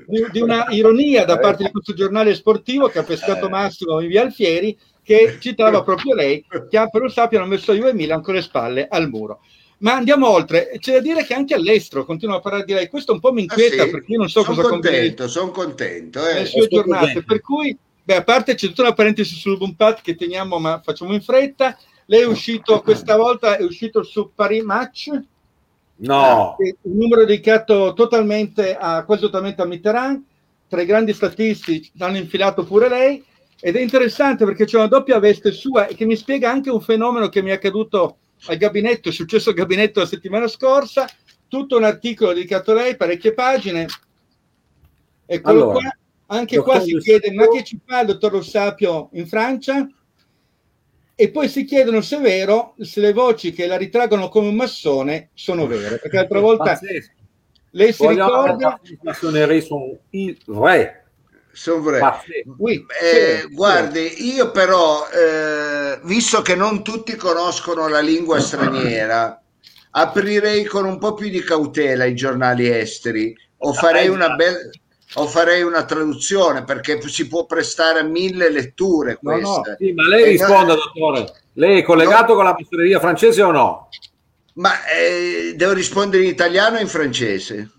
di- 0.08 0.26
di 0.32 0.42
una 0.42 0.66
ironia 0.70 1.24
da 1.26 1.38
parte 1.40 1.64
di 1.64 1.72
questo 1.72 1.94
giornale 1.94 2.36
sportivo 2.36 2.88
che 2.90 3.00
ha 3.00 3.04
pescato 3.04 3.46
Eh. 3.46 3.50
Massimo 3.50 4.02
in 4.02 4.08
via 4.10 4.22
Alfieri 4.24 4.78
che 5.02 5.38
citava 5.40 5.84
proprio 5.84 6.16
lei, 6.16 6.44
che 6.50 6.90
per 6.92 7.02
lo 7.02 7.10
sappio 7.10 7.38
hanno 7.40 7.48
messo 7.48 7.74
Juve 7.74 7.90
e 7.90 7.94
Milan 7.94 8.22
con 8.24 8.34
le 8.34 8.42
spalle 8.42 8.88
al 8.90 9.08
muro. 9.08 9.40
Ma 9.80 9.94
andiamo 9.94 10.28
oltre, 10.30 10.72
c'è 10.80 10.94
da 10.94 11.00
dire 11.00 11.24
che 11.26 11.34
anche 11.36 11.54
all'estero 11.54 12.06
continuano 12.06 12.40
a 12.40 12.42
parlare 12.44 12.66
di 12.66 12.74
lei, 12.74 12.88
questo 12.88 13.14
un 13.14 13.20
po' 13.20 13.32
mi 13.32 13.42
Ah, 13.42 13.44
inquieta 13.44 13.84
sì? 13.84 13.90
perché 13.92 14.12
io 14.14 14.18
non 14.18 14.30
so 14.30 14.42
sono 14.42 14.56
cosa 14.56 14.68
contento, 14.70 15.28
sono 15.28 15.52
contento. 15.52 16.22
nelle 16.24 16.40
Eh. 16.42 16.46
sue 16.46 16.62
sto 16.64 16.76
giornate, 16.78 17.06
contento. 17.06 17.28
per 17.28 17.42
cui, 17.42 17.78
beh, 18.06 18.16
a 18.16 18.24
parte 18.24 18.56
c'è 18.56 18.68
tutta 18.68 18.84
una 18.84 18.94
parentesi 18.94 19.36
sul 19.36 19.58
Bumpat 19.58 20.02
che 20.02 20.16
teniamo, 20.16 20.60
ma 20.60 20.80
facciamo 20.82 21.14
in 21.14 21.22
fretta, 21.22 21.78
lei 22.06 22.22
è 22.22 22.28
uscito, 22.28 22.80
questa 22.82 23.18
volta 23.18 23.58
è 23.58 23.64
uscito 23.64 24.04
su 24.04 24.32
Paris 24.34 24.64
Match, 24.64 25.10
No, 25.98 26.58
eh, 26.60 26.76
un 26.82 26.98
numero 26.98 27.24
dedicato 27.24 27.94
totalmente 27.94 28.76
a, 28.76 29.06
quasi 29.06 29.22
totalmente 29.22 29.62
a 29.62 29.66
Mitterrand, 29.66 30.24
tra 30.68 30.82
i 30.82 30.86
grandi 30.86 31.14
statisti 31.14 31.90
hanno 32.00 32.18
infilato 32.18 32.66
pure 32.66 32.90
lei, 32.90 33.24
ed 33.62 33.76
è 33.78 33.82
interessante 33.82 34.44
perché 34.44 34.66
c'è 34.66 34.78
una 34.78 34.88
doppia 34.88 35.20
veste 35.20 35.52
sua 35.52 35.88
e 35.88 35.96
che 35.96 36.06
mi 36.06 36.18
spiega 36.18 36.52
anche 36.52 36.70
un 36.70 36.82
fenomeno 36.82 37.30
che 37.30 37.42
mi 37.42 37.52
è 37.52 37.54
accaduto 37.54 38.18
al 38.48 38.58
gabinetto, 38.58 39.10
è 39.10 39.12
successo 39.12 39.50
al 39.50 39.56
gabinetto 39.56 40.02
la 40.02 40.06
settimana 40.06 40.48
scorsa, 40.48 41.08
tutto 41.48 41.78
un 41.78 41.86
articolo 41.86 42.34
dedicato 42.34 42.72
a 42.72 42.76
lei, 42.76 42.98
parecchie 42.98 43.34
pagine. 43.34 43.88
Eccolo 45.26 45.62
Allora, 45.62 45.80
qua. 45.80 45.98
Anche 46.28 46.58
qua 46.58 46.80
si 46.80 46.98
chiede, 46.98 47.32
ma 47.32 47.48
che 47.48 47.64
ci 47.64 47.80
fa 47.86 48.02
il 48.02 48.08
dottor 48.08 48.34
Lo 48.34 48.42
Sapio 48.42 49.10
in 49.14 49.28
Francia? 49.28 49.88
E 51.18 51.30
poi 51.30 51.48
si 51.48 51.64
chiedono 51.64 52.02
se 52.02 52.18
è 52.18 52.20
vero, 52.20 52.76
se 52.80 53.00
le 53.00 53.14
voci 53.14 53.54
che 53.54 53.68
la 53.68 53.78
ritraggono 53.78 54.28
come 54.28 54.50
un 54.50 54.56
massone 54.56 55.30
sono 55.34 55.68
vere. 55.68 55.98
Perché 55.98 56.18
l'altra 56.18 56.40
volta 56.42 56.80
lei 57.72 57.94
si 57.94 58.08
ricorda... 58.08 58.80
sono 59.14 59.14
sono 59.14 59.38
il 59.38 59.48
re. 59.48 59.62
Sono 61.52 61.82
vero. 61.84 62.00
Pazzesco. 62.00 62.56
Oui, 62.58 62.86
Eh, 63.02 63.42
sì, 63.42 63.54
guardi, 63.54 64.34
io 64.34 64.52
però, 64.52 65.08
eh, 65.10 66.00
visto 66.04 66.42
che 66.42 66.56
non 66.56 66.84
tutti 66.84 67.16
conoscono 67.16 67.88
la 67.88 68.02
lingua 68.02 68.40
straniera, 68.40 69.42
aprirei 69.92 70.66
con 70.66 70.86
un 70.86 70.98
po' 70.98 71.14
più 71.14 71.30
di 71.30 71.42
cautela 71.42 72.04
i 72.04 72.16
giornali 72.16 72.70
esteri 72.70 73.34
o 73.58 73.74
farei 73.74 74.10
una 74.10 74.36
bella 74.36 74.58
o 75.14 75.28
farei 75.28 75.62
una 75.62 75.86
traduzione 75.86 76.64
perché 76.64 77.00
si 77.08 77.28
può 77.28 77.46
prestare 77.46 78.00
a 78.00 78.04
mille 78.04 78.50
letture 78.50 79.18
No, 79.22 79.38
no. 79.38 79.62
Sì, 79.78 79.94
ma 79.94 80.08
lei 80.08 80.24
Eh, 80.24 80.28
risponda, 80.32 80.74
no, 80.74 80.80
dottore. 80.94 81.32
Lei 81.54 81.80
è 81.80 81.84
collegato 81.84 82.34
con 82.36 82.44
la 82.44 82.56
massoneria 82.58 83.00
francese 83.00 83.42
o 83.42 83.52
no? 83.52 83.90
Ma 84.56 84.72
eh, 84.88 85.54
devo 85.56 85.74
rispondere 85.74 86.24
in 86.24 86.30
italiano 86.30 86.78
o 86.78 86.80
in 86.82 86.88
francese? 86.88 87.70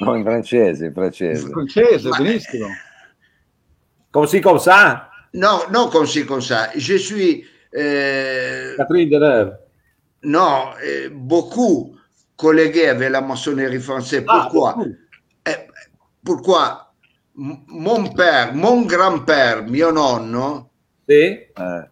No, 0.00 0.16
in 0.16 0.24
francese, 0.24 0.86
in 0.86 0.92
francese. 0.92 1.48
francese, 1.48 2.08
Ma- 2.08 2.16
benissimo. 2.18 2.66
Come 4.10 4.26
si 4.26 4.40
come 4.40 4.58
sa? 4.58 5.08
No, 5.32 5.66
non 5.70 5.88
comme 5.88 6.06
ci 6.06 6.24
comme 6.24 6.42
ça. 6.42 6.70
Je 6.74 6.96
suis 6.98 7.42
euh, 7.74 8.74
Catherine 8.76 9.08
Deneuve. 9.08 9.56
non, 10.24 10.74
euh, 10.84 11.08
beaucoup 11.10 11.96
collègues 12.36 12.84
avec 12.86 13.08
la 13.10 13.20
maçonnerie 13.22 13.78
française. 13.80 14.24
Ah, 14.26 14.40
Pourquoi 14.50 14.74
beaucoup. 14.74 14.96
Eh, 16.22 16.24
pourquoi 16.24 16.86
M- 17.34 17.64
mon 17.68 18.12
père, 18.12 18.54
mon 18.54 18.84
grand-père, 18.84 19.64
mio 19.66 19.90
nonno, 19.90 20.68
Sì? 21.06 21.14
Eh, 21.22 21.90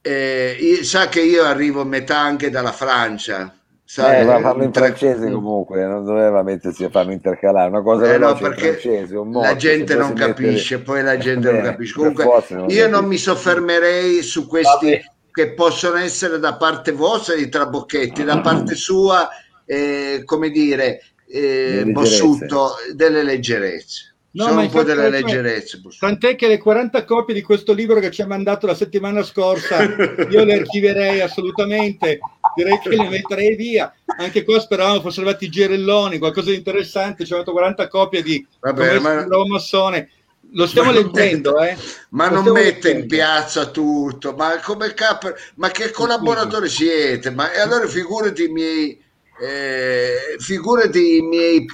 eh, 0.00 0.56
io- 0.60 0.84
sa 0.84 1.08
che 1.08 1.20
io 1.20 1.42
arrivo 1.44 1.80
a 1.80 1.84
metà 1.84 2.18
anche 2.18 2.48
dalla 2.48 2.70
Francia. 2.72 3.52
Sa, 3.84 4.14
Eh, 4.16 4.20
doveva 4.20 4.38
eh, 4.38 4.42
farlo 4.42 4.62
in 4.62 4.70
tre- 4.70 4.86
francese 4.86 5.30
comunque, 5.30 5.84
non 5.84 6.04
doveva 6.04 6.42
mettersi 6.44 6.84
a 6.84 6.90
farlo 6.90 7.10
intercalare, 7.12 7.68
una 7.68 7.82
cosa 7.82 8.04
Eh, 8.14 8.18
no, 8.18 8.34
perché 8.36 8.72
francese, 8.74 9.16
un 9.16 9.32
la 9.32 9.38
morto, 9.40 9.56
gente 9.56 9.94
non 9.96 10.08
mette- 10.10 10.26
capisce, 10.26 10.78
poi 10.80 11.02
la 11.02 11.18
gente 11.18 11.50
non 11.50 11.60
Bene, 11.60 11.70
capisce. 11.72 11.94
Comunque, 11.94 12.24
non 12.50 12.70
io 12.70 12.88
non 12.88 13.04
mi 13.04 13.16
soffermerei 13.18 14.22
su 14.22 14.46
questi 14.46 14.86
Vabbè. 14.90 15.02
che 15.32 15.52
possono 15.54 15.96
essere 15.96 16.38
da 16.38 16.54
parte 16.56 16.92
vostra 16.92 17.34
i 17.34 17.48
trabocchetti, 17.48 18.22
da 18.24 18.40
parte 18.40 18.76
sua, 18.76 19.28
eh, 19.66 20.22
come 20.24 20.50
dire, 20.50 21.02
eh, 21.32 21.40
Delle 21.40 21.84
leggerezze. 21.84 21.92
Bossutto, 21.92 22.70
delle 22.94 23.22
leggerezze. 23.22 24.06
No, 24.34 24.44
Sono 24.44 24.60
un 24.60 24.70
po' 24.70 24.82
delle 24.82 25.10
leggerezze. 25.10 25.78
Bossutto. 25.78 26.06
Tant'è 26.06 26.36
che 26.36 26.48
le 26.48 26.56
40 26.58 27.04
copie 27.04 27.34
di 27.34 27.42
questo 27.42 27.72
libro 27.74 28.00
che 28.00 28.10
ci 28.10 28.22
ha 28.22 28.26
mandato 28.26 28.66
la 28.66 28.74
settimana 28.74 29.22
scorsa, 29.22 29.82
io 30.30 30.44
le 30.44 30.54
archiverei 30.54 31.20
assolutamente, 31.20 32.18
direi 32.56 32.78
che 32.78 32.88
le 32.90 33.08
metterei 33.10 33.56
via. 33.56 33.92
Anche 34.18 34.42
qua 34.44 34.58
speravamo 34.58 35.00
fossero 35.02 35.26
arrivati 35.26 35.44
i 35.46 35.50
girelloni, 35.50 36.18
qualcosa 36.18 36.50
di 36.50 36.56
interessante, 36.56 37.26
ci 37.26 37.32
ha 37.34 37.36
dato 37.38 37.52
40 37.52 37.88
copie 37.88 38.22
di 38.22 38.46
Vabbè, 38.60 38.98
ma- 39.00 39.26
massone. 39.46 40.08
Lo 40.54 40.66
stiamo 40.66 40.92
Ma 40.92 40.98
leggendo, 40.98 41.52
mette- 41.58 41.70
eh. 41.72 41.76
Ma 42.10 42.28
Lo 42.30 42.42
non 42.42 42.52
mette 42.52 42.88
in 42.90 42.94
leggendo. 43.00 43.06
piazza 43.06 43.66
tutto, 43.70 44.34
ma 44.34 44.58
come 44.62 44.92
capo, 44.92 45.32
ma 45.56 45.70
che 45.70 45.90
collaboratori 45.90 46.68
siete? 46.68 47.30
Ma 47.30 47.50
e 47.52 47.60
allora 47.60 47.86
figurati 47.86 48.44
i 48.44 48.48
miei, 48.48 49.00
eh, 49.42 50.36
figurati 50.38 51.16
i 51.16 51.22
miei 51.22 51.66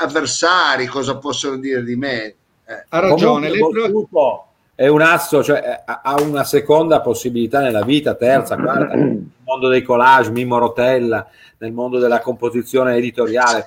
avversari 0.00 0.86
cosa 0.86 1.16
possono 1.16 1.56
dire 1.56 1.82
di 1.82 1.96
me. 1.96 2.24
Eh, 2.66 2.84
Ha 2.88 2.98
ragione. 2.98 3.56
Comunque, 3.56 4.40
è 4.74 4.88
un 4.88 5.00
asso, 5.00 5.42
cioè 5.42 5.58
eh, 5.58 5.92
ha- 6.02 6.20
una 6.20 6.44
seconda 6.44 7.00
possibilità 7.00 7.60
nella 7.60 7.82
vita, 7.82 8.14
terza, 8.14 8.56
quarta, 8.56 8.94
nel 8.94 9.24
mondo 9.44 9.68
dei 9.68 9.82
collage, 9.82 10.32
Mimmo 10.32 10.58
Rotella, 10.58 11.26
nel 11.58 11.72
mondo 11.72 11.98
della 11.98 12.20
composizione 12.20 12.96
editoriale. 12.96 13.64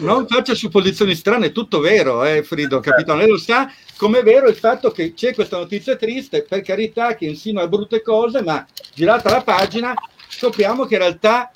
Non 0.00 0.26
faccia 0.26 0.54
supposizioni 0.54 1.14
strane, 1.14 1.46
è 1.46 1.52
tutto 1.52 1.80
vero, 1.80 2.24
eh, 2.24 2.42
Frido, 2.42 2.80
capito? 2.80 3.14
Lei 3.14 3.28
lo 3.28 3.38
sa, 3.38 3.70
come 3.96 4.18
è 4.18 4.22
vero 4.22 4.48
il 4.48 4.56
fatto 4.56 4.90
che 4.90 5.14
c'è 5.14 5.32
questa 5.32 5.56
notizia 5.58 5.96
triste, 5.96 6.42
per 6.42 6.60
carità, 6.60 7.14
che 7.14 7.24
insinua 7.26 7.68
brutte 7.68 8.02
cose, 8.02 8.42
ma 8.42 8.66
girata 8.92 9.30
la 9.30 9.42
pagina 9.42 9.94
scopriamo 10.28 10.84
che 10.84 10.94
in 10.94 11.00
realtà 11.00 11.52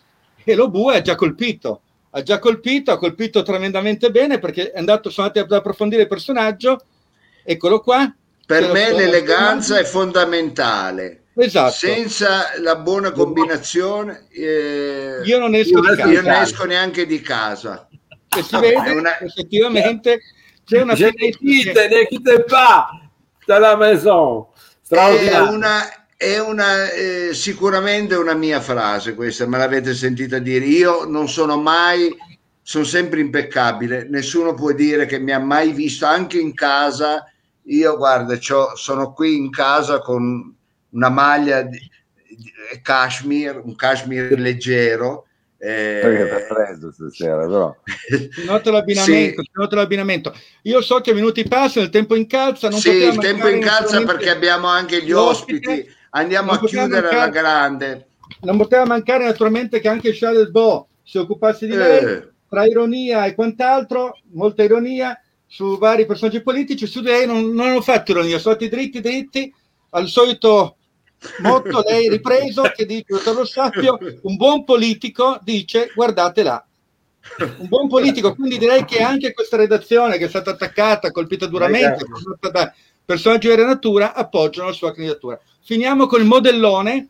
Hello 0.50 0.70
Bue 0.70 0.96
ha 0.96 1.02
già 1.02 1.14
colpito, 1.14 1.82
ha 2.10 2.22
già 2.22 2.38
colpito, 2.38 2.90
ha 2.92 2.98
colpito 2.98 3.42
tremendamente 3.42 4.10
bene 4.10 4.38
perché 4.38 4.70
è 4.72 4.78
andato, 4.78 5.10
sono 5.10 5.26
andati 5.26 5.44
ad 5.44 5.52
approfondire 5.58 6.02
il 6.02 6.08
personaggio, 6.08 6.80
eccolo 7.44 7.80
qua. 7.80 8.12
per 8.46 8.72
me 8.72 8.92
l'eleganza 8.92 9.78
è 9.78 9.84
fondamentale. 9.84 11.24
Esatto, 11.34 11.72
Senza 11.72 12.50
la 12.60 12.76
buona 12.76 13.12
combinazione, 13.12 14.26
eh, 14.30 15.20
io 15.22 15.38
non 15.38 15.54
esco 15.54 15.80
di 15.80 15.86
Io 15.86 15.94
casa. 15.96 16.10
io 16.10 16.22
non 16.22 16.32
esco 16.32 16.64
neanche 16.64 17.06
di 17.06 17.20
casa. 17.20 17.86
E 18.36 18.42
si 18.42 18.48
Vabbè, 18.54 18.72
vede 18.74 18.90
una- 18.94 19.18
effettivamente 19.20 20.18
c'è 20.64 20.80
una 20.82 20.94
Je 20.94 21.12
ne 21.14 21.30
quitte, 21.30 21.88
ne 21.88 22.06
quitte 22.06 22.44
pas 22.44 22.86
la 23.44 23.76
maison. 23.76 24.46
È 24.52 24.56
Straordinario. 24.82 25.52
una, 25.54 25.82
è 26.18 26.38
una 26.40 26.90
eh, 26.90 27.30
sicuramente 27.32 28.16
una 28.16 28.34
mia 28.34 28.60
frase 28.60 29.14
questa, 29.14 29.46
me 29.46 29.56
l'avete 29.58 29.94
sentita 29.94 30.40
dire. 30.40 30.64
Io 30.64 31.04
non 31.04 31.28
sono 31.28 31.56
mai, 31.60 32.12
sono 32.60 32.82
sempre 32.84 33.20
impeccabile. 33.20 34.04
Nessuno 34.10 34.52
può 34.54 34.72
dire 34.72 35.06
che 35.06 35.20
mi 35.20 35.30
ha 35.32 35.38
mai 35.38 35.72
visto 35.72 36.06
anche 36.06 36.40
in 36.40 36.54
casa. 36.54 37.24
Io 37.66 37.96
guarda, 37.96 38.36
c'ho- 38.36 38.74
sono 38.74 39.12
qui 39.12 39.36
in 39.36 39.50
casa 39.50 40.00
con 40.00 40.52
una 40.90 41.08
maglia 41.08 41.62
di, 41.62 41.78
di- 41.78 42.52
cashmere, 42.82 43.60
un 43.62 43.76
cashmere 43.76 44.36
leggero. 44.36 45.26
eh, 45.56 46.00
Perché 46.02 46.36
è 46.36 46.46
freddo 46.46 46.90
stasera, 46.90 47.46
però. 47.46 47.76
Si 48.32 48.44
nota 48.44 48.72
l'abbinamento, 48.72 49.42
si 49.42 49.50
nota 49.52 49.76
l'abbinamento. 49.76 50.34
Io 50.62 50.80
so 50.80 51.00
che 51.00 51.14
minuti 51.14 51.44
passano, 51.44 51.84
il 51.84 51.92
tempo 51.92 52.16
incalza. 52.16 52.68
Non 52.68 52.80
sì, 52.80 52.90
il 52.90 53.18
tempo 53.18 53.46
incalza 53.46 54.02
perché 54.02 54.30
abbiamo 54.30 54.66
anche 54.66 55.00
gli 55.02 55.12
ospiti. 55.12 55.96
Andiamo 56.10 56.52
Non 56.52 56.64
a 56.64 56.66
chiudere 56.66 57.00
mancare- 57.02 57.30
grande. 57.30 58.06
Non 58.40 58.56
poteva 58.56 58.84
mancare 58.84 59.24
naturalmente 59.24 59.80
che 59.80 59.88
anche 59.88 60.12
Charles 60.12 60.50
Bo 60.50 60.88
si 61.02 61.18
occupasse 61.18 61.66
di 61.66 61.74
lei, 61.74 62.04
Eh. 62.04 62.28
tra 62.48 62.64
ironia 62.66 63.24
e 63.24 63.34
quant'altro, 63.34 64.18
molta 64.32 64.62
ironia 64.62 65.20
su 65.46 65.78
vari 65.78 66.06
personaggi 66.06 66.42
politici. 66.42 66.86
Su 66.86 67.00
di 67.00 67.06
lei 67.08 67.26
non, 67.26 67.52
non 67.52 67.68
hanno 67.68 67.80
fatto 67.80 68.10
ironia, 68.12 68.38
sono 68.38 68.54
stati 68.54 68.68
dritti, 68.68 69.00
dritti, 69.00 69.52
al 69.90 70.06
solito 70.08 70.76
motto 71.38 71.82
lei 71.86 72.08
ripreso 72.08 72.62
che 72.74 72.84
dice, 72.86 73.04
dottor 73.08 73.34
Lo 73.34 73.44
Sapio, 73.44 73.98
un 74.22 74.36
buon 74.36 74.64
politico 74.64 75.38
dice 75.42 75.90
guardate 75.94 76.42
là. 76.42 76.62
Un 77.58 77.66
buon 77.68 77.88
politico, 77.88 78.34
quindi 78.34 78.56
direi 78.58 78.84
che 78.84 79.02
anche 79.02 79.32
questa 79.34 79.56
redazione 79.56 80.16
che 80.16 80.26
è 80.26 80.28
stata 80.28 80.50
attaccata, 80.52 81.10
colpita 81.10 81.46
duramente, 81.46 82.04
fatta 82.06 82.50
da 82.50 82.72
personaggi 83.04 83.48
vera 83.48 83.64
natura, 83.66 84.14
appoggiano 84.14 84.68
la 84.68 84.74
sua 84.74 84.92
candidatura. 84.92 85.38
Finiamo 85.68 86.06
col 86.06 86.24
modellone, 86.24 87.08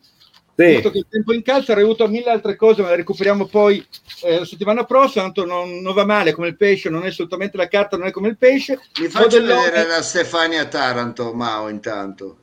visto 0.53 0.91
che 0.91 0.97
il 0.97 1.05
tempo 1.09 1.31
in 1.31 1.41
calcio 1.43 1.71
avrei 1.71 1.85
avuto 1.85 2.05
mille 2.09 2.29
altre 2.29 2.57
cose, 2.57 2.81
ma 2.81 2.89
le 2.89 2.97
recuperiamo 2.97 3.45
poi 3.45 3.81
eh, 4.23 4.39
la 4.39 4.43
settimana 4.45 4.83
prossima, 4.83 5.23
tanto 5.23 5.45
non, 5.45 5.79
non 5.79 5.93
va 5.93 6.03
male 6.03 6.33
come 6.33 6.49
il 6.49 6.57
pesce, 6.57 6.89
non 6.89 7.05
è 7.05 7.07
assolutamente 7.07 7.55
la 7.55 7.69
carta, 7.69 7.95
non 7.95 8.07
è 8.07 8.11
come 8.11 8.27
il 8.27 8.37
pesce. 8.37 8.77
Mi 8.99 9.07
faccio 9.07 9.37
Modellone- 9.39 9.63
vedere 9.69 9.87
la 9.87 10.01
Stefania 10.01 10.65
Taranto, 10.65 11.31
Mao, 11.33 11.69
intanto. 11.69 12.35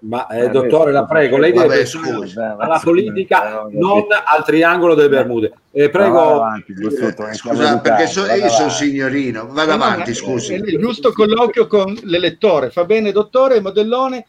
Ma 0.00 0.26
eh, 0.26 0.48
dottore, 0.48 0.90
la 0.90 1.04
prego, 1.04 1.36
lei 1.38 1.52
deve 1.52 1.66
Vabbè, 1.68 1.76
pensare 1.78 2.04
scusa. 2.16 2.56
alla 2.58 2.80
politica, 2.82 3.66
non 3.70 4.06
al 4.10 4.44
triangolo 4.44 4.94
delle 4.96 5.08
Bermude. 5.08 5.52
Eh, 5.70 5.88
prego, 5.88 6.18
avanti, 6.42 6.72
Eh, 6.72 7.34
Scusa, 7.34 7.78
perché 7.78 8.08
so- 8.08 8.22
io 8.26 8.48
sono 8.48 8.64
avanti. 8.64 8.74
signorino. 8.74 9.46
Vado 9.52 9.70
avanti, 9.70 10.10
ma 10.10 10.16
scusi. 10.16 10.54
È 10.54 10.56
il 10.56 10.78
giusto 10.80 11.12
colloquio 11.12 11.68
con 11.68 11.96
l'elettore. 12.02 12.70
Fa 12.70 12.84
bene, 12.84 13.12
dottore, 13.12 13.60
modellone. 13.60 14.26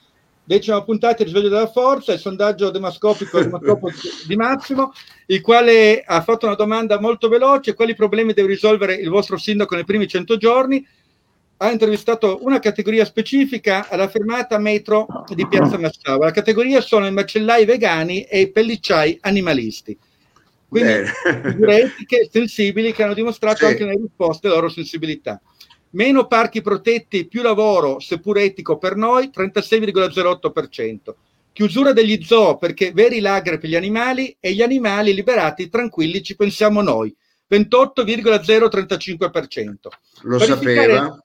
Decima 0.51 0.83
puntata, 0.83 1.21
il 1.21 1.29
risveglio 1.29 1.47
della 1.47 1.71
forza, 1.71 2.11
il 2.11 2.19
sondaggio 2.19 2.71
demascopico 2.71 3.39
demascopo 3.39 3.89
di 4.27 4.35
Massimo, 4.35 4.91
il 5.27 5.39
quale 5.39 6.03
ha 6.05 6.21
fatto 6.21 6.45
una 6.45 6.55
domanda 6.55 6.99
molto 6.99 7.29
veloce: 7.29 7.73
quali 7.73 7.95
problemi 7.95 8.33
deve 8.33 8.49
risolvere 8.49 8.95
il 8.95 9.07
vostro 9.07 9.37
sindaco 9.37 9.75
nei 9.75 9.85
primi 9.85 10.09
100 10.09 10.35
giorni? 10.35 10.85
Ha 11.55 11.71
intervistato 11.71 12.39
una 12.41 12.59
categoria 12.59 13.05
specifica 13.05 13.87
alla 13.87 14.09
fermata 14.09 14.57
metro 14.57 15.07
di 15.33 15.47
Piazza 15.47 15.77
Massava. 15.77 16.25
La 16.25 16.31
categoria 16.31 16.81
sono 16.81 17.07
i 17.07 17.13
macellai 17.13 17.63
vegani 17.63 18.23
e 18.23 18.41
i 18.41 18.51
pellicciai 18.51 19.19
animalisti. 19.21 19.97
Quindi 20.67 20.91
Bene. 20.91 21.11
figure 21.49 21.81
etiche 21.83 22.27
sensibili 22.29 22.91
che 22.91 23.03
hanno 23.03 23.13
dimostrato 23.13 23.59
Sì. 23.59 23.65
anche 23.65 23.85
nelle 23.85 24.01
risposte 24.01 24.49
la 24.49 24.55
loro 24.55 24.67
sensibilità. 24.67 25.39
Meno 25.91 26.27
parchi 26.27 26.61
protetti, 26.61 27.27
più 27.27 27.41
lavoro, 27.41 27.99
seppur 27.99 28.37
etico 28.37 28.77
per 28.77 28.95
noi, 28.95 29.29
36,08%. 29.33 31.15
Chiusura 31.53 31.91
degli 31.91 32.23
zoo 32.23 32.57
perché 32.57 32.93
veri 32.93 33.19
lager 33.19 33.57
per 33.57 33.69
gli 33.69 33.75
animali 33.75 34.33
e 34.39 34.53
gli 34.53 34.61
animali 34.61 35.13
liberati 35.13 35.67
tranquilli 35.69 36.23
ci 36.23 36.37
pensiamo 36.37 36.81
noi, 36.81 37.13
28,035%. 37.49 39.89
Lo 40.21 40.37
Parificare- 40.37 40.95
sapeva. 40.95 41.21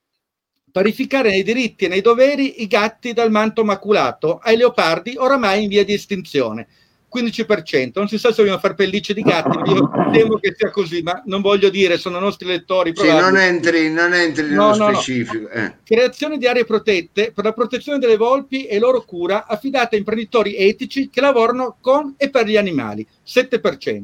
Parificare 0.73 1.31
nei 1.31 1.45
diritti 1.45 1.85
e 1.87 1.89
nei 1.89 2.03
doveri 2.03 2.63
i 2.63 2.67
gatti 2.67 3.15
dal 3.15 3.31
manto 3.31 3.65
maculato 3.65 4.39
ai 4.39 4.57
leopardi 4.57 5.15
oramai 5.17 5.63
in 5.63 5.69
via 5.69 5.85
di 5.85 5.95
estinzione. 5.95 6.67
15%. 7.21 7.91
Non 7.95 8.09
si 8.09 8.19
sa 8.19 8.33
se 8.33 8.43
vogliono 8.43 8.59
fare 8.61 8.75
pellicce 8.75 9.15
di 9.15 9.23
gatti, 9.23 9.71
io 9.71 9.91
temo 10.13 10.37
che 10.37 10.55
sia 10.57 10.71
così, 10.71 11.03
ma 11.03 11.23
non 11.27 11.41
voglio 11.41 11.69
dire, 11.71 11.97
sono 11.99 12.19
nostri 12.19 12.47
lettori. 12.47 12.93
Sì, 12.95 13.09
non 13.09 13.37
entri, 13.37 13.91
non 13.91 14.13
entri 14.13 14.45
No, 14.53 14.71
nello 14.73 14.77
no, 14.77 14.89
no. 14.91 14.95
specifico. 14.95 15.49
eh. 15.49 15.75
Creazione 15.85 16.39
di 16.39 16.47
aree 16.47 16.65
protette 16.65 17.33
per 17.33 17.45
la 17.45 17.53
protezione 17.53 17.99
delle 17.99 18.17
volpi 18.17 18.67
e 18.67 18.79
loro 18.79 19.03
cura 19.03 19.47
affidate 19.47 19.97
a 19.97 19.99
imprenditori 19.99 20.57
etici 20.57 21.09
che 21.11 21.21
lavorano 21.21 21.77
con 21.81 22.15
e 22.17 22.31
per 22.31 22.47
gli 22.47 22.57
animali, 22.57 23.07
7%. 23.27 24.03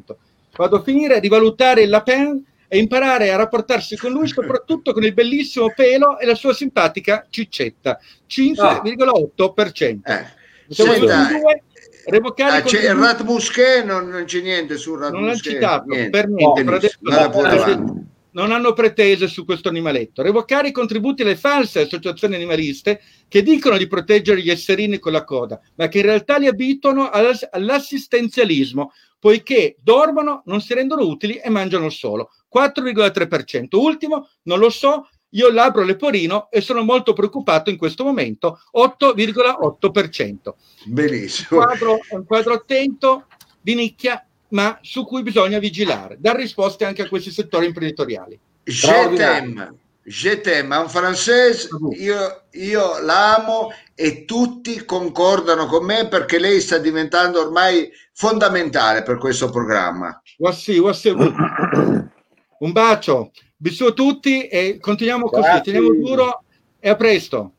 Vado 0.56 0.76
a 0.76 0.82
finire, 0.82 1.18
rivalutare 1.20 1.82
il 1.82 1.88
Lapin 1.90 2.44
e 2.68 2.78
imparare 2.78 3.30
a 3.32 3.36
rapportarsi 3.36 3.96
con 3.96 4.12
lui, 4.12 4.26
soprattutto 4.28 4.92
con 4.92 5.04
il 5.04 5.12
bellissimo 5.12 5.72
pelo 5.74 6.18
e 6.18 6.26
la 6.26 6.34
sua 6.34 6.54
simpatica 6.54 7.26
ciccetta, 7.28 7.98
5,8%. 8.28 9.98
Eh. 10.04 10.40
Siamo 10.68 10.92
Senta, 10.92 11.28
due, 11.28 11.62
revocare 12.06 12.58
ah, 12.58 12.62
c'è 12.62 12.80
il 12.80 12.86
contributi- 12.86 13.06
Rat 13.06 13.22
Musquet, 13.22 13.84
non, 13.84 14.08
non 14.08 14.24
c'è 14.24 14.40
niente 14.40 14.76
sul 14.76 14.98
Rat 14.98 15.12
non 15.12 15.26
l'hanno 15.26 15.36
citato 15.36 15.84
niente. 15.88 16.10
per 16.10 16.28
niente, 16.28 16.64
per 16.64 16.74
adesso 16.74 16.98
no, 17.00 18.06
non 18.32 18.52
hanno 18.52 18.72
pretese 18.72 19.26
su 19.26 19.44
questo 19.44 19.68
animaletto. 19.68 20.22
Revocare 20.22 20.68
i 20.68 20.72
contributi 20.72 21.22
alle 21.22 21.36
false 21.36 21.80
associazioni 21.80 22.34
animaliste 22.34 23.00
che 23.28 23.42
dicono 23.42 23.76
di 23.76 23.86
proteggere 23.86 24.40
gli 24.40 24.50
esserini 24.50 24.98
con 24.98 25.12
la 25.12 25.24
coda, 25.24 25.60
ma 25.76 25.88
che 25.88 25.98
in 25.98 26.04
realtà 26.04 26.38
li 26.38 26.46
abituano 26.46 27.10
all'ass- 27.10 27.48
all'assistenzialismo, 27.50 28.92
poiché 29.18 29.76
dormono, 29.80 30.42
non 30.46 30.60
si 30.60 30.74
rendono 30.74 31.06
utili 31.06 31.36
e 31.36 31.48
mangiano 31.50 31.88
solo. 31.90 32.30
4,3%. 32.54 33.76
Ultimo, 33.76 34.28
non 34.42 34.58
lo 34.58 34.70
so, 34.70 35.08
io 35.34 35.48
il 35.48 35.54
labbro 35.54 35.82
leporino 35.82 36.50
e 36.50 36.60
sono 36.60 36.82
molto 36.82 37.12
preoccupato 37.12 37.70
in 37.70 37.76
questo 37.76 38.04
momento, 38.04 38.60
8,8%. 38.76 40.54
Benissimo. 40.84 41.60
Un 41.60 41.66
quadro, 41.66 41.98
un 42.10 42.24
quadro 42.24 42.54
attento, 42.54 43.26
di 43.60 43.74
nicchia, 43.74 44.24
ma 44.48 44.78
su 44.82 45.04
cui 45.04 45.22
bisogna 45.22 45.58
vigilare, 45.58 46.16
dar 46.18 46.36
risposte 46.36 46.84
anche 46.84 47.02
a 47.02 47.08
questi 47.08 47.30
settori 47.30 47.66
imprenditoriali. 47.66 48.38
Je 48.64 49.14
t'aime, 49.16 49.74
je 50.04 50.40
t'aime, 50.40 50.76
un 50.76 50.88
francese, 50.88 51.68
io, 51.98 52.42
io 52.50 53.00
l'amo 53.00 53.72
e 53.94 54.24
tutti 54.24 54.84
concordano 54.84 55.66
con 55.66 55.84
me 55.84 56.08
perché 56.08 56.38
lei 56.38 56.60
sta 56.60 56.78
diventando 56.78 57.40
ormai 57.40 57.90
fondamentale 58.12 59.02
per 59.02 59.18
questo 59.18 59.50
programma. 59.50 60.20
Wassi, 60.38 60.78
wassi, 60.78 61.08
un 61.08 62.72
bacio, 62.72 63.30
bisù 63.62 63.84
a 63.84 63.92
tutti 63.92 64.48
e 64.48 64.78
continuiamo 64.80 65.28
così, 65.28 65.42
Grazie. 65.42 65.72
teniamo 65.72 65.94
duro 65.94 66.42
e 66.80 66.88
a 66.88 66.96
presto. 66.96 67.52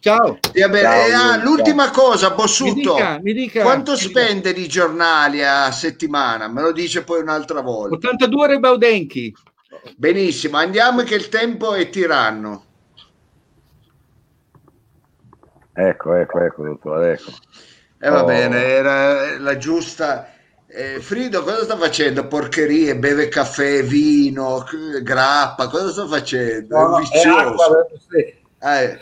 Ciao. 0.00 0.38
Bene. 0.52 0.80
Ciao, 0.80 1.32
ah, 1.32 1.36
l'ultima 1.42 1.90
cosa, 1.90 2.30
Mi 2.30 2.34
Bossuto, 2.36 2.94
dica, 2.94 3.18
mi 3.20 3.32
dica. 3.32 3.62
quanto 3.62 3.92
mi 3.92 3.98
dica. 3.98 4.08
spende 4.10 4.52
di 4.52 4.68
giornali 4.68 5.42
a 5.44 5.70
settimana? 5.72 6.46
Me 6.46 6.62
lo 6.62 6.70
dice 6.72 7.02
poi 7.02 7.20
un'altra 7.22 7.60
volta. 7.60 7.96
82 7.96 8.46
Rebaudenchi. 8.46 9.34
Benissimo, 9.96 10.56
andiamo 10.58 11.02
che 11.02 11.16
il 11.16 11.28
tempo 11.28 11.74
è 11.74 11.88
tiranno. 11.90 12.64
Ecco, 15.72 16.14
ecco, 16.14 16.40
ecco, 16.40 16.62
dottore, 16.64 17.12
ecco. 17.14 17.30
E 18.00 18.08
va 18.10 18.22
Oh. 18.22 18.26
bene, 18.26 18.62
era 18.64 19.38
la 19.38 19.56
giusta. 19.56 20.32
Eh, 20.70 21.00
Frido, 21.00 21.42
cosa 21.44 21.62
sta 21.64 21.76
facendo? 21.78 22.26
Porcherie, 22.26 22.94
beve 22.96 23.28
caffè, 23.28 23.82
vino, 23.82 24.62
c- 24.66 25.02
grappa, 25.02 25.66
cosa 25.68 25.90
sta 25.90 26.06
facendo? 26.06 26.76
No, 26.76 26.84
è 26.84 26.88
no, 26.90 26.98
è 26.98 27.00
vizioso. 27.00 27.36
acqua, 27.38 27.64
avevo 27.64 27.88
sete. 28.08 28.36
Eh, 28.60 28.98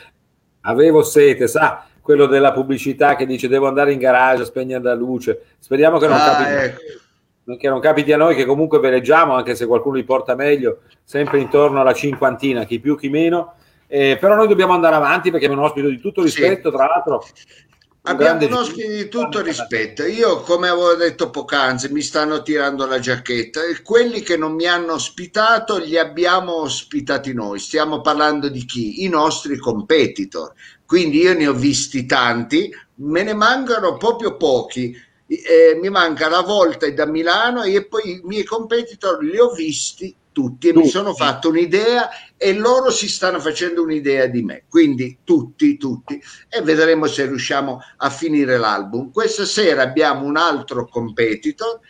Avevo 0.69 1.03
sete, 1.03 1.47
sa, 1.47 1.85
quello 2.01 2.27
della 2.27 2.53
pubblicità 2.53 3.15
che 3.15 3.25
dice 3.25 3.47
devo 3.49 3.69
andare 3.69 3.93
in 3.93 3.99
garage 4.01 4.43
a 4.43 4.47
spegnere 4.47 4.83
la 4.83 4.95
luce. 4.95 5.43
Speriamo 5.61 5.99
che 5.99 6.07
non, 6.09 6.17
ah, 6.17 6.25
capiti, 6.25 6.51
ecco. 6.51 7.57
che 7.57 7.69
non 7.69 7.81
capiti 7.81 8.13
a 8.13 8.17
noi, 8.17 8.35
che 8.35 8.45
comunque 8.45 8.81
veleggiamo, 8.81 9.35
anche 9.35 9.55
se 9.55 9.65
qualcuno 9.67 9.95
li 9.97 10.03
porta 10.05 10.35
meglio, 10.35 10.81
sempre 11.05 11.39
intorno 11.39 11.81
alla 11.81 11.95
cinquantina, 11.95 12.65
chi 12.65 12.81
più, 12.81 12.97
chi 12.97 13.09
meno. 13.09 13.55
Eh, 13.89 14.17
però 14.21 14.35
noi 14.35 14.49
dobbiamo 14.49 14.73
andare 14.73 14.97
avanti 14.97 15.31
perché 15.31 15.45
abbiamo 15.47 15.63
un 15.63 15.69
ospite 15.69 15.89
di 15.89 16.01
tutto 16.01 16.27
Sì. 16.27 16.41
rispetto, 16.41 16.73
tra 16.73 16.87
l'altro. 16.87 17.25
Abbiamo 18.09 18.47
un 18.47 18.53
ospite 18.53 18.89
di 18.89 19.09
tutto 19.09 19.41
rispetto. 19.43 20.05
Io, 20.05 20.41
come 20.43 20.69
avevo 20.69 20.95
detto 20.95 21.29
poc'anzi, 21.29 21.91
mi 21.91 22.03
stanno 22.03 22.41
tirando 22.41 22.87
la 22.87 23.01
giacchetta 23.01 23.65
e 23.65 23.83
quelli 23.83 24.21
che 24.21 24.37
non 24.37 24.55
mi 24.55 24.67
hanno 24.67 24.93
ospitato 24.93 25.79
li 25.79 25.99
abbiamo 25.99 26.61
ospitati 26.61 27.33
noi. 27.33 27.59
Stiamo 27.59 28.01
parlando 28.03 28.49
di 28.49 28.65
chi? 28.65 29.03
I 29.03 29.09
nostri 29.09 29.57
competitor. 29.57 30.53
Quindi 30.87 31.19
io 31.19 31.35
ne 31.35 31.49
ho 31.49 31.53
visti 31.53 32.07
tanti, 32.07 32.73
me 32.97 33.25
ne 33.25 33.35
mancano 33.35 33.97
proprio 33.97 34.37
pochi. 34.37 34.97
Eh, 35.27 35.77
mi 35.81 35.89
manca 35.91 36.29
la 36.29 36.43
volta 36.43 36.89
da 36.89 37.07
Milano 37.07 37.65
e 37.65 37.85
poi 37.87 38.11
i 38.11 38.21
miei 38.23 38.45
competitor 38.45 39.21
li 39.21 39.41
ho 39.41 39.51
visti 39.51 40.15
tutti 40.37 40.69
e 40.69 40.75
mi 40.75 40.81
Tutti. 40.83 40.91
sono 40.91 41.15
fatto 41.15 41.49
un'idea 41.49 42.11
e 42.37 42.53
loro 42.53 42.91
si 42.91 43.09
stanno 43.09 43.41
facendo 43.41 43.83
un'idea 43.83 44.27
di 44.27 44.43
me. 44.43 44.65
Quindi 44.69 45.21
tutti, 45.25 45.79
tutti 45.79 46.23
e 46.51 46.61
vedremo 46.61 47.07
se 47.07 47.25
riusciamo 47.25 47.81
a 47.97 48.11
finire 48.11 48.59
l'album. 48.59 49.11
Questa 49.11 49.47
sera 49.47 49.81
abbiamo 49.81 50.27
un 50.27 50.37
altro 50.37 50.87
competitor 50.89 51.81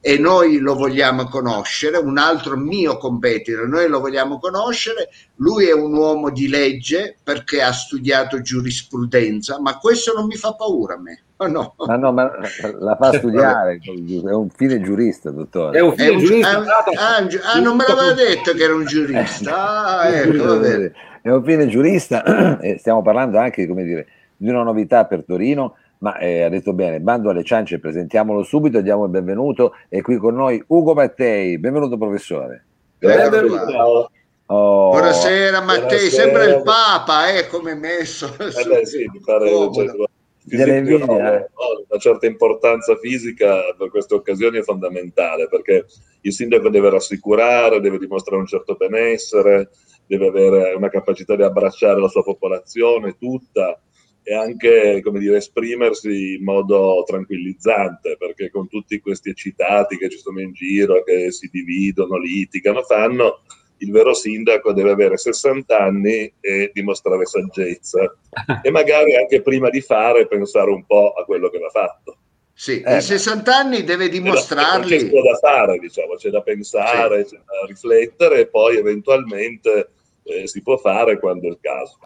e 0.00 0.18
noi 0.18 0.58
lo 0.58 0.74
vogliamo 0.74 1.28
conoscere, 1.28 1.96
un 1.98 2.18
altro 2.18 2.56
mio 2.56 2.98
competitor, 2.98 3.68
noi 3.68 3.86
lo 3.88 4.00
vogliamo 4.00 4.40
conoscere. 4.40 5.08
Lui 5.36 5.66
è 5.66 5.72
un 5.72 5.94
uomo 5.94 6.30
di 6.30 6.48
legge 6.48 7.16
perché 7.22 7.62
ha 7.62 7.72
studiato 7.72 8.42
giurisprudenza, 8.42 9.60
ma 9.60 9.78
questo 9.78 10.12
non 10.12 10.26
mi 10.26 10.34
fa 10.34 10.56
paura 10.56 10.94
a 10.94 11.00
me. 11.00 11.22
Oh, 11.42 11.46
no. 11.48 11.74
Ma 11.76 11.96
no, 11.96 12.12
ma 12.12 12.30
la 12.78 12.96
fa 12.96 13.12
studiare, 13.14 13.80
è 13.82 14.32
un 14.32 14.48
fine 14.50 14.80
giurista, 14.80 15.30
dottore. 15.30 15.78
È 15.78 15.80
un 15.80 15.92
È 15.92 15.96
figlio 15.96 16.12
un- 16.12 16.18
giurista. 16.18 16.58
ah, 16.58 17.16
ah, 17.16 17.20
un 17.22 17.28
gi- 17.28 17.40
ah, 17.42 17.58
non 17.60 17.76
me 17.76 17.84
l'aveva 17.88 18.12
detto 18.12 18.52
che 18.52 18.62
era 18.62 18.74
un 18.74 18.84
giurista. 18.84 19.98
Ah, 19.98 20.08
ecco, 20.08 20.44
va 20.44 20.56
bene. 20.56 20.92
È 21.20 21.30
un 21.30 21.42
fine 21.44 21.66
giurista 21.66 22.22
e 22.60 22.78
stiamo 22.78 23.02
parlando 23.02 23.38
anche, 23.38 23.66
come 23.66 23.82
dire, 23.84 24.06
di 24.36 24.48
una 24.48 24.62
novità 24.62 25.04
per 25.06 25.24
Torino, 25.24 25.76
ma 25.98 26.16
eh, 26.18 26.42
ha 26.42 26.48
detto 26.48 26.72
bene, 26.72 27.00
bando 27.00 27.30
alle 27.30 27.44
ciance, 27.44 27.78
presentiamolo 27.80 28.42
subito, 28.42 28.80
diamo 28.80 29.04
il 29.04 29.10
benvenuto, 29.10 29.74
è 29.88 30.00
qui 30.00 30.16
con 30.18 30.34
noi 30.34 30.62
Ugo 30.68 30.94
Mattei, 30.94 31.58
benvenuto 31.58 31.96
professore. 31.98 32.64
Benvenuto. 32.98 34.10
Oh, 34.46 34.90
Buonasera 34.90 35.60
Mattei, 35.60 35.82
Buonasera. 35.86 36.10
sembra 36.22 36.44
il 36.44 36.62
Papa, 36.62 37.28
eh, 37.32 37.46
come 37.46 37.72
è 37.72 37.74
messo. 37.74 38.26
Eh 38.38 38.64
beh, 38.68 38.84
sì, 38.86 39.08
mi 39.10 39.20
pare 39.24 39.50
Comodo. 39.50 40.08
Invidie, 40.56 40.98
no, 40.98 41.18
eh. 41.18 41.38
no, 41.38 41.84
una 41.88 41.98
certa 41.98 42.26
importanza 42.26 42.96
fisica 42.96 43.74
per 43.76 43.90
queste 43.90 44.14
occasioni 44.14 44.58
è 44.58 44.62
fondamentale 44.62 45.48
perché 45.48 45.86
il 46.20 46.32
sindaco 46.32 46.68
deve 46.68 46.90
rassicurare, 46.90 47.80
deve 47.80 47.98
dimostrare 47.98 48.40
un 48.40 48.46
certo 48.46 48.74
benessere, 48.74 49.70
deve 50.06 50.28
avere 50.28 50.74
una 50.74 50.88
capacità 50.88 51.36
di 51.36 51.42
abbracciare 51.42 52.00
la 52.00 52.08
sua 52.08 52.22
popolazione 52.22 53.16
tutta 53.16 53.80
e 54.24 54.34
anche 54.34 55.00
come 55.02 55.18
dire, 55.18 55.38
esprimersi 55.38 56.34
in 56.34 56.44
modo 56.44 57.02
tranquillizzante 57.04 58.16
perché 58.16 58.50
con 58.50 58.68
tutti 58.68 59.00
questi 59.00 59.30
eccitati 59.30 59.96
che 59.96 60.08
ci 60.08 60.18
sono 60.18 60.40
in 60.40 60.52
giro, 60.52 61.02
che 61.02 61.32
si 61.32 61.48
dividono, 61.50 62.16
litigano, 62.18 62.82
fanno 62.82 63.42
il 63.82 63.90
vero 63.90 64.14
sindaco 64.14 64.72
deve 64.72 64.90
avere 64.92 65.16
60 65.16 65.76
anni 65.78 66.32
e 66.40 66.70
dimostrare 66.72 67.26
saggezza 67.26 68.14
e 68.62 68.70
magari 68.70 69.16
anche 69.16 69.42
prima 69.42 69.68
di 69.70 69.80
fare 69.80 70.26
pensare 70.26 70.70
un 70.70 70.84
po' 70.86 71.12
a 71.12 71.24
quello 71.24 71.48
che 71.48 71.58
va 71.58 71.68
fatto. 71.68 72.16
Sì, 72.54 72.80
Eh, 72.80 72.98
i 72.98 73.02
60 73.02 73.56
anni 73.56 73.82
deve 73.82 74.04
C'è 74.06 74.10
dimostrarli. 74.12 75.10
da 75.10 75.34
fare, 75.40 75.78
diciamo, 75.78 76.14
c'è 76.14 76.30
da 76.30 76.42
pensare, 76.42 77.24
c'è 77.24 77.36
da 77.36 77.66
riflettere 77.66 78.40
e 78.40 78.46
poi 78.48 78.76
eventualmente 78.76 79.90
eh, 80.22 80.46
si 80.46 80.62
può 80.62 80.76
fare 80.76 81.18
quando 81.18 81.46
è 81.48 81.50
il 81.50 81.58
caso. 81.60 81.98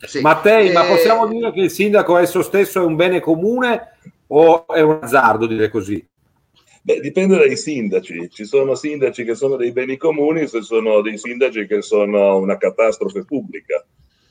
Sì. 0.00 0.20
Mattei, 0.20 0.72
ma 0.72 0.84
Eh, 0.84 0.88
possiamo 0.88 1.26
dire 1.28 1.52
che 1.52 1.60
il 1.60 1.70
sindaco 1.70 2.18
esso 2.18 2.42
stesso 2.42 2.82
è 2.82 2.84
un 2.84 2.96
bene 2.96 3.20
comune 3.20 3.96
o 4.26 4.66
è 4.66 4.80
un 4.80 4.98
azzardo 5.00 5.46
dire 5.46 5.70
così? 5.70 6.06
Beh, 6.86 7.00
dipende 7.00 7.38
dai 7.38 7.56
sindaci. 7.56 8.28
Ci 8.28 8.44
sono 8.44 8.74
sindaci 8.74 9.24
che 9.24 9.34
sono 9.34 9.56
dei 9.56 9.72
beni 9.72 9.96
comuni, 9.96 10.46
se 10.46 10.60
sono 10.60 11.00
dei 11.00 11.16
sindaci 11.16 11.66
che 11.66 11.80
sono 11.80 12.36
una 12.36 12.58
catastrofe 12.58 13.24
pubblica, 13.24 13.82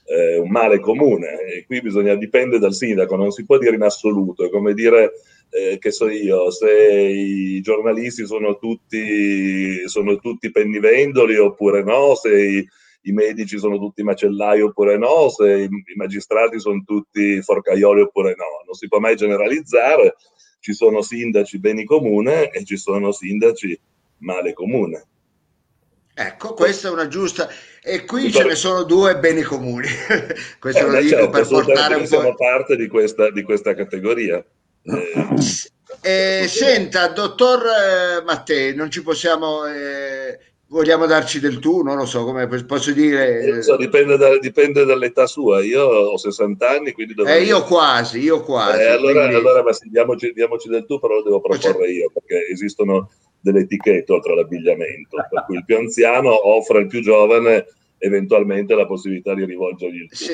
eh, 0.05 0.37
un 0.37 0.51
male 0.51 0.79
comune. 0.79 1.39
E 1.39 1.65
qui 1.65 1.81
bisogna 1.81 2.13
dipende 2.13 2.59
dal 2.59 2.75
sindaco, 2.75 3.15
non 3.15 3.31
si 3.31 3.43
può 3.43 3.57
dire 3.57 3.73
in 3.73 3.81
assoluto. 3.81 4.45
È 4.45 4.51
come 4.51 4.75
dire, 4.75 5.13
eh, 5.49 5.79
che 5.79 5.89
so 5.89 6.07
io, 6.09 6.51
se 6.51 6.71
i 6.71 7.59
giornalisti 7.61 8.27
sono 8.27 8.59
tutti, 8.59 9.87
sono 9.87 10.17
tutti 10.17 10.51
pennivendoli 10.51 11.35
oppure 11.37 11.81
no, 11.81 12.13
se 12.13 12.39
i, 12.39 12.67
i 13.05 13.11
medici 13.13 13.57
sono 13.57 13.79
tutti 13.79 14.03
macellai 14.03 14.61
oppure 14.61 14.95
no, 14.99 15.27
se 15.29 15.61
i, 15.61 15.63
i 15.63 15.95
magistrati 15.95 16.59
sono 16.59 16.83
tutti 16.85 17.41
forcaioli 17.41 18.01
oppure 18.01 18.35
no. 18.37 18.61
Non 18.63 18.75
si 18.75 18.87
può 18.87 18.99
mai 18.99 19.15
generalizzare 19.15 20.17
ci 20.63 20.71
sono 20.73 21.01
sindaci 21.01 21.59
beni 21.59 21.83
comune 21.83 22.49
e 22.49 22.63
ci 22.63 22.77
sono 22.77 23.11
sindaci 23.11 23.77
male 24.19 24.53
comune. 24.53 25.05
Ecco, 26.13 26.53
questa 26.53 26.87
è 26.87 26.91
una 26.91 27.09
giusta. 27.09 27.49
E 27.81 28.05
qui 28.05 28.27
Tutto- 28.27 28.37
ce 28.39 28.45
ne 28.45 28.55
sono 28.55 28.83
due 28.83 29.17
beni 29.17 29.41
comuni. 29.41 29.87
Questo 30.59 30.85
Eh, 30.87 30.89
lo 30.89 30.99
dico 31.01 31.15
certo, 31.17 31.29
per 31.31 31.47
portare 31.47 31.95
un 31.95 32.07
siamo 32.07 32.29
po'. 32.29 32.35
parte 32.35 32.77
di 32.77 32.87
questa, 32.87 33.29
di 33.29 33.43
questa 33.43 33.73
categoria. 33.73 34.37
Eh, 34.83 35.35
Eh, 36.01 36.47
senta, 36.47 37.07
dottor 37.09 37.61
eh, 37.65 38.23
Mattei, 38.23 38.73
non 38.73 38.89
ci 38.89 39.03
possiamo. 39.03 39.65
eh, 39.65 40.39
vogliamo 40.73 41.05
darci 41.05 41.39
del 41.39 41.59
tu? 41.59 41.83
Non 41.83 41.95
lo 41.97 42.05
so 42.05 42.25
come 42.25 42.47
posso 42.47 42.91
dire. 42.91 43.45
non 43.49 43.61
so, 43.61 43.77
dipende, 43.77 44.17
da- 44.17 44.37
dipende 44.39 44.83
dall'età 44.83 45.27
sua. 45.27 45.63
Io 45.63 45.83
ho 45.83 46.17
60 46.17 46.67
anni, 46.69 46.91
quindi 46.91 47.13
Eh, 47.13 47.15
dovrei... 47.15 47.45
io 47.45 47.63
quasi, 47.63 48.19
io 48.19 48.41
quasi. 48.41 48.81
Eh, 48.81 48.87
allora, 48.87 49.21
quindi- 49.21 49.35
allora 49.35 49.63
ma 49.63 49.71
sì, 49.71 49.89
diamoci, 49.89 50.33
diamoci 50.33 50.67
del 50.69 50.85
tu, 50.85 50.99
però 50.99 51.15
lo 51.15 51.23
devo 51.23 51.39
proporre 51.39 51.89
io, 51.91 52.09
perché 52.11 52.47
esistono 52.51 53.11
delle 53.39 53.59
etichette 53.61 54.11
oltre 54.11 54.33
all'abbigliamento, 54.33 55.17
per 55.29 55.43
cui 55.45 55.57
il 55.57 55.65
più 55.65 55.77
anziano 55.77 56.47
offre 56.49 56.79
al 56.79 56.87
più 56.87 57.01
giovane 57.01 57.67
eventualmente 58.05 58.75
la 58.75 58.85
possibilità 58.85 59.33
di 59.33 59.45
rivolgergli 59.45 60.01
il. 60.01 60.07
Sì, 60.11 60.33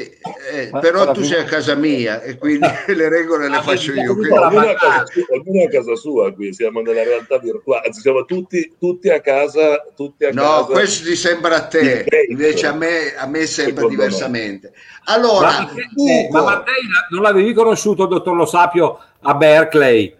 eh, 0.51 0.69
però 0.81 1.11
tu 1.11 1.21
sei 1.21 1.41
a 1.41 1.43
casa 1.43 1.75
mia 1.75 2.19
e 2.23 2.35
quindi 2.37 2.65
le 2.95 3.09
regole 3.09 3.47
le 3.47 3.57
Ah, 3.57 3.61
faccio 3.61 3.93
io. 3.93 4.15
quindi- 4.15 4.31
Ognuno 4.37 4.69
a, 4.69 4.73
casa 4.75 5.05
sua, 5.05 5.23
ognuno 5.37 5.63
a 5.63 5.67
casa 5.69 5.95
sua 5.95 6.33
qui, 6.33 6.51
siamo 6.53 6.81
nella 6.81 7.03
realtà 7.03 7.37
virtuale, 7.37 7.85
anzi 7.85 8.01
siamo 8.01 8.25
tutti, 8.25 8.73
tutti 8.79 9.09
a 9.09 9.21
casa, 9.21 9.85
tutti 9.95 10.25
a 10.25 10.31
No, 10.31 10.41
casa. 10.41 10.65
questo 10.65 11.07
ti 11.07 11.15
sembra 11.15 11.57
a 11.57 11.67
te, 11.67 12.05
invece 12.29 12.65
a 12.65 12.73
me, 12.73 13.13
a 13.15 13.27
me 13.27 13.45
sembra 13.45 13.83
Secondo 13.83 13.87
me. 13.87 13.93
diversamente. 13.95 14.73
Allora, 15.05 15.47
ma, 15.47 15.71
eh, 15.71 16.27
ma 16.31 16.39
Ugo, 16.39 16.43
Mattei 16.49 16.81
non 17.11 17.21
l'avevi 17.21 17.53
conosciuto 17.53 18.05
dottor 18.07 18.35
Lo 18.35 18.45
Sapio 18.45 18.97
a 19.21 19.33
Berkeley? 19.35 20.15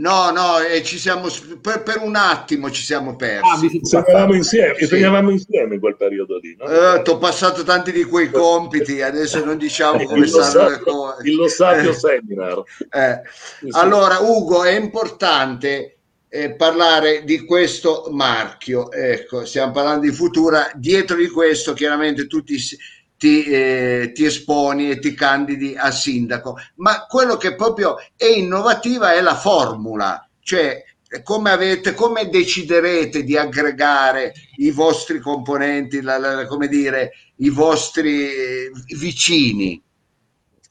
No, 0.00 0.30
no, 0.30 0.58
e 0.60 0.82
ci 0.82 0.98
siamo, 0.98 1.28
per, 1.60 1.82
per 1.82 1.98
un 2.00 2.16
attimo 2.16 2.70
ci 2.70 2.82
siamo 2.82 3.10
Ah, 3.10 3.16
persi. 3.16 3.76
Insegnavamo 3.76 4.14
passati. 4.14 4.36
insieme, 4.36 4.74
Sì. 4.76 4.82
insegnavamo 4.84 5.30
insieme 5.30 5.74
in 5.74 5.80
quel 5.80 5.96
periodo 5.96 6.38
lì. 6.38 6.56
No? 6.58 6.64
Eh, 6.94 7.02
ti 7.02 7.10
ho 7.10 7.18
passato 7.18 7.62
tanti 7.64 7.92
di 7.92 8.04
quei 8.04 8.30
compiti, 8.30 9.02
adesso 9.02 9.44
non 9.44 9.58
diciamo 9.58 10.02
come 10.04 10.24
il, 10.24 10.30
lo 10.32 10.42
stanno 10.42 10.68
le 10.70 10.78
cose. 10.80 11.28
il 11.28 11.34
Lo 11.36 11.48
Sapio 11.48 11.90
Eh, 11.90 11.94
Seminar. 11.94 12.62
eh. 12.90 13.20
Allora, 13.72 14.20
Ugo, 14.20 14.64
è 14.64 14.74
importante 14.78 15.96
eh, 16.30 16.54
parlare 16.54 17.24
di 17.24 17.44
questo 17.44 18.06
marchio. 18.10 18.90
Ecco, 18.92 19.44
stiamo 19.44 19.72
parlando 19.72 20.06
di 20.06 20.12
Futura. 20.12 20.70
Dietro 20.76 21.16
di 21.16 21.28
questo, 21.28 21.72
chiaramente, 21.74 22.26
tu 22.26 22.42
ti, 23.20 23.44
eh, 23.44 24.12
ti 24.14 24.24
esponi 24.24 24.88
e 24.90 24.98
ti 24.98 25.12
candidi 25.12 25.76
a 25.76 25.90
sindaco. 25.90 26.56
Ma 26.76 27.04
quello 27.06 27.36
che 27.36 27.54
proprio 27.54 27.96
è 28.16 28.24
innovativa 28.24 29.12
è 29.12 29.20
la 29.20 29.34
formula, 29.36 30.26
cioè 30.40 30.82
come 31.22 31.50
avete, 31.50 31.92
come 31.92 32.30
deciderete 32.30 33.22
di 33.22 33.36
aggregare 33.36 34.32
i 34.56 34.70
vostri 34.70 35.18
componenti, 35.18 36.00
la- 36.00 36.16
la- 36.16 36.46
come 36.46 36.66
dire, 36.66 37.10
i 37.36 37.50
vostri 37.50 38.70
vicini? 38.96 39.82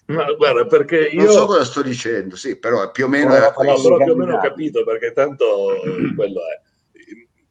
Ma 0.08 0.32
guarda, 0.34 0.66
perché 0.66 1.10
io... 1.10 1.22
Non 1.24 1.32
so 1.32 1.46
cosa 1.46 1.64
sto 1.66 1.84
dicendo, 1.84 2.36
sì, 2.36 2.58
però 2.58 2.90
più 2.90 3.06
o 3.06 3.08
meno 3.08 3.30
No, 3.30 3.36
era 3.36 3.52
però 3.52 3.76
più 3.76 4.12
o 4.14 4.16
meno 4.16 4.38
ho 4.38 4.42
capito 4.42 4.84
perché 4.84 5.12
tanto 5.12 5.84
eh, 5.84 6.16
quello 6.16 6.40
è. 6.40 6.68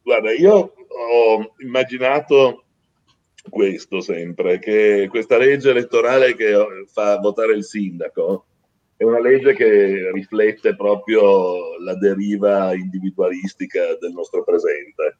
Guarda, 0.03 0.33
io 0.33 0.73
ho 0.89 1.55
immaginato 1.59 2.65
questo 3.49 4.01
sempre, 4.01 4.59
che 4.59 5.07
questa 5.11 5.37
legge 5.37 5.71
elettorale 5.71 6.35
che 6.35 6.53
fa 6.91 7.19
votare 7.19 7.55
il 7.55 7.65
sindaco 7.65 8.47
è 8.97 9.05
una 9.05 9.21
legge 9.21 9.55
che 9.55 10.11
riflette 10.13 10.75
proprio 10.75 11.79
la 11.79 11.95
deriva 11.95 12.75
individualistica 12.75 13.97
del 14.01 14.13
nostro 14.13 14.43
presente. 14.43 15.19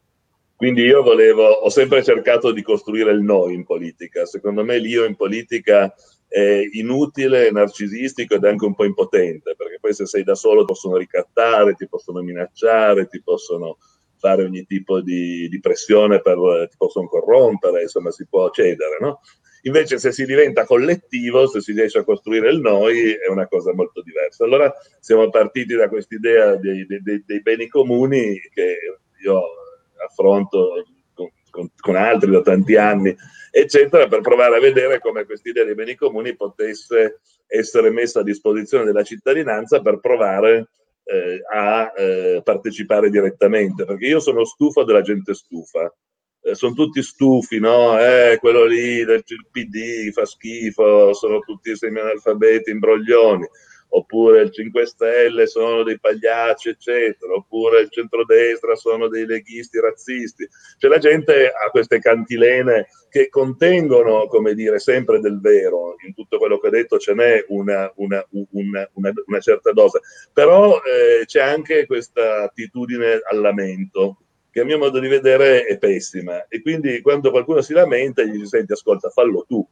Quindi 0.57 0.83
io 0.83 1.05
volevo, 1.05 1.45
ho 1.45 1.69
sempre 1.71 2.03
cercato 2.03 2.51
di 2.51 2.63
costruire 2.63 3.13
il 3.13 3.21
noi 3.21 3.55
in 3.55 3.65
politica. 3.65 4.25
Secondo 4.27 4.65
me 4.65 4.79
l'io 4.79 5.05
in 5.05 5.15
politica 5.15 5.95
è 6.27 6.61
inutile, 6.73 7.53
narcisistico 7.53 8.35
ed 8.35 8.45
anche 8.45 8.65
un 8.65 8.75
po' 8.75 8.85
impotente, 8.85 9.55
perché 9.57 9.79
poi 9.81 9.95
se 9.95 10.07
sei 10.07 10.25
da 10.25 10.35
solo 10.35 10.61
ti 10.63 10.67
possono 10.67 10.97
ricattare, 10.97 11.75
ti 11.75 11.87
possono 11.89 12.21
minacciare, 12.21 13.07
ti 13.07 13.23
possono 13.23 13.79
fare 14.19 14.43
ogni 14.45 14.65
tipo 14.67 15.01
di, 15.01 15.49
di 15.49 15.61
pressione, 15.61 16.21
per, 16.21 16.69
ti 16.69 16.77
possono 16.77 17.09
corrompere, 17.09 17.83
insomma 17.83 18.11
si 18.11 18.27
può 18.29 18.51
cedere, 18.51 18.99
no? 19.01 19.21
Invece 19.63 19.99
se 19.99 20.13
si 20.13 20.25
diventa 20.25 20.65
collettivo, 20.65 21.49
se 21.49 21.61
si 21.61 21.73
riesce 21.73 21.99
a 21.99 22.05
costruire 22.05 22.51
il 22.51 22.61
noi, 22.61 23.13
è 23.13 23.29
una 23.29 23.49
cosa 23.49 23.75
molto 23.75 24.03
diversa. 24.03 24.45
Allora 24.45 24.73
siamo 25.01 25.29
partiti 25.31 25.75
da 25.75 25.89
quest'idea 25.89 26.55
dei, 26.57 26.87
dei- 26.87 27.03
dei- 27.03 27.25
dei 27.27 27.43
beni 27.43 27.67
comuni 27.67 28.39
che 28.53 28.77
io 29.23 29.43
affronto 30.07 30.85
con, 31.13 31.29
con- 31.51 31.71
con 31.77 31.97
altri 31.97 32.31
da 32.31 32.41
tanti 32.41 32.77
anni, 32.77 33.15
eccetera, 33.51 34.07
per 34.07 34.21
provare 34.21 34.57
a 34.57 34.61
vedere 34.61 35.01
come 35.01 35.25
quest'idea 35.25 35.65
dei 35.65 35.75
beni 35.75 35.97
comuni 35.97 36.37
potesse 36.37 37.21
essere 37.49 37.91
messa 37.91 38.21
a 38.21 38.25
disposizione 38.25 38.85
della 38.85 39.03
cittadinanza 39.03 39.81
per 39.81 39.99
provare 39.99 40.69
eh, 41.09 41.41
a 41.51 41.93
eh, 41.97 42.41
partecipare 42.45 43.09
direttamente, 43.09 43.85
perché 43.85 44.07
io 44.07 44.21
sono 44.21 44.45
stufo 44.45 44.85
della 44.85 45.01
gente 45.01 45.33
stufa. 45.33 45.93
Eh, 46.41 46.55
sono 46.55 46.75
tutti 46.75 47.03
stufi, 47.03 47.59
no? 47.59 47.99
Eh, 47.99 48.37
quello 48.39 48.65
lì 48.67 49.05
del 49.05 49.25
PD 49.51 50.11
fa 50.13 50.27
schifo, 50.27 51.15
sono 51.15 51.39
tutti 51.41 51.75
semi-analfabeti, 51.75 52.71
imbroglioni, 52.71 53.49
oppure 53.91 54.43
il 54.43 54.51
5 54.51 54.87
Stelle 54.87 55.47
sono 55.47 55.83
dei 55.83 55.99
pagliacci, 55.99 56.71
eccetera, 56.71 57.35
oppure 57.35 57.81
il 57.81 57.91
centrodestra 57.91 58.75
sono 58.75 59.09
dei 59.09 59.27
leghisti 59.27 59.81
razzisti. 59.81 60.47
Cioè 60.77 60.91
la 60.91 60.99
gente 60.99 61.49
ha 61.49 61.71
queste 61.71 61.99
cantilene 61.99 62.89
che 63.09 63.29
contengono, 63.29 64.27
come 64.27 64.55
dire, 64.55 64.79
sempre 64.79 65.21
del 65.21 65.41
vero, 65.41 65.97
in 66.07 66.15
tutto 66.15 66.39
quello 66.39 66.59
che 66.59 66.67
ho 66.67 66.71
detto 66.71 66.99
ce 66.99 67.15
n'è 67.15 67.45
una, 67.49 67.91
una, 67.97 68.25
una, 68.51 68.89
una, 68.93 69.41
certa 69.41 69.73
dose, 69.73 70.01
però 70.33 70.81
eh, 70.83 71.25
c'è 71.25 71.41
anche 71.41 71.87
questa 71.87 72.43
attitudine 72.43 73.21
al 73.31 73.41
lamento 73.41 74.19
che 74.51 74.61
a 74.61 74.65
mio 74.65 74.79
modo 74.79 74.99
di 74.99 75.09
vedere 75.09 75.65
è 75.65 75.79
pessima. 75.79 76.47
E 76.49 76.61
quindi 76.61 77.01
quando 77.01 77.31
qualcuno 77.31 77.61
si 77.61 77.73
lamenta 77.73 78.23
gli 78.23 78.39
si 78.39 78.47
sente 78.47 78.73
ascolta 78.75 79.09
fallo 79.09 79.45
tu 79.47 79.67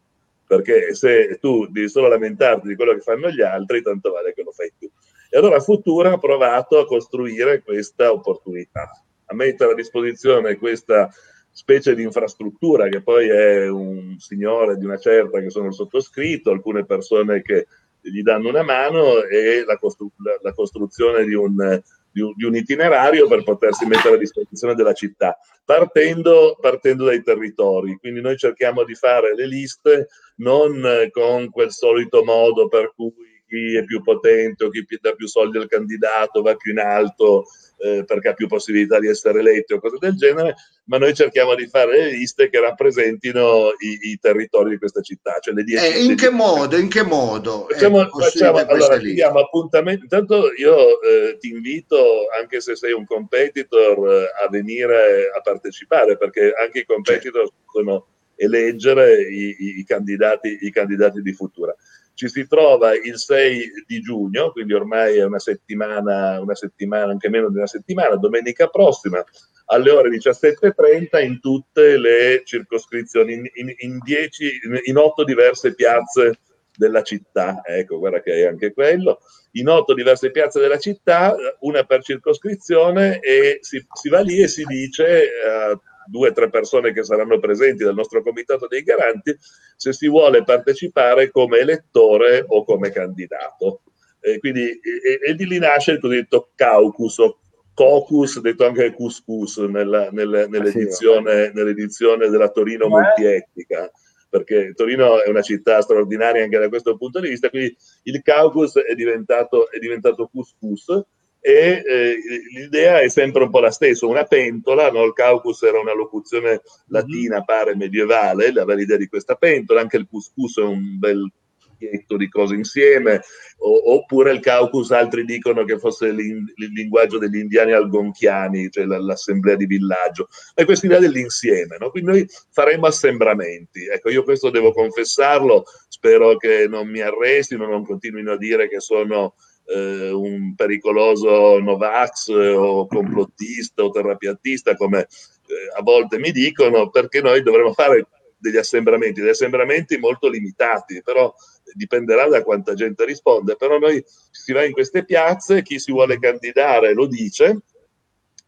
perché 0.47 0.95
se 0.95 1.39
tu 1.41 1.67
devi 1.67 1.89
solo 1.89 2.09
lamentarti 2.09 2.69
di 2.69 2.77
quello 2.77 2.95
che 2.95 3.01
fanno 3.01 3.31
gli 3.31 3.43
altri 3.43 3.83
tanto 3.83 4.13
vale 4.13 4.33
che 4.33 4.43
lo 4.43 4.53
fai 4.53 4.73
tu. 4.79 4.91
E 5.29 5.39
allora 5.39 5.61
Futura 5.61 6.13
ha 6.13 6.19
provato 6.19 6.79
a 6.79 6.87
costruire 6.87 7.63
questa 7.63 8.13
opportunità 8.13 8.91
a 9.27 9.35
mettere 9.35 9.73
a 9.73 9.75
disposizione 9.75 10.57
questa 10.57 11.11
specie 11.51 11.95
di 11.95 12.03
infrastruttura 12.03 12.89
che 12.89 13.03
poi 13.03 13.29
è 13.29 13.69
un 13.69 14.17
signore 14.19 14.77
di 14.77 14.85
una 14.85 14.99
certa 14.99 15.41
che 15.41 15.51
sono 15.51 15.69
il 15.69 15.73
sottoscritto 15.73 16.51
alcune 16.51 16.85
persone 16.85 17.43
che 17.43 17.67
gli 18.01 18.23
danno 18.23 18.51
una 18.51 18.63
mano 18.63 19.23
e 19.23 19.65
la, 19.65 19.79
costru- 19.79 20.13
la- 20.43 20.53
costruzione 20.53 21.25
di 21.25 21.35
un 21.35 21.83
di 22.17 22.23
un, 22.23 22.33
di 22.35 22.45
un 22.45 22.57
itinerario 22.57 23.29
per 23.29 23.43
potersi 23.43 23.85
mettere 23.85 24.15
a 24.15 24.19
disposizione 24.19 24.75
della 24.75 24.95
città, 24.95 25.39
partendo, 25.63 26.57
partendo 26.59 27.05
dai 27.05 27.23
territori. 27.23 27.99
Quindi 27.99 28.23
noi 28.23 28.39
cerchiamo 28.39 28.85
di 28.85 28.95
fare 28.95 29.35
le 29.35 29.47
liste 29.47 30.09
non 30.37 30.83
eh, 30.83 31.11
con 31.11 31.51
quel 31.51 31.71
solito 31.71 32.25
modo 32.25 32.69
per 32.69 32.95
cui 32.97 33.13
chi 33.47 33.77
è 33.77 33.85
più 33.85 34.03
potente 34.03 34.65
o 34.65 34.71
chi 34.71 34.85
dà 35.01 35.13
più 35.13 35.27
soldi 35.27 35.59
al 35.59 35.69
candidato 35.69 36.43
va 36.43 36.55
più 36.55 36.73
in 36.73 36.79
alto 36.81 37.45
eh, 37.79 38.05
perché 38.07 38.29
ha 38.29 38.33
più 38.33 38.47
possibilità 38.47 38.99
di 38.99 39.07
essere 39.09 39.41
eletto 39.41 39.75
o 39.75 39.81
cose 39.81 39.99
del 40.01 40.15
genere, 40.17 40.55
ma 40.85 40.97
noi 40.97 41.13
cerchiamo 41.15 41.55
di 41.55 41.67
fare 41.67 42.05
le 42.05 42.11
liste 42.11 42.49
che 42.49 42.59
rappresentino 42.59 43.69
i, 43.79 44.11
i 44.13 44.19
territori 44.19 44.71
di 44.71 44.79
questa 44.79 45.03
città. 45.03 45.37
Cioè 45.41 45.53
dieci, 45.63 45.85
Eh, 45.85 46.03
in 46.05 46.17
che 46.17 46.31
modo? 46.31 46.77
In 46.77 46.89
che 46.89 47.03
modo? 47.03 47.67
Facciamo, 47.69 48.09
facciamo- 48.09 48.59
allora, 48.59 48.95
liste? 48.95 49.01
chiediamo 49.09 49.39
appuntamenti. 49.41 50.03
Intanto 50.05 50.53
io 50.57 51.01
eh, 51.03 51.37
ti 51.39 51.49
invito, 51.51 52.29
anche 52.41 52.61
se 52.63 52.77
sei 52.77 52.93
un 52.93 53.05
competitor, 53.05 54.11
eh, 54.11 54.45
a 54.45 54.49
venire 54.49 55.31
a 55.37 55.41
partecipare, 55.43 56.17
perché 56.17 56.53
anche 56.59 56.79
i 56.81 56.85
competitor 56.87 57.51
possono 57.65 58.07
eleggere 58.37 59.21
i, 59.23 59.55
i- 59.59 59.79
i 59.81 59.85
candidati, 59.85 60.59
i 60.63 60.71
candidati 60.71 61.21
di 61.21 61.33
Futura. 61.33 61.75
Ci 62.17 62.31
si 62.31 62.47
trova 62.47 62.95
il 62.95 63.19
6 63.19 63.85
di 63.87 64.01
giugno, 64.01 64.51
quindi 64.51 64.73
ormai 64.73 65.19
è 65.19 65.25
una 65.25 65.39
settimana, 65.39 66.41
una 66.41 66.55
settimana, 66.55 67.13
anche 67.13 67.29
meno 67.29 67.51
di 67.51 67.59
una 67.59 67.67
settimana, 67.67 68.17
domenica 68.17 68.69
prossima, 68.69 69.23
alle 69.67 69.91
ore 69.91 70.09
17.30 70.09 71.23
in 71.23 71.41
tutte 71.41 71.99
le 71.99 72.41
circoscrizioni, 72.43 73.35
in, 73.35 73.45
in, 73.53 73.75
in, 73.81 73.99
dieci, 74.03 74.51
in, 74.85 74.97
otto 74.97 75.25
diverse 75.25 75.75
piazze 75.75 76.39
della 76.75 77.03
città, 77.03 77.61
ecco, 77.63 77.99
guarda 77.99 78.23
che 78.23 78.33
è 78.33 78.47
anche 78.47 78.73
quello, 78.73 79.19
in 79.53 79.69
otto 79.69 79.93
diverse 79.93 80.31
piazze 80.31 80.59
della 80.59 80.79
città, 80.79 81.37
una 81.61 81.85
per 81.85 82.03
circoscrizione, 82.03 83.21
e 83.21 83.59
si, 83.61 83.85
si 83.93 84.09
va 84.09 84.21
lì 84.21 84.41
e 84.41 84.49
si 84.49 84.65
dice 84.65 85.29
a 85.47 85.79
due 86.07 86.31
o 86.31 86.33
tre 86.33 86.51
persone 86.51 86.93
che 86.93 87.05
saranno 87.05 87.39
presenti 87.39 87.85
dal 87.85 87.95
nostro 87.95 88.23
comitato 88.23 88.67
dei 88.67 88.83
garanti 88.83 89.37
se 89.77 89.93
si 89.93 90.09
vuole 90.09 90.45
partecipare 90.45 91.31
come 91.31 91.59
elettore 91.59 92.45
o 92.47 92.65
come 92.65 92.91
candidato. 92.91 93.83
E 94.21 94.39
quindi 94.39 94.69
e, 94.69 95.21
e 95.25 95.35
di 95.35 95.47
lì 95.47 95.59
nasce 95.59 95.93
il 95.93 96.01
cosiddetto 96.01 96.51
caucus 96.55 97.19
o 97.19 97.39
caucus, 97.75 98.41
detto 98.41 98.65
anche 98.65 98.95
couscous 98.95 99.59
nella, 99.59 100.09
nella, 100.11 100.47
nell'edizione, 100.47 101.53
nell'edizione 101.53 102.29
della 102.29 102.51
Torino 102.51 102.89
multietnica 102.89 103.91
perché 104.29 104.73
Torino 104.75 105.23
è 105.23 105.29
una 105.29 105.43
città 105.43 105.81
straordinaria 105.81 106.43
anche 106.43 106.59
da 106.59 106.69
questo 106.69 106.97
punto 106.97 107.21
di 107.21 107.29
vista, 107.29 107.49
quindi 107.49 107.75
il 108.05 108.23
caucus 108.23 108.77
è 108.77 108.95
diventato, 108.95 109.71
è 109.71 109.79
diventato 109.79 110.29
couscous 110.29 111.05
e 111.41 111.83
eh, 111.87 112.17
l'idea 112.55 113.01
è 113.01 113.09
sempre 113.09 113.45
un 113.45 113.51
po' 113.51 113.61
la 113.61 113.71
stessa, 113.71 114.07
una 114.07 114.25
pentola, 114.25 114.91
no? 114.91 115.05
il 115.05 115.13
caucus 115.13 115.63
era 115.63 115.79
una 115.79 115.95
locuzione 115.95 116.63
latina, 116.89 117.43
pare 117.43 117.77
medievale, 117.77 118.49
aveva 118.49 118.75
l'idea 118.75 118.97
di 118.97 119.07
questa 119.07 119.37
pentola, 119.37 119.81
anche 119.81 119.97
il 119.97 120.09
couscous 120.09 120.59
è 120.59 120.63
un 120.63 120.99
bel 120.99 121.31
pacchetto 121.77 122.17
di 122.17 122.29
cose 122.29 122.55
insieme, 122.55 123.21
o, 123.59 123.95
oppure 123.95 124.33
il 124.33 124.41
caucus, 124.41 124.91
altri 124.91 125.25
dicono 125.25 125.65
che 125.65 125.79
fosse 125.79 126.07
il 126.07 126.45
linguaggio 126.75 127.19
degli 127.19 127.37
indiani 127.37 127.73
algonchiani, 127.73 128.71
cioè 128.71 128.85
l'assemblea 128.87 129.57
di 129.57 129.67
villaggio, 129.67 130.29
è 130.55 130.65
questa 130.65 130.87
idea 130.87 130.99
dell'insieme, 130.99 131.77
no? 131.79 131.91
quindi 131.91 132.11
noi 132.11 132.29
faremo 132.51 132.87
assembramenti, 132.87 133.87
ecco 133.87 134.11
io 134.11 134.25
questo 134.25 134.51
devo 134.51 134.73
confessarlo, 134.73 135.65
spero 135.89 136.37
che 136.37 136.67
non 136.69 136.89
mi 136.89 137.01
arrestino, 137.01 137.67
non 137.67 137.85
continuino 137.85 138.33
a 138.33 138.39
dire 138.39 138.69
che 138.69 138.81
sono 138.81 139.35
eh, 139.67 140.11
un 140.11 140.55
pericoloso 140.55 141.59
Novax 141.59 142.29
eh, 142.29 142.51
o 142.51 142.87
complottista 142.87 143.83
o 143.83 143.91
terrapiattista 143.91 144.75
come 144.77 145.01
eh, 145.01 145.79
a 145.79 145.83
volte 145.83 146.19
mi 146.19 146.31
dicono, 146.31 146.91
perché 146.91 147.21
noi 147.21 147.43
dovremmo 147.43 147.73
fare 147.73 148.07
degli 148.39 148.57
assembramenti, 148.57 149.21
degli 149.21 149.31
assembramenti 149.31 149.99
molto 149.99 150.29
limitati, 150.29 151.03
però 151.03 151.35
dipenderà 151.75 152.29
da 152.29 152.43
quanta 152.43 152.75
gente 152.75 153.05
risponde, 153.05 153.57
però 153.57 153.79
noi 153.79 154.03
si 154.31 154.53
va 154.53 154.65
in 154.65 154.73
queste 154.73 155.05
piazze, 155.05 155.63
chi 155.63 155.79
si 155.79 155.93
vuole 155.93 156.19
candidare 156.19 156.95
lo 156.95 157.07
dice 157.07 157.61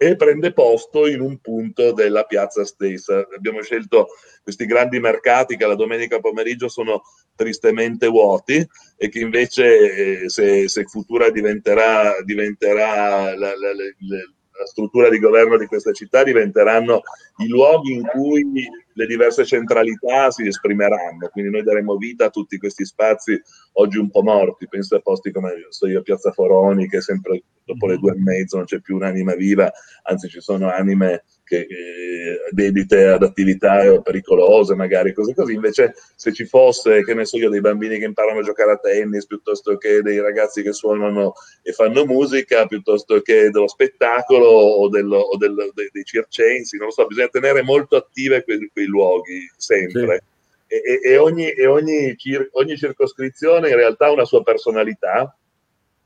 e 0.01 0.15
prende 0.15 0.53
posto 0.53 1.09
in 1.09 1.21
un 1.21 1.39
punto 1.39 1.93
della 1.93 2.23
piazza 2.23 2.65
stessa. 2.65 3.27
Abbiamo 3.35 3.61
scelto 3.63 4.09
questi 4.43 4.65
grandi 4.65 5.01
mercati 5.01 5.57
che 5.57 5.67
la 5.67 5.75
domenica 5.75 6.21
pomeriggio 6.21 6.69
sono 6.69 7.03
tristemente 7.39 8.09
vuoti 8.09 8.67
e 8.97 9.09
che 9.09 9.21
invece 9.21 10.23
eh, 10.25 10.29
se, 10.29 10.69
se 10.69 10.85
Futura 10.85 11.31
diventerà, 11.31 12.17
diventerà 12.25 13.37
la, 13.37 13.57
la, 13.57 13.57
la, 13.57 13.73
la 14.59 14.67
struttura 14.67 15.09
di 15.09 15.21
governo 15.21 15.57
di 15.57 15.67
questa 15.67 15.93
città 15.93 16.25
diventeranno 16.25 17.03
i 17.37 17.47
luoghi 17.47 17.93
in 17.93 18.03
cui 18.03 18.45
le 18.93 19.07
diverse 19.07 19.45
centralità 19.45 20.33
si 20.33 20.47
esprimeranno. 20.47 21.29
Quindi 21.29 21.53
noi 21.53 21.63
daremo 21.63 21.97
vita 21.97 22.27
a 22.27 22.31
tutti 22.31 22.59
questi 22.59 22.85
spazi 22.85 23.41
oggi 23.75 23.99
un 23.99 24.11
po' 24.11 24.23
morti. 24.23 24.67
Penso 24.67 24.97
a 24.97 25.01
posti 25.01 25.31
come 25.31 25.53
so 25.69 25.87
io, 25.87 26.03
Piazza 26.03 26.33
Foroni, 26.33 26.89
che 26.89 27.01
sempre 27.01 27.45
dopo 27.65 27.87
le 27.87 27.99
due 27.99 28.13
e 28.13 28.19
mezzo 28.19 28.57
non 28.57 28.67
c'è 28.67 28.81
più 28.81 28.97
un'anima 28.97 29.35
viva, 29.35 29.71
anzi 30.03 30.29
ci 30.29 30.41
sono 30.41 30.71
anime 30.71 31.23
che, 31.49 31.61
eh, 31.61 32.41
dedite 32.51 33.07
ad 33.07 33.23
attività 33.23 34.01
pericolose, 34.03 34.75
magari 34.75 35.13
così 35.15 35.33
così. 35.35 35.55
Invece, 35.55 35.95
se 36.15 36.33
ci 36.33 36.45
fosse, 36.45 37.03
che 37.03 37.15
ne 37.15 37.25
so 37.25 37.39
io, 37.39 37.49
dei 37.49 37.61
bambini 37.61 37.99
che 37.99 38.05
imparano 38.05 38.41
a 38.41 38.43
giocare 38.43 38.73
a 38.73 38.77
tennis, 38.77 39.27
piuttosto 39.27 39.77
che 39.79 40.03
dei 40.03 40.21
ragazzi 40.21 40.63
che 40.63 40.73
suonano 40.73 41.33
e 41.63 41.73
fanno 41.73 42.05
musica, 42.05 42.67
piuttosto 42.67 43.21
che 43.23 43.51
dello 43.51 43.67
spettacolo 43.67 44.47
o, 44.47 44.89
dello, 44.89 45.19
o 45.19 45.37
dello, 45.39 45.71
dei, 45.75 45.89
dei, 45.91 46.05
circensi, 46.05 46.77
non 46.77 46.87
lo 46.87 46.93
so, 46.93 47.07
bisogna 47.07 47.29
tenere 47.29 47.63
molto 47.63 47.97
attive 47.97 48.45
quei, 48.45 48.69
quei 48.71 48.87
luoghi 48.87 49.51
sempre. 49.57 50.23
Sì. 50.23 50.37
E, 50.71 51.01
e, 51.03 51.17
ogni, 51.17 51.49
e 51.49 51.67
ogni, 51.67 52.15
cir- 52.17 52.51
ogni 52.53 52.77
circoscrizione 52.77 53.71
in 53.71 53.77
realtà 53.77 54.07
ha 54.07 54.13
una 54.13 54.27
sua 54.27 54.43
personalità 54.43 55.35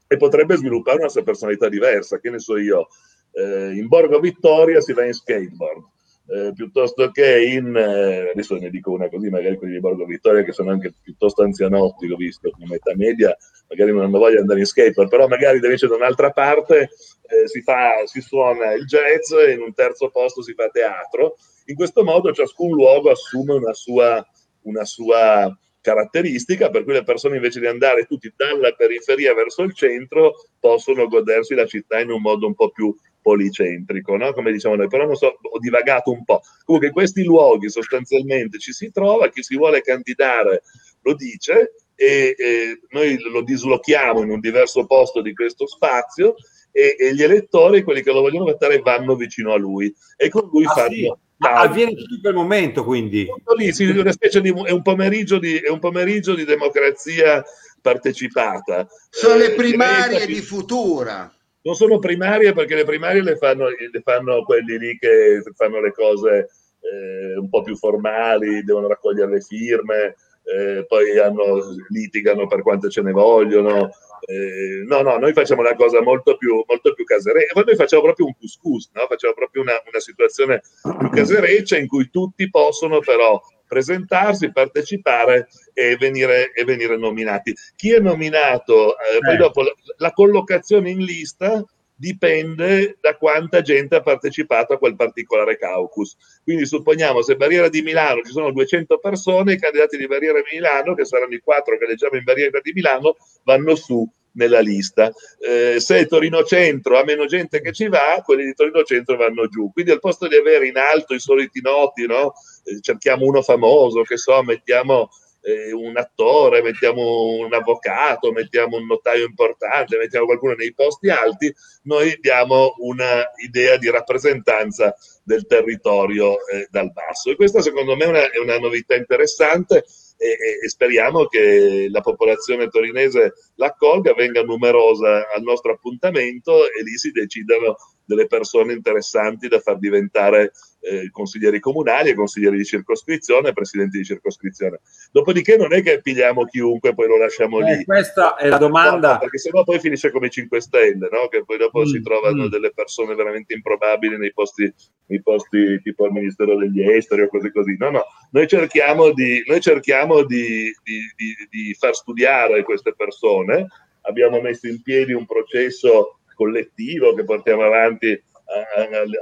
e 0.07 0.16
potrebbe 0.16 0.57
sviluppare 0.57 0.99
una 0.99 1.09
sua 1.09 1.24
personalità 1.24 1.68
diversa, 1.68 2.20
che 2.20 2.30
ne 2.30 2.38
so 2.38 2.57
io 2.57 2.86
eh, 3.33 3.72
in 3.74 3.87
Borgo 3.89 4.20
Vittoria 4.20 4.80
si 4.80 4.93
va 4.93 5.05
in 5.05 5.12
skateboard. 5.12 5.91
Eh, 6.24 6.53
piuttosto 6.55 7.11
che 7.11 7.45
in 7.45 7.76
eh, 7.76 8.30
adesso 8.30 8.57
ne 8.57 8.70
dico 8.70 8.93
una 8.93 9.09
così, 9.09 9.28
magari 9.28 9.57
quelli 9.57 9.74
di 9.74 9.80
Borgo 9.80 10.07
Vittoria 10.07 10.45
che 10.45 10.53
sono 10.53 10.70
anche 10.70 10.95
piuttosto 11.03 11.43
anzianotti, 11.43 12.07
l'ho 12.07 12.16
visto 12.16 12.49
come 12.51 12.76
età 12.76 12.93
media, 12.95 13.37
magari 13.68 13.91
non 13.91 14.03
hanno 14.03 14.18
voglia 14.18 14.35
di 14.35 14.41
andare 14.41 14.61
in 14.61 14.66
skateboard, 14.66 15.11
però 15.11 15.26
magari 15.26 15.57
invece 15.57 15.89
da 15.89 15.97
un'altra 15.97 16.30
parte 16.30 16.91
eh, 17.26 17.49
si, 17.49 17.61
fa, 17.62 18.07
si 18.07 18.20
suona 18.20 18.72
il 18.72 18.87
jazz 18.87 19.33
e 19.33 19.53
in 19.53 19.62
un 19.62 19.74
terzo 19.74 20.11
posto 20.11 20.43
si 20.43 20.55
fa 20.55 20.68
teatro. 20.68 21.35
In 21.66 21.74
questo 21.74 22.05
modo 22.05 22.33
ciascun 22.33 22.70
luogo 22.70 23.11
assume 23.11 23.55
una 23.55 23.74
sua, 23.74 24.24
una 24.62 24.85
sua 24.85 25.55
caratteristica 25.80 26.70
per 26.70 26.85
cui 26.85 26.93
le 26.93 27.03
persone 27.03 27.37
invece 27.37 27.59
di 27.59 27.66
andare 27.66 28.07
tutti 28.07 28.33
dalla 28.35 28.72
periferia 28.72 29.35
verso 29.35 29.62
il 29.62 29.74
centro 29.74 30.35
possono 30.61 31.09
godersi 31.09 31.55
la 31.55 31.66
città 31.66 32.01
in 32.01 32.11
un 32.11 32.22
modo 32.22 32.47
un 32.47 32.55
po' 32.55 32.70
più 32.70 32.95
policentrico, 33.23 34.16
no? 34.16 34.33
come 34.33 34.53
diciamo 34.53 34.75
noi, 34.75 34.89
però 34.89 35.07
non 35.07 35.14
so, 35.14 35.39
ho 35.41 35.59
divagato 35.59 36.11
un 36.11 36.25
po'. 36.25 36.43
Comunque 36.64 36.89
in 36.89 36.95
questi 36.95 37.23
luoghi 37.25 37.70
sostanzialmente 37.70 38.59
ci 38.59 38.73
si 38.73 38.91
trova, 38.91 39.31
chi 39.31 39.43
si 39.43 39.57
vuole 39.57 39.81
candidare 39.81 40.62
lo 41.03 41.14
dice 41.14 41.75
e, 41.95 42.35
e 42.37 42.81
noi 42.91 43.18
lo 43.18 43.43
dislochiamo 43.43 44.23
in 44.23 44.31
un 44.31 44.41
diverso 44.41 44.85
posto 44.87 45.23
di 45.23 45.33
questo 45.33 45.66
spazio 45.66 46.35
e, 46.73 46.97
e, 46.99 47.14
gli 47.14 47.23
elettori, 47.23 47.83
quelli 47.83 48.03
che 48.03 48.12
lo 48.12 48.23
vogliono 48.23 48.45
votare, 48.45 48.81
vanno 48.81 49.14
vicino 49.14 49.53
a 49.53 49.59
lui 49.59 49.95
e 50.16 50.29
con 50.29 50.49
lui 50.51 50.64
ah, 50.64 50.73
fanno... 50.73 50.89
Sì. 50.89 51.12
avviene 51.39 51.95
tutto 51.95 52.14
in 52.14 52.20
quel 52.20 52.35
momento, 52.35 52.85
quindi. 52.85 53.27
Lì, 53.57 53.73
sì, 53.73 53.85
una 53.85 54.12
specie 54.12 54.41
di, 54.41 54.53
è, 54.64 54.70
un 54.70 54.83
pomeriggio 54.83 55.39
di, 55.39 55.57
è 55.59 55.68
un 55.68 55.79
pomeriggio 55.79 56.35
di 56.35 56.45
democrazia 56.45 57.45
partecipata. 57.81 58.89
Sono 59.11 59.35
eh, 59.35 59.49
le 59.49 59.55
primarie 59.55 60.27
di 60.27 60.41
Futura 60.41 61.33
non 61.62 61.74
sono 61.74 61.98
primarie 61.98 62.52
perché 62.52 62.74
le 62.74 62.84
primarie 62.84 63.22
le 63.22 63.36
fanno, 63.36 63.68
le 63.68 64.00
fanno 64.02 64.42
quelli 64.44 64.78
lì 64.78 64.98
che 64.98 65.42
fanno 65.54 65.80
le 65.80 65.92
cose 65.92 66.48
eh, 66.80 67.38
un 67.38 67.48
po' 67.48 67.62
più 67.62 67.76
formali, 67.76 68.64
devono 68.64 68.88
raccogliere 68.88 69.30
le 69.30 69.40
firme, 69.40 70.16
eh, 70.44 70.84
poi 70.86 71.18
hanno, 71.18 71.60
litigano 71.88 72.46
per 72.46 72.62
quante 72.62 72.90
ce 72.90 73.02
ne 73.02 73.12
vogliono. 73.12 73.90
Eh, 74.24 74.84
no, 74.86 75.02
no, 75.02 75.16
noi 75.18 75.32
facciamo 75.32 75.62
una 75.62 75.74
cosa 75.74 76.00
molto 76.00 76.36
più, 76.36 76.62
molto 76.66 76.92
più 76.94 77.04
casereccia, 77.04 77.60
noi 77.60 77.76
facciamo 77.76 78.02
proprio 78.02 78.26
un 78.26 78.34
couscous, 78.38 78.90
no? 78.94 79.06
facciamo 79.08 79.34
proprio 79.34 79.62
una, 79.62 79.80
una 79.86 80.00
situazione 80.00 80.62
più 80.98 81.08
casereccia 81.10 81.76
in 81.76 81.86
cui 81.86 82.08
tutti 82.10 82.48
possono 82.50 83.00
però 83.00 83.40
presentarsi, 83.73 84.53
partecipare 84.53 85.49
e 85.73 85.97
venire, 85.97 86.53
e 86.53 86.62
venire 86.64 86.99
nominati. 86.99 87.55
Chi 87.75 87.95
è 87.95 88.01
nominato, 88.01 88.99
eh, 88.99 89.18
poi 89.18 89.35
eh. 89.35 89.39
dopo 89.39 89.62
la, 89.62 89.73
la 89.97 90.12
collocazione 90.12 90.91
in 90.91 90.99
lista 90.99 91.64
dipende 91.95 92.99
da 93.01 93.16
quanta 93.16 93.62
gente 93.62 93.95
ha 93.95 94.03
partecipato 94.03 94.75
a 94.75 94.79
quel 94.79 94.95
particolare 94.95 95.57
caucus. 95.57 96.16
Quindi 96.45 96.66
supponiamo 96.66 97.23
se 97.23 97.37
Barriera 97.37 97.70
di 97.70 97.81
Milano 97.81 98.20
ci 98.20 98.33
sono 98.33 98.53
200 98.53 98.99
persone, 98.99 99.55
i 99.55 99.59
candidati 99.59 99.97
di 99.97 100.07
Barriera 100.07 100.41
di 100.41 100.57
Milano, 100.57 100.95
che 100.95 101.07
saranno 101.07 101.33
i 101.33 101.41
quattro 101.41 101.79
che 101.79 101.87
leggiamo 101.87 102.18
in 102.18 102.25
Barriera 102.25 102.61
di 102.61 102.73
Milano, 102.73 103.16
vanno 103.45 103.75
su 103.75 104.07
nella 104.33 104.61
lista. 104.61 105.12
Eh, 105.39 105.80
se 105.80 106.07
Torino 106.07 106.43
Centro 106.45 106.99
ha 106.99 107.05
meno 107.05 107.26
gente 107.26 107.61
che 107.61 107.72
ci 107.72 107.89
va, 107.89 108.22
quelli 108.24 108.45
di 108.45 108.55
Torino 108.55 108.83
Centro 108.83 109.16
vanno 109.16 109.49
giù. 109.49 109.70
Quindi 109.72 109.91
al 109.91 110.01
posto 110.01 110.28
di 110.28 110.37
avere 110.37 110.66
in 110.66 110.76
alto 110.76 111.14
i 111.14 111.20
soliti 111.20 111.61
noti, 111.61 112.07
no? 112.07 112.33
eh, 112.64 112.80
cerchiamo 112.80 113.24
uno 113.26 113.43
famoso, 113.43 114.03
che 114.03 114.16
so, 114.16 114.43
mettiamo 114.43 115.11
eh, 115.43 115.72
un 115.72 115.97
attore, 115.97 116.62
mettiamo 116.62 117.37
un 117.39 117.53
avvocato, 117.53 118.33
mettiamo 118.33 118.76
un 118.76 118.87
notaio 118.87 119.26
importante, 119.26 119.97
mettiamo 119.97 120.26
qualcuno 120.26 120.55
nei 120.55 120.72
posti 120.72 121.11
alti, 121.11 121.53
noi 121.85 122.16
diamo 122.20 122.74
un'idea 122.78 123.76
di 123.76 123.91
rappresentanza 123.91 124.95
del 125.24 125.47
territorio 125.47 126.35
eh, 126.47 126.68
dal 126.70 126.93
basso. 126.93 127.30
E 127.30 127.37
questa 127.37 127.61
secondo 127.61 127.97
me 127.97 128.05
è 128.05 128.09
una, 128.09 128.30
è 128.30 128.39
una 128.39 128.59
novità 128.59 128.95
interessante 128.95 129.85
e, 130.23 130.64
e, 130.64 130.68
speriamo 130.68 131.27
che 131.27 131.89
la 131.91 132.01
popolazione 132.01 132.68
torinese 132.68 133.33
l'accolga, 133.57 134.14
venga 134.14 134.43
numerosa 134.43 135.29
al 135.35 135.43
nostro 135.43 135.73
appuntamento 135.73 136.64
e 136.66 136.83
lì 136.85 136.97
si 136.97 137.11
decidano 137.11 137.77
delle 138.05 138.27
persone 138.27 138.73
interessanti 138.73 139.49
da 139.49 139.59
far 139.59 139.79
diventare 139.79 140.53
eh, 140.83 141.11
consiglieri 141.11 141.61
comunali 141.61 142.11
e 142.11 142.14
consiglieri 142.14 142.57
di 142.57 142.64
circoscrizione, 142.64 143.53
presidenti 143.53 143.99
di 143.99 144.05
circoscrizione. 144.05 144.80
Dopodiché 145.12 145.57
non 145.57 145.72
è 145.72 145.83
che 145.83 146.01
pigliamo 146.01 146.45
chiunque 146.45 146.91
e 146.91 146.95
poi 146.95 147.07
lo 147.07 147.18
lasciamo 147.18 147.61
eh, 147.61 147.76
lì. 147.76 147.85
Questa 147.85 148.35
è 148.35 148.49
la 148.49 148.59
domanda. 148.59 149.12
No, 149.12 149.18
perché 149.18 149.39
sennò 149.39 149.62
poi 149.62 149.78
finisce 149.78 150.11
come 150.11 150.26
i 150.26 150.30
5 150.30 150.61
Stelle, 150.61 151.09
no? 151.11 151.28
che 151.28 151.45
poi 151.45 151.59
dopo 151.59 151.80
mm, 151.80 151.85
si 151.85 152.03
trovano 152.03 152.45
mm. 152.45 152.49
delle 152.49 152.72
persone 152.74 153.14
veramente 153.14 153.55
improbabili 153.55 154.18
nei 154.18 154.33
posti, 154.33 154.72
nei 155.07 155.22
posti 155.22 155.80
tipo 155.83 156.05
al 156.05 156.12
Ministero 156.12 156.57
degli 156.57 156.83
Esteri 156.83 157.22
o 157.22 157.28
cose 157.28 157.53
così. 157.53 157.76
No, 157.78 157.91
no, 157.91 158.05
noi 158.33 158.49
cerchiamo 158.49 159.12
di, 159.12 159.43
noi 159.47 159.61
cerchiamo 159.61 160.24
di, 160.24 160.74
di, 160.83 161.49
di 161.49 161.74
far 161.74 161.95
studiare 161.95 162.64
queste 162.64 162.93
persone. 162.95 163.68
Abbiamo 164.03 164.41
messo 164.41 164.66
in 164.66 164.83
piedi 164.83 165.12
un 165.12 165.26
processo 165.26 166.18
collettivo 166.35 167.14
che 167.14 167.22
portiamo 167.22 167.62
avanti 167.62 168.20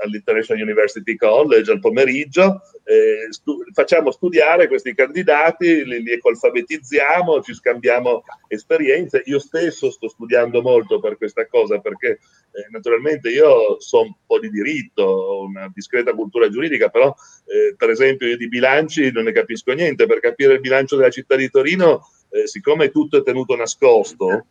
all'International 0.03 0.62
University 0.62 1.14
College 1.16 1.70
al 1.70 1.81
pomeriggio, 1.81 2.62
eh, 2.85 3.26
stu- 3.31 3.64
facciamo 3.72 4.11
studiare 4.11 4.66
questi 4.68 4.95
candidati, 4.95 5.85
li, 5.85 6.03
li 6.03 6.18
alfabetizziamo, 6.20 7.41
ci 7.43 7.55
scambiamo 7.55 8.24
esperienze. 8.49 9.22
Io 9.26 9.39
stesso 9.39 9.91
sto 9.91 10.09
studiando 10.09 10.62
molto 10.62 10.99
per 11.01 11.16
questa 11.16 11.47
cosa 11.47 11.78
perché 11.78 12.18
eh, 12.53 12.66
naturalmente 12.70 13.31
io 13.31 13.81
so 13.81 14.03
un 14.03 14.14
po' 14.26 14.41
di 14.41 14.51
diritto, 14.51 15.03
ho 15.03 15.45
una 15.45 15.70
discreta 15.72 16.12
cultura 16.12 16.49
giuridica, 16.49 16.89
però 16.89 17.14
eh, 17.47 17.74
per 17.76 17.91
esempio 17.91 18.26
io 18.26 18.37
di 18.37 18.49
bilanci 18.49 19.11
non 19.12 19.24
ne 19.24 19.33
capisco 19.33 19.72
niente. 19.72 20.07
Per 20.07 20.20
capire 20.20 20.55
il 20.55 20.61
bilancio 20.61 20.97
della 20.97 21.11
città 21.11 21.37
di 21.37 21.49
Torino, 21.49 22.09
eh, 22.31 22.47
siccome 22.47 22.91
tutto 22.91 23.18
è 23.18 23.22
tenuto 23.22 23.55
nascosto, 23.55 24.47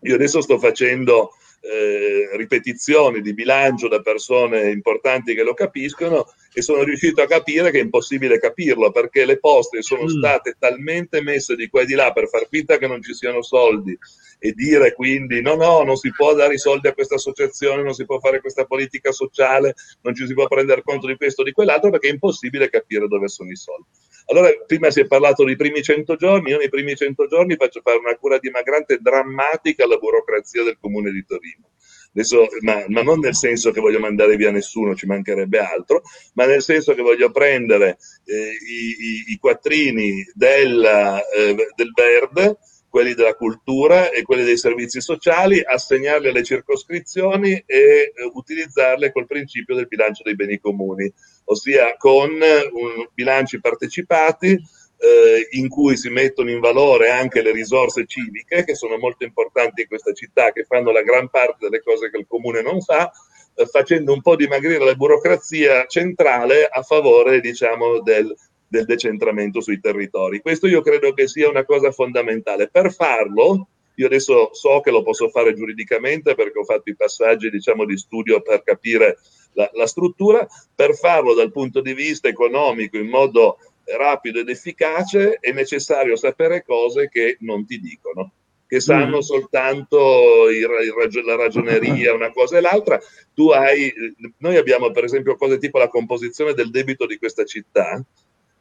io 0.00 0.14
adesso 0.14 0.42
sto 0.42 0.58
facendo 0.58 1.30
eh, 1.64 2.36
ripetizioni 2.36 3.20
di 3.20 3.32
bilancio 3.32 3.88
da 3.88 4.00
persone 4.00 4.70
importanti 4.70 5.34
che 5.34 5.42
lo 5.42 5.54
capiscono 5.54 6.26
e 6.56 6.62
sono 6.62 6.84
riuscito 6.84 7.20
a 7.20 7.26
capire 7.26 7.72
che 7.72 7.80
è 7.80 7.82
impossibile 7.82 8.38
capirlo 8.38 8.92
perché 8.92 9.24
le 9.24 9.38
poste 9.40 9.82
sono 9.82 10.04
mm. 10.04 10.06
state 10.06 10.54
talmente 10.56 11.20
messe 11.20 11.56
di 11.56 11.68
qua 11.68 11.82
e 11.82 11.86
di 11.86 11.94
là 11.94 12.12
per 12.12 12.28
far 12.28 12.46
finta 12.48 12.78
che 12.78 12.86
non 12.86 13.02
ci 13.02 13.12
siano 13.12 13.42
soldi 13.42 13.98
e 14.38 14.52
dire 14.52 14.92
quindi 14.92 15.42
no, 15.42 15.56
no, 15.56 15.82
non 15.82 15.96
si 15.96 16.12
può 16.12 16.32
dare 16.32 16.54
i 16.54 16.58
soldi 16.58 16.86
a 16.86 16.94
questa 16.94 17.16
associazione, 17.16 17.82
non 17.82 17.92
si 17.92 18.04
può 18.04 18.20
fare 18.20 18.40
questa 18.40 18.66
politica 18.66 19.10
sociale, 19.10 19.74
non 20.02 20.14
ci 20.14 20.26
si 20.26 20.34
può 20.34 20.46
prendere 20.46 20.82
conto 20.82 21.08
di 21.08 21.16
questo 21.16 21.42
o 21.42 21.44
di 21.44 21.52
quell'altro 21.52 21.90
perché 21.90 22.08
è 22.08 22.12
impossibile 22.12 22.70
capire 22.70 23.08
dove 23.08 23.26
sono 23.28 23.50
i 23.50 23.56
soldi. 23.56 23.88
Allora, 24.26 24.50
prima 24.66 24.90
si 24.90 25.00
è 25.00 25.06
parlato 25.06 25.44
dei 25.44 25.56
primi 25.56 25.82
100 25.82 26.16
giorni, 26.16 26.50
io 26.50 26.58
nei 26.58 26.68
primi 26.68 26.94
100 26.94 27.26
giorni 27.26 27.56
faccio 27.56 27.80
fare 27.82 27.98
una 27.98 28.14
cura 28.16 28.38
dimagrante 28.38 28.98
drammatica 29.00 29.84
alla 29.84 29.96
burocrazia 29.96 30.62
del 30.62 30.78
comune 30.80 31.10
di 31.10 31.24
Torino. 31.26 31.68
Adesso, 32.14 32.46
ma, 32.60 32.84
ma 32.88 33.02
non 33.02 33.18
nel 33.18 33.34
senso 33.34 33.72
che 33.72 33.80
voglio 33.80 33.98
mandare 33.98 34.36
via 34.36 34.52
nessuno, 34.52 34.94
ci 34.94 35.06
mancherebbe 35.06 35.58
altro, 35.58 36.02
ma 36.34 36.46
nel 36.46 36.62
senso 36.62 36.94
che 36.94 37.02
voglio 37.02 37.32
prendere 37.32 37.98
eh, 38.24 38.34
i, 38.34 39.30
i, 39.30 39.32
i 39.32 39.36
quattrini 39.36 40.24
della, 40.32 41.20
eh, 41.28 41.56
del 41.74 41.90
verde, 41.92 42.58
quelli 42.88 43.14
della 43.14 43.34
cultura 43.34 44.10
e 44.10 44.22
quelli 44.22 44.44
dei 44.44 44.56
servizi 44.56 45.00
sociali, 45.00 45.60
assegnarli 45.60 46.28
alle 46.28 46.44
circoscrizioni 46.44 47.50
e 47.50 47.64
eh, 47.66 48.12
utilizzarle 48.32 49.10
col 49.10 49.26
principio 49.26 49.74
del 49.74 49.88
bilancio 49.88 50.22
dei 50.22 50.36
beni 50.36 50.60
comuni, 50.60 51.12
ossia 51.46 51.96
con 51.96 52.30
un, 52.30 53.08
bilanci 53.12 53.58
partecipati 53.60 54.56
eh, 55.04 55.48
in 55.58 55.68
cui 55.68 55.98
si 55.98 56.08
mettono 56.08 56.50
in 56.50 56.60
valore 56.60 57.10
anche 57.10 57.42
le 57.42 57.52
risorse 57.52 58.06
civiche, 58.06 58.64
che 58.64 58.74
sono 58.74 58.96
molto 58.96 59.24
importanti 59.24 59.82
in 59.82 59.88
questa 59.88 60.14
città, 60.14 60.50
che 60.50 60.64
fanno 60.64 60.90
la 60.92 61.02
gran 61.02 61.28
parte 61.28 61.68
delle 61.68 61.82
cose 61.82 62.10
che 62.10 62.16
il 62.16 62.26
comune 62.26 62.62
non 62.62 62.80
fa, 62.80 63.12
eh, 63.54 63.66
facendo 63.66 64.14
un 64.14 64.22
po' 64.22 64.34
dimagrire 64.34 64.82
la 64.82 64.94
burocrazia 64.94 65.84
centrale 65.86 66.66
a 66.66 66.82
favore, 66.82 67.40
diciamo, 67.40 68.00
del, 68.00 68.34
del 68.66 68.86
decentramento 68.86 69.60
sui 69.60 69.78
territori. 69.78 70.40
Questo 70.40 70.66
io 70.66 70.80
credo 70.80 71.12
che 71.12 71.28
sia 71.28 71.50
una 71.50 71.66
cosa 71.66 71.90
fondamentale. 71.90 72.70
Per 72.70 72.90
farlo, 72.90 73.68
io 73.96 74.06
adesso 74.06 74.54
so 74.54 74.80
che 74.80 74.90
lo 74.90 75.02
posso 75.02 75.28
fare 75.28 75.52
giuridicamente 75.52 76.34
perché 76.34 76.60
ho 76.60 76.64
fatto 76.64 76.88
i 76.88 76.96
passaggi, 76.96 77.50
diciamo, 77.50 77.84
di 77.84 77.98
studio 77.98 78.40
per 78.40 78.62
capire 78.62 79.18
la, 79.52 79.68
la 79.74 79.86
struttura, 79.86 80.46
per 80.74 80.94
farlo 80.96 81.34
dal 81.34 81.52
punto 81.52 81.82
di 81.82 81.92
vista 81.92 82.26
economico 82.26 82.96
in 82.96 83.08
modo 83.08 83.58
rapido 83.96 84.40
ed 84.40 84.48
efficace 84.48 85.38
è 85.40 85.52
necessario 85.52 86.16
sapere 86.16 86.64
cose 86.64 87.08
che 87.08 87.36
non 87.40 87.66
ti 87.66 87.78
dicono, 87.80 88.32
che 88.66 88.80
sanno 88.80 89.18
mm. 89.18 89.20
soltanto 89.20 90.48
il, 90.48 90.60
il, 90.60 91.24
la 91.24 91.36
ragioneria, 91.36 92.14
una 92.14 92.30
cosa 92.30 92.58
e 92.58 92.60
l'altra. 92.60 93.00
Tu 93.34 93.50
hai, 93.50 93.92
noi 94.38 94.56
abbiamo 94.56 94.90
per 94.90 95.04
esempio 95.04 95.36
cose 95.36 95.58
tipo 95.58 95.78
la 95.78 95.88
composizione 95.88 96.54
del 96.54 96.70
debito 96.70 97.06
di 97.06 97.18
questa 97.18 97.44
città, 97.44 98.02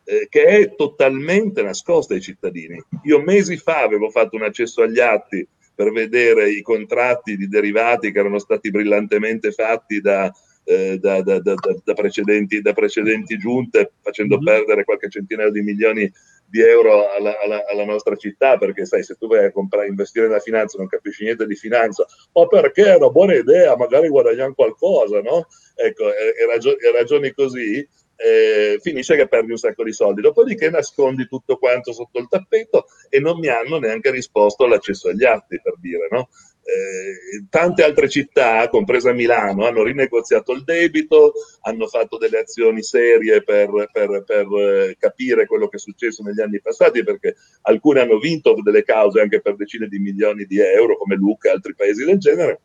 eh, 0.06 0.28
che 0.30 0.44
è 0.44 0.76
totalmente 0.76 1.62
nascosta 1.62 2.14
ai 2.14 2.22
cittadini. 2.22 2.82
Io 3.04 3.22
mesi 3.22 3.58
fa 3.58 3.82
avevo 3.82 4.10
fatto 4.10 4.36
un 4.36 4.44
accesso 4.44 4.82
agli 4.82 5.00
atti 5.00 5.48
per 5.76 5.92
vedere 5.92 6.52
i 6.52 6.62
contratti 6.62 7.36
di 7.36 7.48
derivati 7.48 8.12
che 8.12 8.20
erano 8.20 8.38
stati 8.38 8.70
brillantemente 8.70 9.52
fatti 9.52 10.02
da, 10.02 10.32
eh, 10.64 10.98
da, 11.00 11.22
da, 11.22 11.40
da, 11.40 11.94
precedenti, 11.94 12.62
da, 12.62 12.74
precedenti, 12.74 13.38
giunte, 13.38 13.94
facendo 14.02 14.36
mm-hmm. 14.36 14.46
perdere 14.46 14.84
qualche 14.84 15.10
centinaio 15.10 15.52
di 15.52 15.62
milioni 15.62 16.12
di 16.46 16.62
euro 16.62 17.10
alla, 17.10 17.36
alla, 17.44 17.64
alla, 17.68 17.86
nostra 17.86 18.16
città, 18.16 18.58
perché 18.58 18.86
sai, 18.86 19.04
se 19.04 19.16
tu 19.16 19.28
vai 19.28 19.46
a 19.46 19.52
comprare, 19.52 19.88
investire 19.88 20.28
nella 20.28 20.40
finanza 20.40 20.78
non 20.78 20.88
capisci 20.88 21.24
niente 21.24 21.48
di 21.48 21.56
finanza, 21.56 22.06
o 22.34 22.48
perché 22.48 22.86
è 22.86 22.96
una 22.96 23.10
buona 23.10 23.34
idea, 23.34 23.76
magari 23.76 24.08
guadagniamo 24.08 24.54
qualcosa, 24.54 25.20
no? 25.22 25.48
Ecco, 25.76 26.10
e, 26.14 26.36
e, 26.40 26.46
ragio- 26.46 26.78
e 26.78 26.92
ragioni 26.92 27.32
così, 27.32 27.88
eh, 28.16 28.78
finisce 28.82 29.16
che 29.16 29.28
perdi 29.28 29.52
un 29.52 29.58
sacco 29.58 29.84
di 29.84 29.92
soldi. 29.92 30.22
Dopodiché 30.22 30.70
nascondi 30.70 31.28
tutto 31.28 31.58
quanto 31.58 31.92
sotto 31.92 32.20
il 32.20 32.28
tappeto 32.30 32.86
e 33.10 33.20
non 33.20 33.40
mi 33.40 33.48
hanno 33.48 33.80
neanche 33.80 34.12
risposto 34.12 34.66
all'accesso 34.66 35.10
agli 35.10 35.26
atti, 35.26 35.60
per 35.62 35.76
dire, 35.80 36.08
no? 36.10 36.30
Eh, 36.66 37.46
tante 37.50 37.84
altre 37.84 38.08
città, 38.08 38.70
compresa 38.70 39.12
Milano, 39.12 39.66
hanno 39.66 39.84
rinegoziato 39.84 40.54
il 40.54 40.64
debito, 40.64 41.34
hanno 41.62 41.88
fatto 41.88 42.18
delle 42.18 42.40
azioni 42.40 42.82
serie 42.82 43.44
per, 43.44 43.70
per, 43.92 44.24
per 44.26 44.48
eh, 44.48 44.96
capire 44.98 45.46
quello 45.46 45.68
che 45.68 45.76
è 45.76 45.80
successo 45.80 46.24
negli 46.24 46.40
anni 46.40 46.62
passati, 46.62 47.04
perché 47.04 47.36
alcune 47.64 48.00
hanno 48.00 48.18
vinto 48.18 48.56
delle 48.64 48.84
cause 48.84 49.20
anche 49.20 49.42
per 49.42 49.58
decine 49.58 49.88
di 49.88 50.00
milioni 50.00 50.46
di 50.46 50.60
euro, 50.60 50.98
come 50.98 51.16
Lucca 51.16 51.50
e 51.50 51.52
altri 51.52 51.76
paesi 51.76 52.06
del 52.06 52.18
genere. 52.18 52.62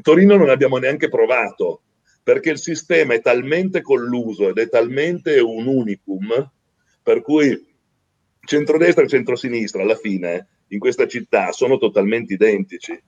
Torino 0.00 0.36
non 0.36 0.48
abbiamo 0.48 0.78
neanche 0.78 1.10
provato, 1.10 1.82
perché 2.22 2.50
il 2.50 2.58
sistema 2.58 3.12
è 3.12 3.20
talmente 3.20 3.82
colluso 3.82 4.48
ed 4.48 4.58
è 4.58 4.68
talmente 4.70 5.38
un 5.40 5.66
unicum, 5.66 6.50
per 7.02 7.20
cui 7.20 7.68
centrodestra 8.46 9.04
e 9.04 9.08
centrosinistra 9.08 9.82
alla 9.82 9.94
fine 9.94 10.48
in 10.68 10.78
questa 10.78 11.06
città 11.06 11.52
sono 11.52 11.76
totalmente 11.76 12.32
identici. 12.32 12.98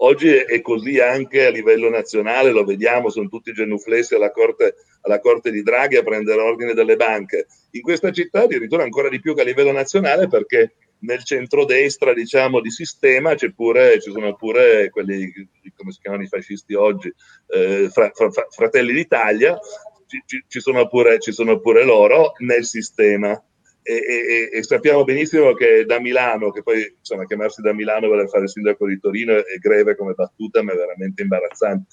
Oggi 0.00 0.28
è 0.28 0.60
così 0.60 1.00
anche 1.00 1.46
a 1.46 1.50
livello 1.50 1.90
nazionale, 1.90 2.50
lo 2.50 2.64
vediamo, 2.64 3.10
sono 3.10 3.28
tutti 3.28 3.52
genuflessi 3.52 4.14
alla 4.14 4.30
corte, 4.30 4.76
alla 5.02 5.18
corte 5.18 5.50
di 5.50 5.62
Draghi 5.62 5.96
a 5.96 6.02
prendere 6.02 6.40
ordine 6.40 6.72
dalle 6.72 6.96
banche. 6.96 7.46
In 7.72 7.80
questa 7.80 8.12
città 8.12 8.42
addirittura 8.42 8.84
ancora 8.84 9.08
di 9.08 9.20
più 9.20 9.34
che 9.34 9.40
a 9.40 9.44
livello 9.44 9.72
nazionale 9.72 10.28
perché 10.28 10.74
nel 11.00 11.24
centrodestra, 11.24 12.12
diciamo, 12.12 12.60
di 12.60 12.70
sistema 12.70 13.34
pure, 13.54 14.00
ci 14.00 14.10
sono 14.10 14.34
pure 14.36 14.90
quelli, 14.90 15.32
come 15.76 15.92
si 15.92 16.00
chiamano 16.00 16.22
i 16.22 16.28
fascisti 16.28 16.74
oggi, 16.74 17.12
eh, 17.48 17.88
fra, 17.90 18.10
fra, 18.12 18.30
Fratelli 18.50 18.92
d'Italia, 18.92 19.58
ci, 20.06 20.44
ci, 20.46 20.60
sono 20.60 20.88
pure, 20.88 21.18
ci 21.18 21.32
sono 21.32 21.60
pure 21.60 21.84
loro 21.84 22.32
nel 22.38 22.64
sistema 22.64 23.40
e, 23.88 24.50
e, 24.52 24.58
e, 24.58 24.62
sappiamo 24.62 25.02
benissimo 25.02 25.54
che 25.54 25.86
da 25.86 25.98
Milano, 25.98 26.50
che 26.50 26.62
poi 26.62 26.94
insomma 26.98 27.24
chiamarsi 27.24 27.62
da 27.62 27.72
Milano 27.72 28.04
e 28.04 28.08
voler 28.08 28.28
fare 28.28 28.42
il 28.42 28.50
sindaco 28.50 28.86
di 28.86 29.00
Torino 29.00 29.34
è 29.34 29.56
greve 29.58 29.96
come 29.96 30.12
battuta, 30.12 30.62
ma 30.62 30.72
è 30.72 30.76
veramente 30.76 31.22
imbarazzante. 31.22 31.86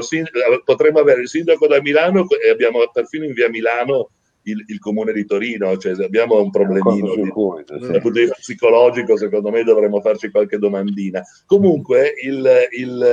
Sind- 0.00 0.28
potremmo 0.64 0.98
avere 0.98 1.22
il 1.22 1.28
sindaco 1.28 1.66
da 1.66 1.80
Milano 1.80 2.26
e 2.28 2.50
abbiamo 2.50 2.86
perfino 2.92 3.24
in 3.24 3.32
via 3.32 3.48
Milano 3.48 4.10
il, 4.42 4.64
il 4.66 4.78
comune 4.78 5.12
di 5.14 5.24
Torino, 5.24 5.74
cioè 5.78 5.92
abbiamo 6.04 6.42
un 6.42 6.50
problemino 6.50 7.14
di, 7.14 7.22
dal 7.22 7.32
punto 7.32 8.10
di 8.10 8.20
vista 8.20 8.36
psicologico, 8.38 9.16
secondo 9.16 9.50
me 9.50 9.62
dovremmo 9.64 10.02
farci 10.02 10.30
qualche 10.30 10.58
domandina. 10.58 11.22
Comunque 11.46 12.12
il, 12.22 12.68
il, 12.76 13.04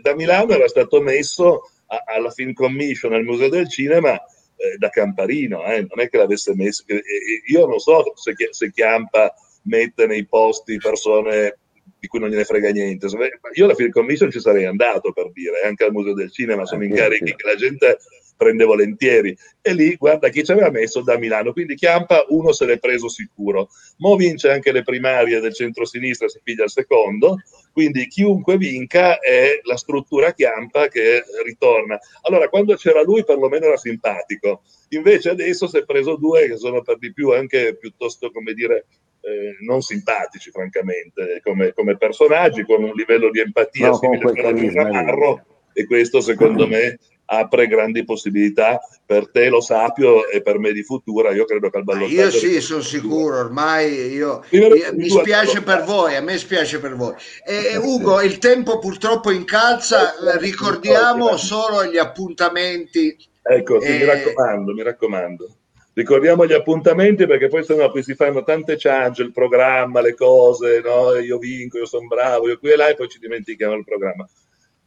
da 0.00 0.14
Milano 0.14 0.52
era 0.52 0.68
stato 0.68 1.02
messo 1.02 1.70
alla 1.86 2.30
Film 2.30 2.54
Commission 2.54 3.12
al 3.12 3.24
Museo 3.24 3.50
del 3.50 3.68
Cinema 3.68 4.18
eh, 4.56 4.76
da 4.78 4.88
Camparino, 4.88 5.64
eh, 5.64 5.86
non 5.88 6.00
è 6.04 6.08
che 6.08 6.16
l'avesse 6.16 6.54
messo, 6.54 6.84
eh, 6.86 7.02
io 7.48 7.66
non 7.66 7.78
so 7.78 8.12
se, 8.14 8.34
se 8.50 8.70
Chiampa 8.72 9.34
mette 9.62 10.06
nei 10.06 10.26
posti 10.26 10.76
persone 10.78 11.58
di 11.98 12.06
cui 12.08 12.18
non 12.18 12.28
gliene 12.28 12.44
frega 12.44 12.70
niente. 12.70 13.06
Io 13.54 13.64
alla 13.64 13.74
Film 13.74 13.90
Commission 13.90 14.30
ci 14.30 14.40
sarei 14.40 14.64
andato 14.64 15.12
per 15.12 15.30
dire, 15.32 15.62
anche 15.64 15.84
al 15.84 15.92
Museo 15.92 16.14
del 16.14 16.30
Cinema 16.30 16.64
sono 16.64 16.84
incarichi 16.84 17.34
che 17.34 17.46
la 17.46 17.54
gente 17.54 17.98
prende 18.36 18.64
volentieri. 18.64 19.36
E 19.62 19.72
lì, 19.72 19.96
guarda, 19.96 20.28
chi 20.28 20.44
ci 20.44 20.52
aveva 20.52 20.70
messo 20.70 21.00
da 21.00 21.18
Milano. 21.18 21.52
Quindi 21.52 21.74
Chiampa 21.74 22.24
uno 22.28 22.52
se 22.52 22.66
l'è 22.66 22.78
preso 22.78 23.08
sicuro. 23.08 23.68
Mo 23.98 24.14
vince 24.16 24.50
anche 24.50 24.72
le 24.72 24.82
primarie 24.82 25.40
del 25.40 25.54
centro-sinistra, 25.54 26.28
si 26.28 26.40
piglia 26.42 26.64
il 26.64 26.70
secondo. 26.70 27.38
Quindi 27.76 28.06
chiunque 28.06 28.56
vinca 28.56 29.18
è 29.18 29.60
la 29.64 29.76
struttura 29.76 30.32
Chiampa 30.32 30.88
che 30.88 31.22
ritorna. 31.44 31.98
Allora, 32.22 32.48
quando 32.48 32.74
c'era 32.74 33.02
lui 33.02 33.22
perlomeno 33.22 33.66
era 33.66 33.76
simpatico. 33.76 34.62
Invece 34.92 35.28
adesso 35.28 35.66
si 35.66 35.76
è 35.76 35.84
preso 35.84 36.16
due 36.16 36.48
che 36.48 36.56
sono 36.56 36.80
per 36.80 36.96
di 36.96 37.12
più 37.12 37.32
anche 37.32 37.76
piuttosto, 37.76 38.30
come 38.30 38.54
dire, 38.54 38.86
eh, 39.20 39.58
non 39.60 39.82
simpatici, 39.82 40.50
francamente, 40.50 41.42
come, 41.44 41.74
come, 41.74 41.98
personaggi, 41.98 42.64
con 42.64 42.82
un 42.82 42.94
livello 42.94 43.28
di 43.28 43.40
empatia 43.40 43.88
no, 43.88 43.96
simile 43.96 44.22
a 44.24 44.32
quello 44.32 44.52
di 44.52 44.70
Ramarro, 44.72 45.44
e 45.74 45.84
questo 45.84 46.22
secondo 46.22 46.64
me 46.66 46.98
apre 47.26 47.66
grandi 47.66 48.04
possibilità 48.04 48.80
per 49.04 49.30
te 49.30 49.48
lo 49.48 49.60
Sapio 49.60 50.28
e 50.28 50.42
per 50.42 50.58
me 50.58 50.72
di 50.72 50.82
Futura. 50.82 51.30
Io 51.32 51.44
credo 51.44 51.70
che 51.70 51.78
al 51.78 51.84
ballottaggio 51.84 52.20
io 52.20 52.30
sì 52.30 52.60
sono 52.60 52.82
sicuro 52.82 53.38
ormai 53.38 54.12
io, 54.12 54.42
io 54.50 54.68
mi 54.94 55.08
spiace 55.08 55.62
per 55.62 55.84
voi 55.84 56.16
a 56.16 56.20
me 56.20 56.38
spiace 56.38 56.78
per 56.78 56.94
voi. 56.94 57.14
E, 57.44 57.76
Ugo 57.76 58.20
il 58.20 58.38
tempo 58.38 58.78
purtroppo 58.78 59.30
incalza 59.30 60.14
ricordiamo 60.38 61.36
solo 61.36 61.84
gli 61.84 61.98
appuntamenti. 61.98 63.16
Ecco 63.42 63.80
sì, 63.80 63.90
mi 63.90 64.04
raccomando 64.04 64.72
mi 64.72 64.82
raccomando. 64.82 65.48
Ricordiamo 65.92 66.44
gli 66.44 66.52
appuntamenti 66.52 67.26
perché 67.26 67.48
poi 67.48 67.64
sennò 67.64 67.90
poi 67.90 68.02
si 68.02 68.14
fanno 68.14 68.42
tante 68.42 68.76
ciance 68.76 69.22
il 69.22 69.32
programma 69.32 70.02
le 70.02 70.14
cose 70.14 70.82
no? 70.84 71.14
io 71.14 71.38
vinco 71.38 71.78
io 71.78 71.86
sono 71.86 72.06
bravo 72.06 72.48
io 72.48 72.58
qui 72.58 72.70
e 72.70 72.76
là 72.76 72.88
e 72.88 72.94
poi 72.94 73.08
ci 73.08 73.18
dimentichiamo 73.18 73.74
il 73.74 73.84
programma. 73.84 74.28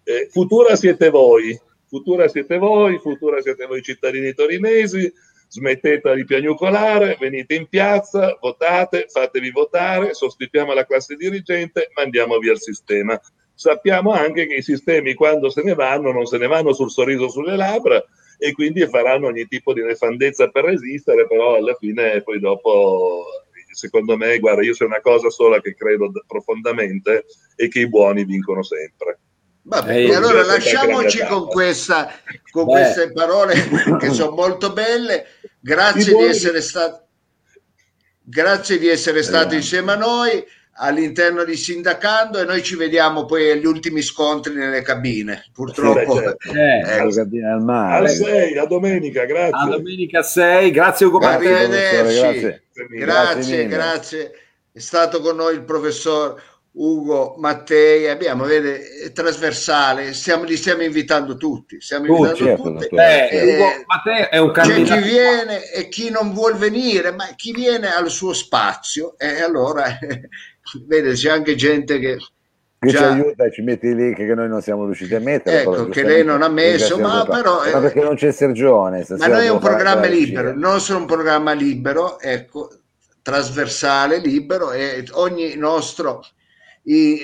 Eh, 0.03 0.27
Futura 0.29 0.75
siete 0.75 1.09
voi 1.09 1.59
Futura 1.89 2.27
siete 2.27 2.59
voi, 2.59 2.99
Futura 2.99 3.41
siete 3.41 3.65
voi 3.65 3.81
cittadini 3.81 4.33
torinesi, 4.35 5.11
smettete 5.47 6.13
di 6.15 6.23
piagnucolare, 6.23 7.17
venite 7.19 7.55
in 7.55 7.67
piazza, 7.67 8.37
votate, 8.39 9.07
fatevi 9.09 9.49
votare, 9.49 10.13
sostituiamo 10.13 10.73
la 10.73 10.85
classe 10.85 11.15
dirigente, 11.15 11.89
mandiamo 11.95 12.37
via 12.37 12.51
il 12.51 12.61
sistema. 12.61 13.19
Sappiamo 13.55 14.11
anche 14.11 14.45
che 14.45 14.55
i 14.55 14.61
sistemi 14.61 15.15
quando 15.15 15.49
se 15.49 15.63
ne 15.63 15.73
vanno 15.73 16.11
non 16.11 16.25
se 16.27 16.37
ne 16.37 16.47
vanno 16.47 16.73
sul 16.73 16.91
sorriso 16.91 17.27
sulle 17.27 17.57
labbra 17.57 18.01
e 18.37 18.53
quindi 18.53 18.85
faranno 18.87 19.27
ogni 19.27 19.47
tipo 19.47 19.73
di 19.73 19.81
nefandezza 19.81 20.47
per 20.49 20.65
resistere, 20.65 21.27
però 21.27 21.55
alla 21.55 21.73
fine 21.73 22.21
poi 22.21 22.39
dopo 22.39 23.25
secondo 23.71 24.17
me, 24.17 24.37
guarda, 24.39 24.63
io 24.63 24.73
c'è 24.73 24.85
una 24.85 25.01
cosa 25.01 25.29
sola 25.29 25.61
che 25.61 25.73
credo 25.73 26.11
profondamente 26.27 27.25
e 27.55 27.67
che 27.67 27.81
i 27.81 27.89
buoni 27.89 28.25
vincono 28.25 28.63
sempre. 28.63 29.19
Vabbè, 29.69 29.97
e 29.97 30.15
allora 30.15 30.43
lasciamoci 30.43 31.23
con, 31.27 31.45
questa, 31.45 32.11
con 32.49 32.65
queste 32.65 33.11
parole 33.11 33.53
che 33.99 34.09
sono 34.09 34.31
molto 34.31 34.73
belle. 34.73 35.25
Grazie 35.59 36.15
di 36.15 36.23
essere 36.23 36.59
stato, 36.61 37.05
grazie 38.23 38.79
di 38.79 38.87
essere 38.87 39.21
stato 39.21 39.53
insieme 39.53 39.91
a 39.91 39.95
noi. 39.95 40.43
all'interno 40.81 41.43
di 41.43 41.55
Sindacando 41.55 42.39
e 42.39 42.45
noi 42.45 42.63
ci 42.63 42.75
vediamo 42.75 43.25
poi 43.25 43.51
agli 43.51 43.65
ultimi 43.65 44.01
scontri 44.01 44.53
nelle 44.53 44.81
cabine. 44.81 45.43
Purtroppo. 45.53 46.15
Sì, 46.15 46.21
certo. 46.21 46.51
Eh, 46.53 46.79
Ecco. 46.79 47.47
Al 47.47 47.63
mare. 47.63 48.07
6, 48.07 48.57
a 48.57 48.65
domenica, 48.65 49.23
a 49.23 49.25
grazie. 49.25 49.69
domenica 49.69 50.23
6, 50.23 50.71
grazie 50.71 51.05
Ugo. 51.05 51.19
Arrivederci. 51.19 52.19
Grazie. 52.19 52.63
Grazie, 52.73 52.97
Grazie 52.97 53.67
grazie. 53.67 54.31
È 54.71 54.79
stato 54.79 55.19
con 55.19 55.35
noi 55.35 55.55
il 55.55 55.63
professor 55.63 56.41
Ugo 56.71 57.35
Mattei. 57.37 58.07
Abbiamo, 58.07 58.43
vede, 58.45 58.81
è 59.05 59.11
trasversale. 59.11 60.13
Stiamo, 60.13 60.43
li 60.43 60.55
stiamo 60.57 60.83
invitando 60.83 61.35
tutti. 61.37 61.79
Stiamo 61.81 62.05
invitando 62.05 62.35
certo, 62.35 62.63
tutti. 62.63 62.79
dottore. 62.89 63.29
Eh, 63.31 63.37
Eh, 63.37 63.55
Ugo 63.55 63.83
Matteo 63.87 64.29
è 64.29 64.37
un 64.37 64.51
C'è 64.51 64.61
chi 64.61 64.67
candidato. 64.69 65.01
viene 65.01 65.71
e 65.71 65.89
chi 65.89 66.09
non 66.09 66.33
vuol 66.33 66.55
venire, 66.57 67.11
ma 67.11 67.25
chi 67.35 67.51
viene 67.53 67.91
al 67.93 68.09
suo 68.09 68.33
spazio. 68.33 69.17
E 69.17 69.41
allora, 69.41 69.85
vede, 70.87 71.13
c'è 71.13 71.29
anche 71.31 71.55
gente 71.55 71.99
che 71.99 72.17
Che 72.79 72.89
ci 72.89 72.95
già- 72.95 73.11
aiuta 73.11 73.43
e 73.45 73.51
ci 73.51 73.61
metti 73.61 73.87
i 73.87 73.95
link 73.95 74.15
che 74.15 74.33
noi 74.35 74.47
non 74.47 74.61
siamo 74.61 74.85
riusciti 74.85 75.13
a 75.15 75.19
mettere. 75.19 75.61
Ecco, 75.61 75.87
che 75.89 76.03
lei 76.03 76.23
non 76.23 76.41
ha 76.43 76.47
messo, 76.49 76.97
ma 76.97 77.25
però, 77.25 77.63
eh, 77.65 77.71
Ma 77.73 77.79
perché 77.79 78.01
non 78.01 78.15
c'è 78.15 78.31
Sergione? 78.31 79.05
Ma 79.17 79.27
noi 79.27 79.45
è 79.47 79.49
un 79.49 79.59
programma 79.59 80.05
libero, 80.05 80.49
il 80.49 80.57
nostro 80.57 80.95
è 80.95 80.99
un 80.99 81.05
programma 81.07 81.51
libero, 81.51 82.19
ecco, 82.21 82.69
trasversale, 83.21 84.19
libero 84.19 84.71
e 84.71 85.03
ogni 85.11 85.55
nostro, 85.55 86.23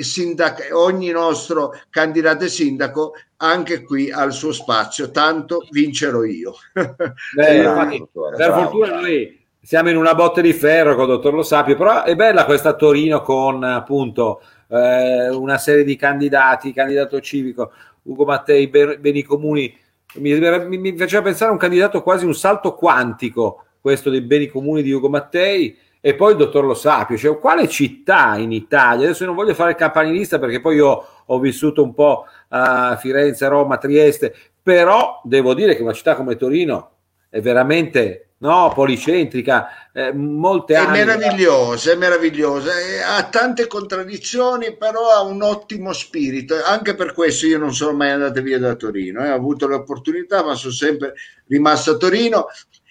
sindac- 0.02 0.70
ogni 0.74 1.10
nostro 1.10 1.72
candidato 1.90 2.48
sindaco 2.48 3.14
anche 3.38 3.84
qui 3.84 4.12
ha 4.12 4.24
il 4.24 4.32
suo 4.32 4.52
spazio, 4.52 5.12
tanto 5.12 5.66
vincerò 5.72 6.24
io. 6.24 6.54
Beh, 6.74 6.94
Bravo, 7.62 7.82
infatti, 7.82 7.98
dottore, 7.98 8.36
per 8.38 8.48
bravo. 8.48 8.62
fortuna 8.62 9.00
noi 9.02 9.46
siamo 9.62 9.90
in 9.90 9.98
una 9.98 10.14
botte 10.14 10.42
di 10.42 10.54
ferro 10.54 10.94
con 10.96 11.06
il 11.06 11.10
dottor 11.12 11.34
Lo 11.34 11.44
Sapio, 11.44 11.76
però 11.76 12.04
è 12.04 12.16
bella 12.16 12.46
questa 12.46 12.74
Torino 12.76 13.22
con 13.22 13.64
appunto 13.64 14.42
eh, 14.70 15.30
una 15.30 15.58
serie 15.58 15.84
di 15.84 15.96
candidati, 15.96 16.72
candidato 16.72 17.20
civico, 17.20 17.72
Ugo 18.04 18.26
Mattei, 18.26 18.68
Ben- 18.68 18.98
Beni 19.00 19.24
Comuni, 19.24 19.76
mi, 20.16 20.40
mi- 20.40 20.78
mi 20.78 20.98
faceva 20.98 21.24
pensare 21.24 21.50
a 21.50 21.54
un 21.54 21.60
candidato 21.60 22.04
quasi 22.04 22.26
un 22.26 22.36
salto 22.36 22.76
quantico, 22.76 23.66
questo 23.82 24.10
dei 24.10 24.22
beni 24.22 24.48
comuni 24.48 24.82
di 24.82 24.92
Ugo 24.92 25.10
Mattei, 25.10 25.78
e 26.06 26.14
poi 26.14 26.34
il 26.34 26.38
dottor 26.38 26.66
Lo 26.66 26.76
Sapio, 26.76 27.18
cioè 27.18 27.40
quale 27.40 27.68
città 27.68 28.36
in 28.38 28.52
Italia? 28.52 29.06
Adesso 29.06 29.26
non 29.26 29.34
voglio 29.34 29.56
fare 29.56 29.72
il 29.72 29.76
campanilista 29.76 30.38
perché 30.38 30.62
poi 30.62 30.76
io 30.76 31.08
ho 31.26 31.40
vissuto 31.40 31.82
un 31.82 31.96
po' 31.96 32.28
a 32.50 32.96
Firenze, 32.96 33.48
Roma, 33.48 33.80
Trieste, 33.80 34.32
però 34.62 35.20
devo 35.24 35.56
dire 35.56 35.76
che 35.76 35.82
una 35.82 35.94
città 35.94 36.14
come 36.14 36.36
Torino 36.36 36.92
è 37.28 37.42
veramente 37.42 38.34
no, 38.38 38.72
policentrica, 38.76 39.90
eh, 39.92 40.14
molte 40.14 40.76
È 40.76 40.88
meravigliosa, 40.88 41.94
è 41.94 41.96
meravigliosa, 41.96 42.78
e 42.78 43.02
ha 43.02 43.24
tante 43.24 43.66
contraddizioni, 43.66 44.78
però 44.78 45.10
ha 45.10 45.24
un 45.24 45.42
ottimo 45.42 45.92
spirito. 45.92 46.54
Anche 46.64 46.94
per 46.94 47.14
questo 47.14 47.48
io 47.48 47.58
non 47.58 47.74
sono 47.74 47.94
mai 47.98 48.12
andato 48.12 48.44
via 48.44 48.60
da 48.60 48.76
Torino, 48.76 49.26
eh. 49.26 49.32
ho 49.32 49.36
avuto 49.36 49.66
l'opportunità, 49.66 50.44
ma 50.44 50.54
sono 50.54 50.72
sempre 50.72 51.16
rimasto 51.48 51.94
a 51.94 51.98
Torino. 51.98 52.46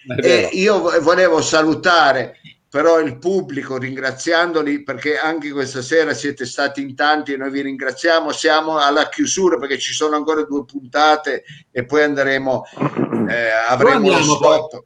È. 0.05 0.27
E 0.27 0.49
io 0.55 0.81
vo- 0.81 1.01
volevo 1.01 1.41
salutare 1.41 2.39
però 2.75 2.99
il 2.99 3.19
pubblico 3.19 3.79
ringraziandoli 3.79 4.83
perché 4.83 5.17
anche 5.17 5.53
questa 5.53 5.81
sera 5.81 6.13
siete 6.13 6.45
stati 6.45 6.83
in 6.83 6.97
tanti 6.97 7.33
e 7.33 7.37
noi 7.37 7.53
vi 7.53 7.61
ringraziamo. 7.61 8.33
Siamo 8.33 8.79
alla 8.79 9.09
chiusura 9.09 9.59
perché 9.59 9.79
ci 9.79 9.93
sono 9.93 10.17
ancora 10.17 10.43
due 10.43 10.65
puntate 10.65 11.45
e 11.71 11.85
poi 11.85 12.03
andremo, 12.03 12.65
eh, 13.29 13.51
avremo 13.69 14.09
lo 14.09 14.39
poi? 14.41 14.57
stop. 14.57 14.83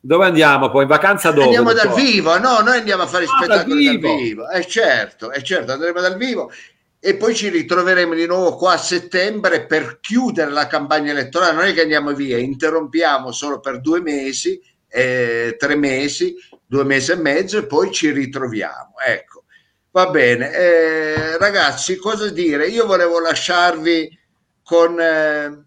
Dove 0.00 0.24
andiamo 0.24 0.70
poi? 0.70 0.84
In 0.84 0.88
vacanza 0.88 1.30
dove? 1.30 1.42
Andiamo 1.44 1.74
dal 1.74 1.88
dottore? 1.88 2.02
vivo, 2.02 2.38
no? 2.38 2.60
Noi 2.60 2.78
andiamo 2.78 3.02
a 3.02 3.06
fare 3.06 3.24
Ah, 3.24 3.36
spettacoli 3.36 3.84
dal 3.84 3.98
dal 3.98 4.00
vivo. 4.00 4.16
vivo. 4.16 4.48
Eh 4.48 4.66
certo, 4.66 5.30
eh 5.30 5.42
certo, 5.42 5.72
andremo 5.72 6.00
dal 6.00 6.16
vivo 6.16 6.50
e 6.98 7.14
poi 7.16 7.34
ci 7.34 7.50
ritroveremo 7.50 8.14
di 8.14 8.24
nuovo 8.24 8.56
qua 8.56 8.72
a 8.72 8.78
settembre 8.78 9.66
per 9.66 9.98
chiudere 10.00 10.50
la 10.50 10.66
campagna 10.66 11.10
elettorale. 11.10 11.52
Non 11.52 11.64
è 11.66 11.74
che 11.74 11.82
andiamo 11.82 12.14
via, 12.14 12.38
interrompiamo 12.38 13.32
solo 13.32 13.60
per 13.60 13.82
due 13.82 14.00
mesi, 14.00 14.58
eh, 14.88 15.56
tre 15.58 15.74
mesi, 15.74 16.34
due 16.68 16.84
mesi 16.84 17.12
e 17.12 17.16
mezzo 17.16 17.56
e 17.58 17.66
poi 17.66 17.90
ci 17.90 18.10
ritroviamo. 18.10 18.92
Ecco, 19.04 19.44
va 19.90 20.10
bene. 20.10 20.52
Eh, 20.52 21.38
ragazzi, 21.38 21.96
cosa 21.96 22.28
dire? 22.30 22.66
Io 22.68 22.86
volevo 22.86 23.18
lasciarvi 23.20 24.16
con... 24.62 25.00
eh, 25.00 25.62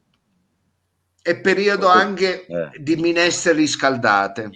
è 1.23 1.39
periodo 1.39 1.87
anche 1.87 2.45
Eh. 2.45 2.69
di 2.77 2.95
minestre 2.95 3.53
riscaldate. 3.53 4.49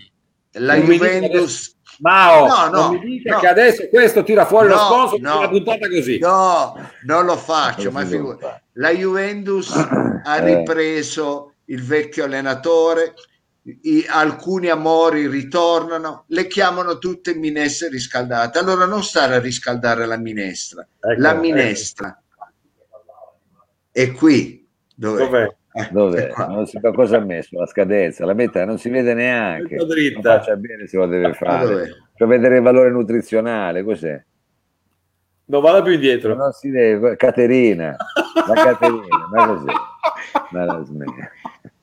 La 0.53 0.75
Non 0.75 0.85
Juventus... 0.85 1.73
Mao, 1.99 2.45
No, 2.47 2.65
no, 2.65 2.81
non 2.87 2.91
mi 2.95 2.99
dica 2.99 3.35
no. 3.35 3.39
che 3.39 3.47
adesso 3.47 3.87
questo 3.87 4.21
tira 4.23 4.45
fuori 4.45 4.67
lo 4.67 4.75
No, 4.75 4.81
sponsor 4.81 5.19
no. 5.21 5.37
una 5.37 5.47
puntata 5.47 5.87
così. 5.87 6.19
No, 6.19 6.89
non 7.05 7.23
lo 7.25 7.37
faccio, 7.37 7.89
ma 7.89 8.01
Non 8.01 8.09
si 8.09 8.15
figu- 8.17 8.37
fa. 8.41 8.61
la 8.73 8.89
Juventus 8.93 9.69
ha 10.25 10.37
Eh. 10.37 10.55
ripreso 10.57 11.53
il 11.65 11.81
vecchio 11.81 12.25
allenatore, 12.25 13.13
i- 13.81 14.05
alcuni 14.07 14.69
amori 14.69 15.27
ritornano, 15.27 16.25
le 16.27 16.47
chiamano 16.47 16.97
tutte 16.99 17.33
minestre 17.35 17.89
riscaldate. 17.89 18.59
Allora 18.59 18.85
non 18.85 19.03
stare 19.03 19.35
a 19.35 19.39
riscaldare 19.39 20.05
la 20.05 20.17
minestra, 20.17 20.85
Ecco, 20.99 21.19
la 21.21 21.31
ecco. 21.31 21.39
minestra 21.39 22.21
è 23.91 24.11
qui. 24.11 24.67
Dov'è? 24.93 25.23
Dov'è? 25.23 25.55
Eh, 25.77 25.89
Dov'è? 25.91 26.31
Non 26.37 26.65
si 26.67 26.79
fa 26.79 26.91
cosa 26.93 27.17
ha 27.17 27.19
messo 27.19 27.59
la 27.59 27.65
scadenza, 27.65 28.25
la 28.25 28.33
metta 28.33 28.63
non 28.63 28.77
si 28.77 28.87
vede 28.89 29.13
neanche. 29.13 29.75
Non 29.75 29.87
faccia 30.21 30.55
bene 30.55 30.87
se 30.87 30.95
lo 30.97 31.05
deve 31.07 31.23
dov'è? 31.23 31.35
fare. 31.35 31.89
Per 32.15 32.27
vedere 32.27 32.57
il 32.57 32.61
valore 32.63 32.91
nutrizionale, 32.91 33.83
cos'è? 33.83 34.23
Non 35.47 35.61
vada 35.61 35.81
più 35.81 35.91
indietro. 35.91 36.33
Non 36.33 36.51
si 36.53 36.69
deve, 36.69 37.17
Caterina, 37.17 37.95
la 38.47 38.53
Caterina, 38.53 39.27
ma 39.31 39.47
cos'è? 39.47 39.73
Ma 40.51 40.63
la 40.65 40.83
smetti. 40.85 41.29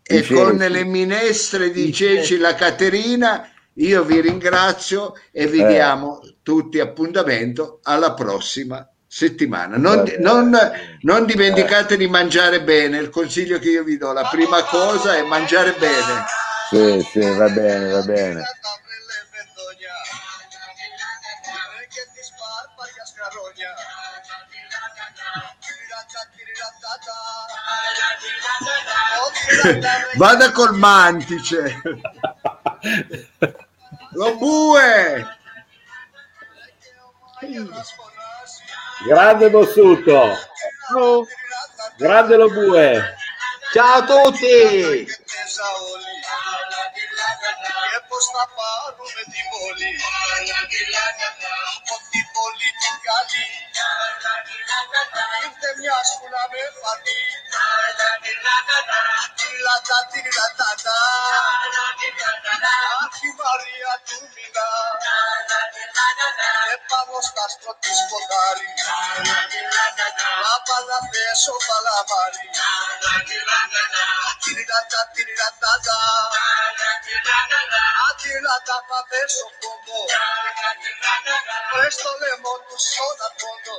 E 0.03 0.27
con 0.27 0.59
ceci. 0.59 0.73
le 0.73 0.85
minestre 0.85 1.71
di 1.71 1.93
ceci 1.93 2.37
la 2.39 2.55
Caterina 2.55 3.49
io 3.75 4.03
vi 4.05 4.21
ringrazio 4.21 5.15
e 5.31 5.47
vi 5.47 5.61
Eh. 5.61 5.67
diamo 5.67 6.21
tutti 6.43 6.79
appuntamento 6.81 7.81
alla 7.85 8.13
prossima 8.15 8.87
settimana 9.07 9.77
non, 9.77 10.05
non- 10.19 10.59
non 11.03 11.27
dimenticate 11.27 11.97
di 11.97 12.09
mangiare 12.09 12.63
bene 12.63 12.99
il 12.99 13.11
consiglio 13.11 13.59
che 13.59 13.71
io 13.71 13.85
vi 13.85 13.97
do 13.97 14.13
la 14.13 14.29
prima 14.29 14.63
cosa 14.65 15.17
è 15.17 15.23
mangiare 15.23 15.73
bene 15.79 16.25
Sì, 16.71 17.07
sì, 17.13 17.21
va 17.37 17.49
bene, 17.51 17.91
va 17.91 18.03
bene. 18.03 18.43
vada 30.17 30.53
col 30.53 30.75
mantice 30.75 31.81
lo 34.13 34.37
bue 34.37 35.27
Grande 39.05 39.51
Bossuto, 39.51 40.39
grande 41.97 42.37
Lobue. 42.37 43.17
Ciao 43.73 43.99
a 43.99 44.05
tutti! 44.05 45.07
Ε, 47.49 47.53
και 47.91 48.01
πως 48.09 48.25
θα 48.35 48.45
πάρουμε 48.57 49.23
την 49.33 49.45
πόλη 49.53 49.93
από 51.79 51.95
την 52.11 52.27
πόλη 52.35 52.69
την 52.83 52.97
καλή. 53.07 53.47
Ήρθε 55.45 55.71
μια 55.81 55.99
που 56.19 56.27
με 56.53 56.63
φανεί. 56.81 57.21
Τυλατά 59.39 59.99
τυλατάτα 60.13 60.99
αχ 63.03 63.19
η 63.29 63.31
Μαρία 63.39 63.95
του 64.07 64.19
μηνά 64.35 64.71
και 65.75 66.75
ε, 66.75 66.77
πάνω 66.91 67.17
στα 67.29 67.45
στο 67.55 67.71
της 67.83 67.97
σκοτάρι 68.03 68.71
Λάμπα 70.43 70.79
να 70.89 70.99
θέσω 71.11 71.55
παλαμάρι. 71.67 72.47
Τυλατά 74.43 75.03
τυλατάτα 75.15 75.99
Άκυλα 78.09 78.57
τα 78.69 78.79
παπέσω 78.89 79.47
ποντό 79.61 80.01
Μες 81.75 81.93
στο 81.99 82.11
λαιμό 82.21 82.55
του 82.67 82.77
σώνα 82.93 83.29
ποντό 83.41 83.79